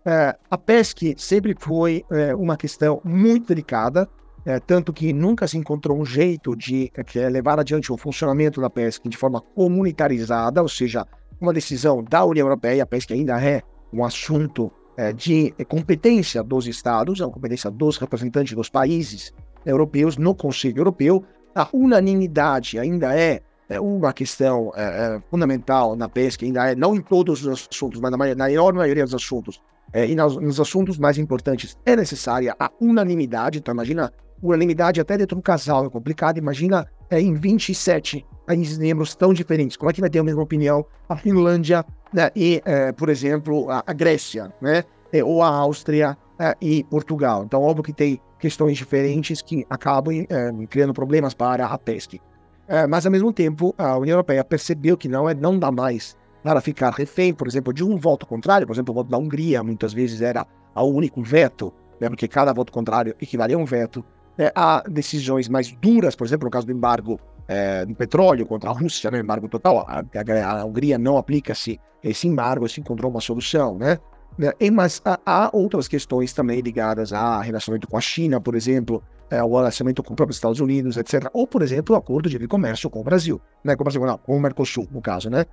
é, 0.06 0.36
a 0.50 0.58
PESC 0.58 1.16
sempre 1.18 1.56
foi 1.58 2.06
é, 2.12 2.36
uma 2.36 2.56
questão 2.56 3.02
muito 3.04 3.48
delicada, 3.48 4.08
é, 4.46 4.60
tanto 4.60 4.94
que 4.94 5.12
nunca 5.12 5.48
se 5.48 5.58
encontrou 5.58 6.00
um 6.00 6.06
jeito 6.06 6.56
de 6.56 6.92
é, 7.16 7.30
levar 7.30 7.60
adiante 7.60 7.92
o 7.92 7.98
funcionamento 7.98 8.62
da 8.62 8.70
PESC 8.70 9.10
de 9.10 9.18
forma 9.18 9.42
comunitarizada, 9.42 10.62
ou 10.62 10.70
seja, 10.70 11.06
uma 11.42 11.52
decisão 11.52 12.04
da 12.04 12.24
União 12.24 12.46
Europeia. 12.46 12.84
A 12.84 12.86
PESC 12.86 13.14
ainda 13.14 13.44
é 13.44 13.64
um 13.92 14.04
assunto 14.04 14.72
é, 14.96 15.12
de 15.12 15.52
competência 15.68 16.44
dos 16.44 16.68
Estados, 16.68 17.20
é 17.20 17.26
uma 17.26 17.34
competência 17.34 17.72
dos 17.72 17.98
representantes 17.98 18.54
dos 18.54 18.70
países 18.70 19.34
europeus 19.66 20.18
no 20.18 20.36
Conselho 20.36 20.80
Europeu, 20.80 21.24
a 21.56 21.68
unanimidade 21.74 22.78
ainda 22.78 23.18
é, 23.18 23.42
é 23.70 23.80
uma 23.80 24.14
questão 24.14 24.72
é, 24.76 24.84
é, 24.84 25.22
fundamental 25.30 25.96
na 25.96 26.10
pesca, 26.10 26.46
ainda 26.46 26.70
é, 26.70 26.76
não 26.76 26.96
em 26.96 27.02
todos 27.02 27.46
os 27.46 27.68
assuntos, 27.72 28.00
mas 28.00 28.12
na, 28.12 28.52
enorme 28.52 28.80
maioria 28.80 29.06
dos 29.06 29.16
assuntos. 29.16 29.62
É, 29.94 30.06
e 30.06 30.16
nos, 30.16 30.38
nos, 30.38 30.60
assuntos 30.60 30.98
mais 30.98 31.18
importantes 31.18 31.78
é 31.86 31.96
necessária 31.96 32.56
a 32.60 32.70
unanimidade. 32.82 33.60
Então, 33.60 33.74
imagina, 33.74 34.12
unanimidade 34.42 35.00
até 35.00 35.18
dentro 35.18 35.36
do 35.36 35.42
casal 35.42 35.86
é 35.86 35.90
complicado. 35.90 36.38
Imagina 36.38 36.88
é, 37.10 37.20
em 37.20 37.34
27 37.34 38.26
países 38.46 38.78
membros 38.78 39.16
tão 39.16 39.34
diferentes. 39.34 39.78
Como 39.78 39.90
é 39.90 39.94
que 39.94 40.02
vai 40.02 40.10
ter 40.10 40.20
a 40.20 40.24
mesma 40.24 40.42
opinião 40.42 40.86
a 41.08 41.16
Finlândia 41.16 41.86
né, 42.14 42.30
e, 42.36 42.62
é, 42.66 42.92
por 42.92 43.10
exemplo, 43.10 43.70
a, 43.70 43.84
a 43.86 43.94
Grécia, 43.94 44.54
né? 44.62 44.84
É, 45.12 45.24
ou 45.24 45.42
a 45.42 45.48
Áustria 45.48 46.18
é, 46.40 46.56
e 46.60 46.84
Portugal. 46.84 47.44
Então, 47.44 47.62
óbvio 47.62 47.84
que 47.84 47.94
tem 47.94 48.20
questões 48.40 48.78
diferentes 48.78 49.42
que 49.42 49.66
acabam 49.70 50.26
é, 50.30 50.52
criando 50.68 50.94
problemas 50.94 51.34
para 51.34 51.66
a 51.66 51.78
PESC. 51.78 52.20
É, 52.68 52.88
mas, 52.88 53.06
ao 53.06 53.12
mesmo 53.12 53.32
tempo, 53.32 53.74
a 53.78 53.98
União 53.98 54.16
Europeia 54.16 54.44
percebeu 54.44 54.98
que 54.98 55.08
não, 55.08 55.30
é, 55.30 55.34
não 55.34 55.58
dá 55.58 55.72
mais 55.72 56.18
para 56.46 56.62
ficar 56.62 56.92
refém, 56.92 57.34
por 57.34 57.48
exemplo, 57.48 57.74
de 57.74 57.84
um 57.84 57.98
voto 57.98 58.24
contrário. 58.24 58.68
Por 58.68 58.74
exemplo, 58.74 58.92
o 58.92 58.96
voto 58.96 59.10
da 59.10 59.18
Hungria 59.18 59.64
muitas 59.64 59.92
vezes 59.94 60.22
era 60.22 60.46
o 60.76 60.84
único 60.84 61.24
veto, 61.24 61.74
né, 62.00 62.08
porque 62.08 62.28
cada 62.28 62.54
voto 62.54 62.72
contrário 62.72 63.16
equivalia 63.20 63.56
a 63.56 63.60
um 63.60 63.66
veto. 63.66 64.06
É, 64.38 64.52
há 64.54 64.84
decisões 64.88 65.50
mais 65.50 65.72
duras, 65.72 66.16
por 66.16 66.28
exemplo, 66.28 66.46
no 66.46 66.52
caso 66.52 66.68
do 66.68 66.72
embargo 66.72 67.20
é, 67.48 67.84
do 67.84 67.96
petróleo 67.96 68.46
contra 68.46 68.70
a 68.70 68.74
Rússia, 68.74 69.10
né, 69.10 69.22
embargo 69.22 69.50
total. 69.50 69.88
A, 69.88 70.02
a, 70.02 70.60
a 70.62 70.66
Hungria 70.66 71.00
não 71.00 71.18
aplica-se 71.18 71.80
esse 72.04 72.28
embargo, 72.28 72.70
se 72.70 72.80
encontrou 72.80 73.10
uma 73.10 73.22
solução, 73.22 73.80
né? 73.80 73.98
Né? 74.38 74.52
Mas 74.72 75.02
há 75.26 75.50
outras 75.52 75.88
questões 75.88 76.34
também 76.34 76.60
ligadas 76.60 77.14
a 77.14 77.42
relacionamento 77.42 77.88
com 77.88 77.98
a 77.98 78.02
China, 78.02 78.40
por 78.40 78.56
exemplo, 78.56 79.02
é, 79.30 79.42
o 79.42 79.56
relacionamento 79.56 80.04
com 80.04 80.14
os 80.14 80.16
próprios 80.16 80.38
Estados 80.38 80.60
Unidos, 80.60 80.98
etc. 80.98 81.30
Ou, 81.34 81.48
por 81.48 81.62
exemplo, 81.62 81.96
o 81.96 81.98
acordo 81.98 82.30
de 82.30 82.36
livre 82.36 82.48
comércio 82.48 82.90
com 82.90 83.00
o 83.00 83.04
Brasil, 83.04 83.42
né? 83.64 83.76
com 83.76 83.84
o 83.84 83.86
Brasil, 83.86 84.06
não, 84.06 84.18
com 84.18 84.36
o 84.36 84.40
Mercosul, 84.40 84.88
no 84.92 85.02
caso, 85.02 85.30
né? 85.30 85.46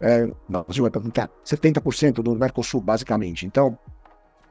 É, 0.00 0.26
não, 0.48 0.60
o 0.60 0.64
Brasil 0.64 0.86
é 0.86 0.90
70% 0.90 2.14
do 2.22 2.34
Mercosul, 2.34 2.80
basicamente. 2.80 3.46
Então, 3.46 3.78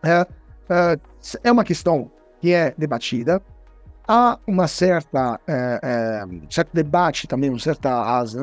é, 0.04 0.26
é, 0.70 1.00
é, 1.44 1.52
uma 1.52 1.64
questão 1.64 2.12
que 2.42 2.54
é 2.54 2.74
debatida. 2.78 3.42
Há 4.08 4.38
uma 4.46 4.68
certa 4.68 5.40
é, 5.48 5.80
é 5.82 6.26
certo 6.50 6.74
debate 6.74 7.28
também, 7.28 7.50
uma 7.50 7.60
certa 7.60 8.18
as, 8.18 8.36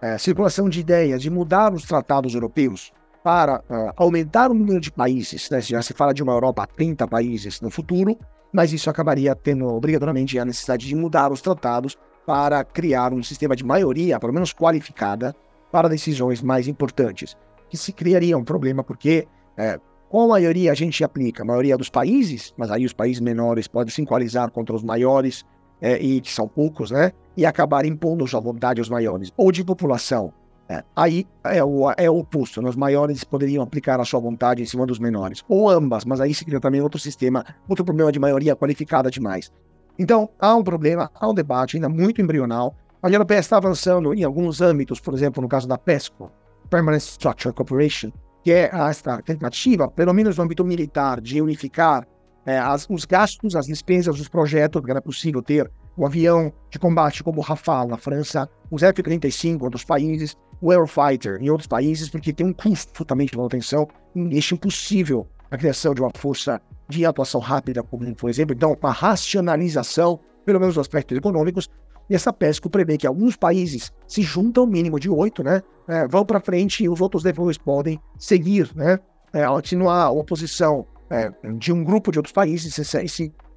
é, 0.00 0.18
circulação 0.18 0.68
de 0.68 0.80
ideias 0.80 1.22
de 1.22 1.30
mudar 1.30 1.72
os 1.72 1.84
tratados 1.84 2.34
europeus 2.34 2.92
para 3.26 3.58
uh, 3.58 3.92
aumentar 3.96 4.52
o 4.52 4.54
número 4.54 4.78
de 4.78 4.92
países, 4.92 5.50
né? 5.50 5.60
já 5.60 5.82
se 5.82 5.92
fala 5.92 6.14
de 6.14 6.22
uma 6.22 6.32
Europa 6.32 6.62
a 6.62 6.66
30 6.66 7.08
países 7.08 7.60
no 7.60 7.70
futuro, 7.70 8.16
mas 8.52 8.72
isso 8.72 8.88
acabaria 8.88 9.34
tendo 9.34 9.66
obrigatoriamente 9.66 10.38
a 10.38 10.44
necessidade 10.44 10.86
de 10.86 10.94
mudar 10.94 11.32
os 11.32 11.40
tratados 11.40 11.98
para 12.24 12.62
criar 12.62 13.12
um 13.12 13.24
sistema 13.24 13.56
de 13.56 13.64
maioria, 13.64 14.20
pelo 14.20 14.32
menos 14.32 14.52
qualificada, 14.54 15.34
para 15.76 15.90
decisões 15.90 16.40
mais 16.40 16.66
importantes, 16.66 17.36
que 17.68 17.76
se 17.76 17.92
criaria 17.92 18.38
um 18.38 18.42
problema 18.42 18.82
porque 18.82 19.28
é, 19.58 19.78
qual 20.08 20.26
maioria 20.26 20.72
a 20.72 20.74
gente 20.74 21.04
aplica? 21.04 21.42
A 21.42 21.44
maioria 21.44 21.76
dos 21.76 21.90
países, 21.90 22.54
mas 22.56 22.70
aí 22.70 22.86
os 22.86 22.94
países 22.94 23.20
menores 23.20 23.68
podem 23.68 23.92
se 23.92 24.00
equalizar 24.00 24.50
contra 24.50 24.74
os 24.74 24.82
maiores, 24.82 25.44
é, 25.78 25.98
e 25.98 26.22
que 26.22 26.32
são 26.32 26.48
poucos, 26.48 26.90
né? 26.90 27.12
E 27.36 27.44
acabar 27.44 27.84
impondo 27.84 28.26
sua 28.26 28.40
vontade 28.40 28.80
aos 28.80 28.88
maiores. 28.88 29.30
Ou 29.36 29.52
de 29.52 29.62
população. 29.62 30.32
É, 30.66 30.82
aí 30.96 31.26
é 31.44 31.62
o, 31.62 31.90
é 31.94 32.08
o 32.08 32.20
oposto. 32.20 32.62
Né? 32.62 32.70
Os 32.70 32.76
maiores 32.76 33.22
poderiam 33.22 33.62
aplicar 33.62 34.00
a 34.00 34.04
sua 34.06 34.18
vontade 34.18 34.62
em 34.62 34.66
cima 34.66 34.86
dos 34.86 34.98
menores. 34.98 35.44
Ou 35.46 35.68
ambas, 35.68 36.06
mas 36.06 36.22
aí 36.22 36.32
se 36.32 36.42
cria 36.46 36.58
também 36.58 36.80
outro 36.80 36.98
sistema, 36.98 37.44
outro 37.68 37.84
problema 37.84 38.10
de 38.10 38.18
maioria 38.18 38.56
qualificada 38.56 39.10
demais. 39.10 39.52
Então, 39.98 40.30
há 40.40 40.56
um 40.56 40.64
problema, 40.64 41.10
há 41.14 41.28
um 41.28 41.34
debate 41.34 41.76
ainda 41.76 41.90
muito 41.90 42.22
embrional. 42.22 42.74
A 43.02 43.08
União 43.08 43.18
Europeia 43.18 43.40
está 43.40 43.58
avançando 43.58 44.14
em 44.14 44.24
alguns 44.24 44.62
âmbitos, 44.62 45.00
por 45.00 45.12
exemplo, 45.12 45.42
no 45.42 45.48
caso 45.48 45.68
da 45.68 45.76
PESCO, 45.76 46.32
Permanent 46.70 47.02
Structure 47.02 47.54
Cooperation, 47.54 48.10
que 48.42 48.50
é 48.50 48.70
esta 48.72 49.20
tentativa, 49.20 49.86
pelo 49.88 50.14
menos 50.14 50.38
no 50.38 50.44
âmbito 50.44 50.64
militar, 50.64 51.20
de 51.20 51.42
unificar 51.42 52.06
é, 52.46 52.58
as, 52.58 52.86
os 52.88 53.04
gastos, 53.04 53.54
as 53.54 53.66
despesas 53.66 54.16
dos 54.16 54.28
projetos, 54.28 54.80
porque 54.80 54.92
era 54.92 55.02
possível 55.02 55.42
ter 55.42 55.70
o 55.94 56.06
avião 56.06 56.50
de 56.70 56.78
combate 56.78 57.22
como 57.22 57.38
o 57.38 57.42
Rafale 57.42 57.90
na 57.90 57.98
França, 57.98 58.48
os 58.70 58.82
F-35 58.82 59.60
em 59.60 59.62
outros 59.62 59.84
países, 59.84 60.34
o 60.60 60.72
Eurofighter 60.72 61.38
em 61.42 61.50
outros 61.50 61.66
países, 61.66 62.08
porque 62.08 62.32
tem 62.32 62.46
um 62.46 62.52
custo 62.52 63.04
também 63.04 63.26
de 63.26 63.36
manutenção 63.36 63.86
e 64.14 64.24
deixa 64.28 64.54
impossível 64.54 65.26
a 65.50 65.58
criação 65.58 65.92
de 65.92 66.00
uma 66.00 66.10
força 66.16 66.60
de 66.88 67.04
atuação 67.04 67.40
rápida, 67.40 67.82
como 67.82 68.14
por 68.14 68.30
exemplo. 68.30 68.54
Então, 68.54 68.76
uma 68.80 68.92
racionalização, 68.92 70.18
pelo 70.44 70.60
menos 70.60 70.76
nos 70.76 70.82
aspectos 70.82 71.16
econômicos, 71.18 71.68
e 72.08 72.14
essa 72.14 72.32
PESCO 72.32 72.70
prevê 72.70 72.96
que 72.96 73.06
alguns 73.06 73.36
países 73.36 73.92
se 74.06 74.22
juntam, 74.22 74.66
mínimo 74.66 74.98
de 75.00 75.10
oito, 75.10 75.42
né? 75.42 75.62
É, 75.88 76.06
vão 76.06 76.24
para 76.24 76.40
frente 76.40 76.84
e 76.84 76.88
os 76.88 77.00
outros 77.00 77.22
depois 77.22 77.58
podem 77.58 78.00
seguir, 78.18 78.70
né? 78.74 78.98
É, 79.32 79.44
não 79.74 79.90
há 79.90 80.10
oposição 80.10 80.86
é, 81.10 81.30
de 81.58 81.72
um 81.72 81.84
grupo 81.84 82.10
de 82.10 82.18
outros 82.18 82.32
países, 82.32 82.78
essa, 82.78 83.00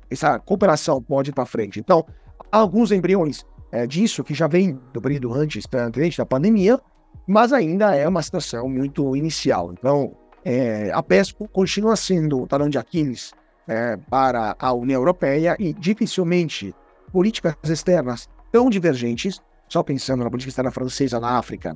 essa 0.10 0.40
cooperação 0.40 1.02
pode 1.02 1.30
ir 1.30 1.34
para 1.34 1.46
frente. 1.46 1.80
Então, 1.80 2.06
alguns 2.52 2.92
embriões 2.92 3.46
é, 3.72 3.86
disso 3.86 4.24
que 4.24 4.34
já 4.34 4.48
vem 4.48 4.80
do 4.94 5.02
período 5.02 5.34
antes, 5.34 5.66
antes 5.74 6.18
da 6.18 6.26
pandemia, 6.26 6.80
mas 7.28 7.54
ainda 7.54 7.96
é 7.96 8.08
uma 8.08 8.22
situação 8.22 8.68
muito 8.68 9.16
inicial. 9.16 9.72
Então, 9.72 10.16
é, 10.44 10.92
a 10.92 11.04
PESCO 11.04 11.48
continua 11.48 11.96
sendo 11.96 12.42
o 12.42 12.48
talão 12.48 12.70
de 12.70 12.78
Aquiles 12.78 13.34
é, 13.68 13.98
para 14.10 14.56
a 14.60 14.74
União 14.74 15.00
Europeia 15.00 15.56
e 15.60 15.74
dificilmente 15.74 16.74
políticas 17.12 17.56
externas 17.64 18.28
tão 18.52 18.70
divergentes, 18.70 19.42
só 19.68 19.84
pensando 19.84 20.24
na 20.24 20.30
política 20.30 20.50
externa 20.50 20.72
francesa 20.72 21.20
na 21.20 21.38
África, 21.38 21.76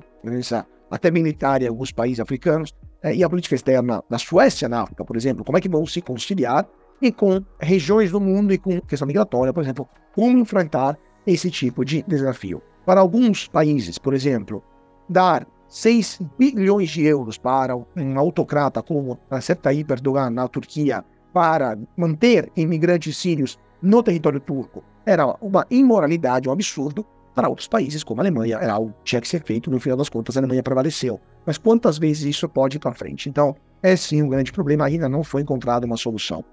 até 0.90 1.10
militar 1.10 1.62
em 1.62 1.68
alguns 1.68 1.92
países 1.92 2.20
africanos, 2.20 2.74
é, 3.02 3.14
e 3.14 3.22
a 3.22 3.28
política 3.28 3.54
externa 3.54 4.02
da 4.08 4.18
Suécia 4.18 4.68
na 4.68 4.82
África, 4.82 5.04
por 5.04 5.16
exemplo, 5.16 5.44
como 5.44 5.58
é 5.58 5.60
que 5.60 5.68
vão 5.68 5.86
se 5.86 6.00
conciliar 6.00 6.66
e 7.02 7.12
com 7.12 7.44
regiões 7.60 8.10
do 8.10 8.20
mundo 8.20 8.52
e 8.52 8.58
com 8.58 8.80
questão 8.80 9.06
migratória, 9.06 9.52
por 9.52 9.62
exemplo, 9.62 9.88
como 10.14 10.38
enfrentar 10.38 10.96
esse 11.26 11.50
tipo 11.50 11.84
de 11.84 12.02
desafio. 12.02 12.62
Para 12.86 13.00
alguns 13.00 13.46
países, 13.48 13.98
por 13.98 14.14
exemplo, 14.14 14.62
dar 15.08 15.46
6 15.68 16.20
bilhões 16.38 16.90
de 16.90 17.04
euros 17.04 17.36
para 17.36 17.76
um 17.76 18.18
autocrata 18.18 18.82
como 18.82 19.18
Recep 19.30 19.60
Tayyip 19.60 19.92
Erdogan 19.92 20.30
na 20.30 20.48
Turquia 20.48 21.04
para 21.32 21.78
manter 21.96 22.50
imigrantes 22.56 23.16
sírios 23.16 23.58
no 23.82 24.02
território 24.02 24.40
turco 24.40 24.84
era 25.06 25.26
uma 25.40 25.66
imoralidade, 25.70 26.48
um 26.48 26.52
absurdo. 26.52 27.06
Para 27.34 27.48
outros 27.48 27.66
países, 27.66 28.04
como 28.04 28.20
a 28.20 28.22
Alemanha, 28.22 28.58
era 28.60 28.74
algo 28.74 28.94
que 28.98 29.04
tinha 29.04 29.20
que 29.20 29.26
ser 29.26 29.42
feito, 29.42 29.68
no 29.68 29.80
final 29.80 29.98
das 29.98 30.08
contas 30.08 30.36
a 30.36 30.40
Alemanha 30.40 30.62
prevaleceu. 30.62 31.20
Mas 31.44 31.58
quantas 31.58 31.98
vezes 31.98 32.22
isso 32.22 32.48
pode 32.48 32.76
ir 32.76 32.80
para 32.80 32.94
frente? 32.94 33.28
Então, 33.28 33.56
é 33.82 33.96
sim 33.96 34.22
um 34.22 34.28
grande 34.28 34.52
problema, 34.52 34.86
ainda 34.86 35.08
não 35.08 35.24
foi 35.24 35.42
encontrada 35.42 35.84
uma 35.84 35.96
solução. 35.96 36.44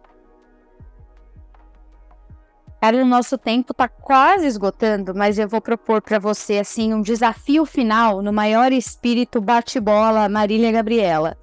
Cara, 2.82 2.98
o 2.98 3.06
nosso 3.06 3.38
tempo 3.38 3.74
está 3.74 3.88
quase 3.88 4.48
esgotando, 4.48 5.14
mas 5.14 5.38
eu 5.38 5.48
vou 5.48 5.62
propor 5.62 6.02
para 6.02 6.18
você 6.18 6.58
assim 6.58 6.96
um 6.96 7.02
desafio 7.04 7.64
final 7.64 8.24
no 8.24 8.34
maior 8.34 8.72
espírito 8.72 9.40
bate-bola 9.40 10.28
Marília 10.28 10.72
Gabriela. 10.72 11.38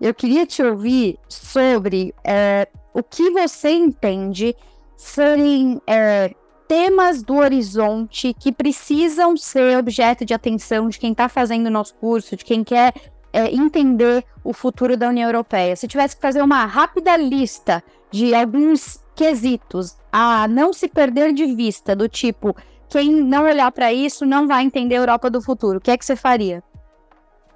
Eu 0.00 0.14
queria 0.14 0.46
te 0.46 0.62
ouvir 0.62 1.18
sobre 1.28 2.14
é, 2.24 2.66
o 2.94 3.02
que 3.02 3.30
você 3.30 3.70
entende 3.70 4.56
serem 4.96 5.78
é, 5.86 6.34
temas 6.68 7.22
do 7.22 7.36
horizonte 7.36 8.34
que 8.34 8.52
precisam 8.52 9.36
ser 9.36 9.78
objeto 9.78 10.24
de 10.24 10.34
atenção 10.34 10.88
de 10.88 10.98
quem 10.98 11.12
está 11.12 11.28
fazendo 11.28 11.66
o 11.66 11.70
nosso 11.70 11.94
curso, 11.94 12.36
de 12.36 12.44
quem 12.44 12.62
quer 12.62 12.92
é, 13.32 13.50
entender 13.50 14.24
o 14.44 14.52
futuro 14.52 14.96
da 14.96 15.08
União 15.08 15.26
Europeia. 15.26 15.74
Se 15.74 15.88
tivesse 15.88 16.14
que 16.14 16.22
fazer 16.22 16.42
uma 16.42 16.66
rápida 16.66 17.16
lista 17.16 17.82
de 18.10 18.34
alguns 18.34 19.02
quesitos 19.16 19.96
a 20.12 20.46
não 20.46 20.72
se 20.72 20.88
perder 20.88 21.32
de 21.32 21.46
vista, 21.46 21.96
do 21.96 22.08
tipo, 22.08 22.54
quem 22.88 23.10
não 23.12 23.44
olhar 23.44 23.72
para 23.72 23.92
isso 23.92 24.24
não 24.24 24.46
vai 24.46 24.62
entender 24.62 24.96
a 24.96 24.98
Europa 24.98 25.30
do 25.30 25.40
futuro. 25.40 25.78
O 25.78 25.80
que 25.80 25.90
é 25.90 25.96
que 25.96 26.04
você 26.04 26.16
faria? 26.16 26.62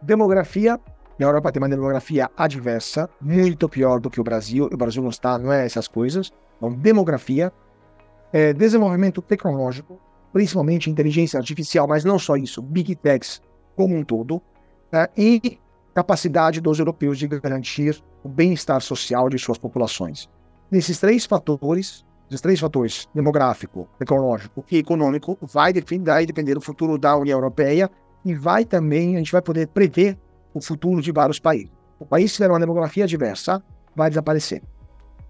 Demografia. 0.00 0.80
A 1.20 1.24
Europa 1.24 1.52
tem 1.52 1.62
uma 1.62 1.68
demografia 1.68 2.28
adversa, 2.36 3.08
muito 3.20 3.68
pior 3.68 4.00
do 4.00 4.10
que 4.10 4.20
o 4.20 4.24
Brasil. 4.24 4.68
O 4.72 4.76
Brasil 4.76 5.00
não 5.02 5.10
está, 5.10 5.38
não 5.38 5.52
é 5.52 5.64
essas 5.64 5.86
coisas. 5.86 6.32
Então, 6.56 6.72
demografia, 6.72 7.52
é, 8.32 8.52
desenvolvimento 8.52 9.20
tecnológico, 9.20 10.00
principalmente 10.32 10.90
inteligência 10.90 11.38
artificial, 11.38 11.86
mas 11.86 12.04
não 12.04 12.18
só 12.18 12.36
isso, 12.36 12.62
big 12.62 12.94
techs 12.96 13.42
como 13.76 13.96
um 13.96 14.02
todo, 14.02 14.40
é, 14.90 15.08
e 15.16 15.58
capacidade 15.94 16.60
dos 16.60 16.78
europeus 16.78 17.18
de 17.18 17.28
garantir 17.28 18.02
o 18.24 18.28
bem-estar 18.28 18.80
social 18.80 19.28
de 19.28 19.38
suas 19.38 19.58
populações. 19.58 20.28
Nesses 20.70 20.98
três 20.98 21.26
fatores, 21.26 22.04
esses 22.28 22.40
três 22.40 22.58
fatores, 22.58 23.06
demográfico, 23.14 23.88
tecnológico 23.98 24.64
e 24.70 24.78
econômico, 24.78 25.36
vai 25.42 25.72
depender, 25.72 26.24
depender 26.24 26.54
do 26.54 26.60
futuro 26.62 26.96
da 26.96 27.14
União 27.14 27.36
Europeia 27.36 27.90
e 28.24 28.34
vai 28.34 28.64
também, 28.64 29.16
a 29.16 29.18
gente 29.18 29.32
vai 29.32 29.42
poder 29.42 29.68
prever 29.68 30.18
o 30.54 30.60
futuro 30.60 31.02
de 31.02 31.12
vários 31.12 31.38
países. 31.38 31.70
O 31.98 32.06
país 32.06 32.30
que 32.30 32.36
tiver 32.36 32.48
uma 32.48 32.60
demografia 32.60 33.06
diversa 33.06 33.62
vai 33.94 34.08
desaparecer. 34.08 34.62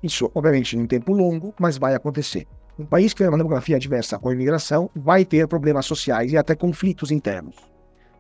Isso, 0.03 0.31
obviamente, 0.35 0.77
em 0.77 0.83
um 0.83 0.87
tempo 0.87 1.13
longo, 1.13 1.53
mas 1.59 1.77
vai 1.77 1.95
acontecer. 1.95 2.47
Um 2.79 2.87
país 2.87 3.13
que 3.13 3.19
tiver 3.19 3.29
uma 3.29 3.37
demografia 3.37 3.79
diversa 3.79 4.19
com 4.19 4.31
a 4.31 4.33
imigração 4.33 4.89
vai 4.95 5.27
ter 5.27 5.47
problemas 5.47 5.85
sociais 5.85 6.33
e 6.33 6.39
até 6.39 6.55
conflitos 6.55 7.11
internos. 7.11 7.57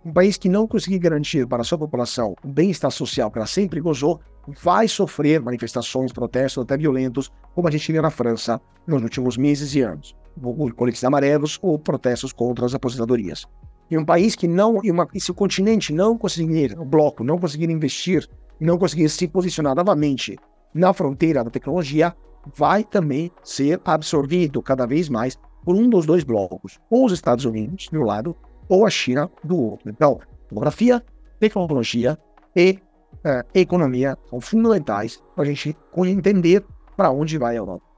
Um 0.04 0.12
país 0.12 0.36
que 0.36 0.48
não 0.48 0.66
conseguir 0.66 0.98
garantir 0.98 1.46
para 1.46 1.64
sua 1.64 1.78
população 1.78 2.34
o 2.44 2.48
bem-estar 2.48 2.90
social 2.90 3.30
que 3.30 3.38
ela 3.38 3.46
sempre 3.46 3.80
gozou, 3.80 4.20
vai 4.62 4.88
sofrer 4.88 5.40
manifestações, 5.40 6.12
protestos 6.12 6.62
até 6.62 6.76
violentos, 6.76 7.32
como 7.54 7.66
a 7.66 7.70
gente 7.70 7.90
viu 7.90 8.02
na 8.02 8.10
França 8.10 8.60
nos 8.86 9.02
últimos 9.02 9.38
meses 9.38 9.74
e 9.74 9.80
anos. 9.80 10.14
Coletes 10.76 11.04
amarelos 11.04 11.58
ou 11.62 11.78
protestos 11.78 12.32
contra 12.32 12.66
as 12.66 12.74
aposentadorias. 12.74 13.46
E 13.90 13.96
um 13.96 14.04
país 14.04 14.34
que 14.34 14.48
não, 14.48 14.80
e, 14.82 14.90
uma, 14.90 15.08
e 15.14 15.20
se 15.20 15.30
o 15.30 15.34
continente 15.34 15.92
não 15.92 16.18
conseguir, 16.18 16.78
o 16.78 16.84
bloco 16.84 17.24
não 17.24 17.38
conseguir 17.38 17.70
investir, 17.70 18.28
não 18.60 18.76
conseguir 18.76 19.08
se 19.08 19.28
posicionar 19.28 19.74
novamente 19.74 20.38
na 20.74 20.92
fronteira 20.92 21.44
da 21.44 21.50
tecnologia, 21.50 22.14
vai 22.54 22.84
também 22.84 23.30
ser 23.42 23.80
absorvido 23.84 24.62
cada 24.62 24.86
vez 24.86 25.08
mais 25.08 25.38
por 25.64 25.76
um 25.76 25.88
dos 25.88 26.06
dois 26.06 26.24
blocos, 26.24 26.80
ou 26.90 27.06
os 27.06 27.12
Estados 27.12 27.44
Unidos 27.44 27.88
de 27.90 27.96
um 27.96 28.04
lado 28.04 28.36
ou 28.68 28.86
a 28.86 28.90
China 28.90 29.30
do 29.44 29.56
outro. 29.56 29.88
Então, 29.88 30.20
demografia, 30.48 31.04
tecnologia 31.38 32.18
e 32.54 32.78
é, 33.24 33.44
economia 33.54 34.18
são 34.28 34.40
fundamentais 34.40 35.22
para 35.34 35.44
a 35.44 35.46
gente 35.46 35.76
entender 35.96 36.64
para 36.96 37.10
onde 37.10 37.38
vai 37.38 37.54
a 37.54 37.58
Europa. 37.58 37.92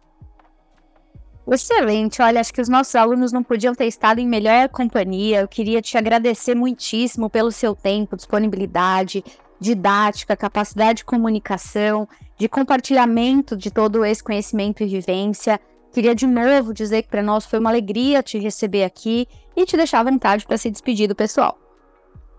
Excelente, 1.46 2.22
olha, 2.22 2.40
acho 2.40 2.54
que 2.54 2.60
os 2.60 2.70
nossos 2.70 2.94
alunos 2.94 3.30
não 3.30 3.42
podiam 3.42 3.74
ter 3.74 3.86
estado 3.86 4.18
em 4.18 4.26
melhor 4.26 4.68
companhia. 4.70 5.40
Eu 5.42 5.48
queria 5.48 5.82
te 5.82 5.96
agradecer 5.98 6.54
muitíssimo 6.54 7.28
pelo 7.28 7.52
seu 7.52 7.74
tempo, 7.74 8.16
disponibilidade, 8.16 9.22
didática, 9.60 10.36
capacidade 10.36 10.98
de 10.98 11.04
comunicação, 11.04 12.08
de 12.36 12.48
compartilhamento 12.48 13.56
de 13.56 13.70
todo 13.70 14.04
esse 14.04 14.22
conhecimento 14.22 14.82
e 14.82 14.86
vivência. 14.86 15.60
Queria 15.92 16.14
de 16.14 16.26
novo 16.26 16.74
dizer 16.74 17.02
que 17.02 17.08
para 17.08 17.22
nós 17.22 17.46
foi 17.46 17.58
uma 17.58 17.70
alegria 17.70 18.22
te 18.22 18.38
receber 18.38 18.84
aqui 18.84 19.26
e 19.56 19.64
te 19.64 19.76
deixar 19.76 20.00
à 20.00 20.04
vontade 20.04 20.44
para 20.44 20.58
se 20.58 20.70
despedir 20.70 21.08
do 21.08 21.14
pessoal. 21.14 21.58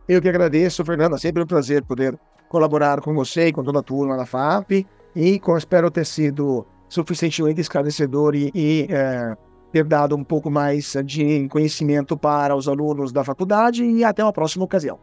Eu 0.08 0.22
que 0.22 0.30
agradeço, 0.30 0.84
Fernanda. 0.84 1.18
Sempre 1.18 1.42
um 1.44 1.48
prazer 1.48 1.84
poder 1.84 2.20
colaborar 2.50 3.02
com 3.02 3.14
você 3.14 3.48
e 3.48 3.54
com 3.54 3.64
toda 3.64 3.80
a 3.80 3.84
turma 3.84 4.16
da 4.18 4.26
FAP 4.26 4.86
e 5.16 5.40
com, 5.40 5.58
espero 5.58 5.90
ter 5.90 6.06
sido 6.06 6.66
suficientemente 6.90 7.62
esclarecedor 7.62 8.36
e, 8.36 8.52
e 8.54 8.88
é, 8.90 9.36
ter 9.72 9.84
dado 9.84 10.16
um 10.16 10.24
pouco 10.24 10.52
mais 10.52 10.96
de 11.06 11.48
conhecimento 11.50 12.18
para 12.18 12.56
os 12.56 12.68
alunos 12.68 13.12
da 13.12 13.24
faculdade 13.24 13.84
e 13.84 14.04
até 14.04 14.24
uma 14.24 14.34
próxima 14.34 14.66
ocasião. 14.66 15.00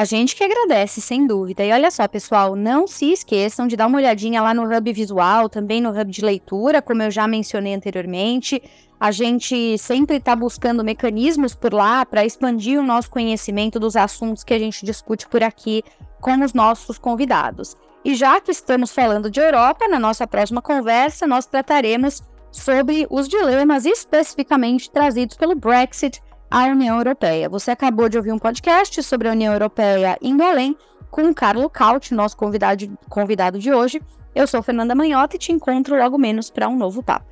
A 0.00 0.04
gente 0.06 0.34
que 0.34 0.42
agradece, 0.42 0.98
sem 0.98 1.26
dúvida. 1.26 1.62
E 1.62 1.70
olha 1.70 1.90
só, 1.90 2.08
pessoal, 2.08 2.56
não 2.56 2.86
se 2.86 3.12
esqueçam 3.12 3.66
de 3.66 3.76
dar 3.76 3.86
uma 3.86 3.98
olhadinha 3.98 4.40
lá 4.40 4.54
no 4.54 4.62
Hub 4.64 4.92
Visual, 4.94 5.46
também 5.46 5.78
no 5.78 5.90
Hub 5.90 6.10
de 6.10 6.24
Leitura, 6.24 6.80
como 6.80 7.02
eu 7.02 7.10
já 7.10 7.28
mencionei 7.28 7.74
anteriormente. 7.74 8.62
A 8.98 9.10
gente 9.10 9.76
sempre 9.76 10.16
está 10.16 10.34
buscando 10.34 10.82
mecanismos 10.82 11.54
por 11.54 11.74
lá 11.74 12.06
para 12.06 12.24
expandir 12.24 12.80
o 12.80 12.82
nosso 12.82 13.10
conhecimento 13.10 13.78
dos 13.78 13.94
assuntos 13.94 14.42
que 14.42 14.54
a 14.54 14.58
gente 14.58 14.86
discute 14.86 15.28
por 15.28 15.42
aqui 15.42 15.84
com 16.18 16.42
os 16.42 16.54
nossos 16.54 16.96
convidados. 16.96 17.76
E 18.02 18.14
já 18.14 18.40
que 18.40 18.52
estamos 18.52 18.92
falando 18.92 19.30
de 19.30 19.38
Europa, 19.38 19.86
na 19.86 19.98
nossa 19.98 20.26
próxima 20.26 20.62
conversa 20.62 21.26
nós 21.26 21.44
trataremos 21.44 22.22
sobre 22.50 23.06
os 23.10 23.28
dilemas 23.28 23.84
especificamente 23.84 24.90
trazidos 24.90 25.36
pelo 25.36 25.54
Brexit 25.54 26.22
à 26.50 26.64
União 26.64 26.96
Europeia. 26.96 27.48
Você 27.48 27.70
acabou 27.70 28.08
de 28.08 28.16
ouvir 28.16 28.32
um 28.32 28.38
podcast 28.38 29.02
sobre 29.02 29.28
a 29.28 29.32
União 29.32 29.52
Europeia 29.52 30.18
em 30.20 30.40
além 30.42 30.76
com 31.10 31.28
o 31.28 31.34
Carlo 31.34 31.68
Caut, 31.70 32.12
nosso 32.14 32.36
convidado, 32.36 32.98
convidado 33.08 33.58
de 33.58 33.72
hoje. 33.72 34.00
Eu 34.34 34.46
sou 34.46 34.62
Fernanda 34.62 34.94
Manhotta 34.94 35.36
e 35.36 35.38
te 35.38 35.52
encontro 35.52 35.96
logo 35.96 36.18
menos 36.18 36.50
para 36.50 36.68
um 36.68 36.76
novo 36.76 37.02
papo. 37.02 37.26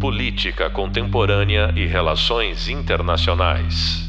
Política 0.00 0.70
Contemporânea 0.70 1.72
e 1.74 1.86
Relações 1.86 2.68
Internacionais. 2.68 4.05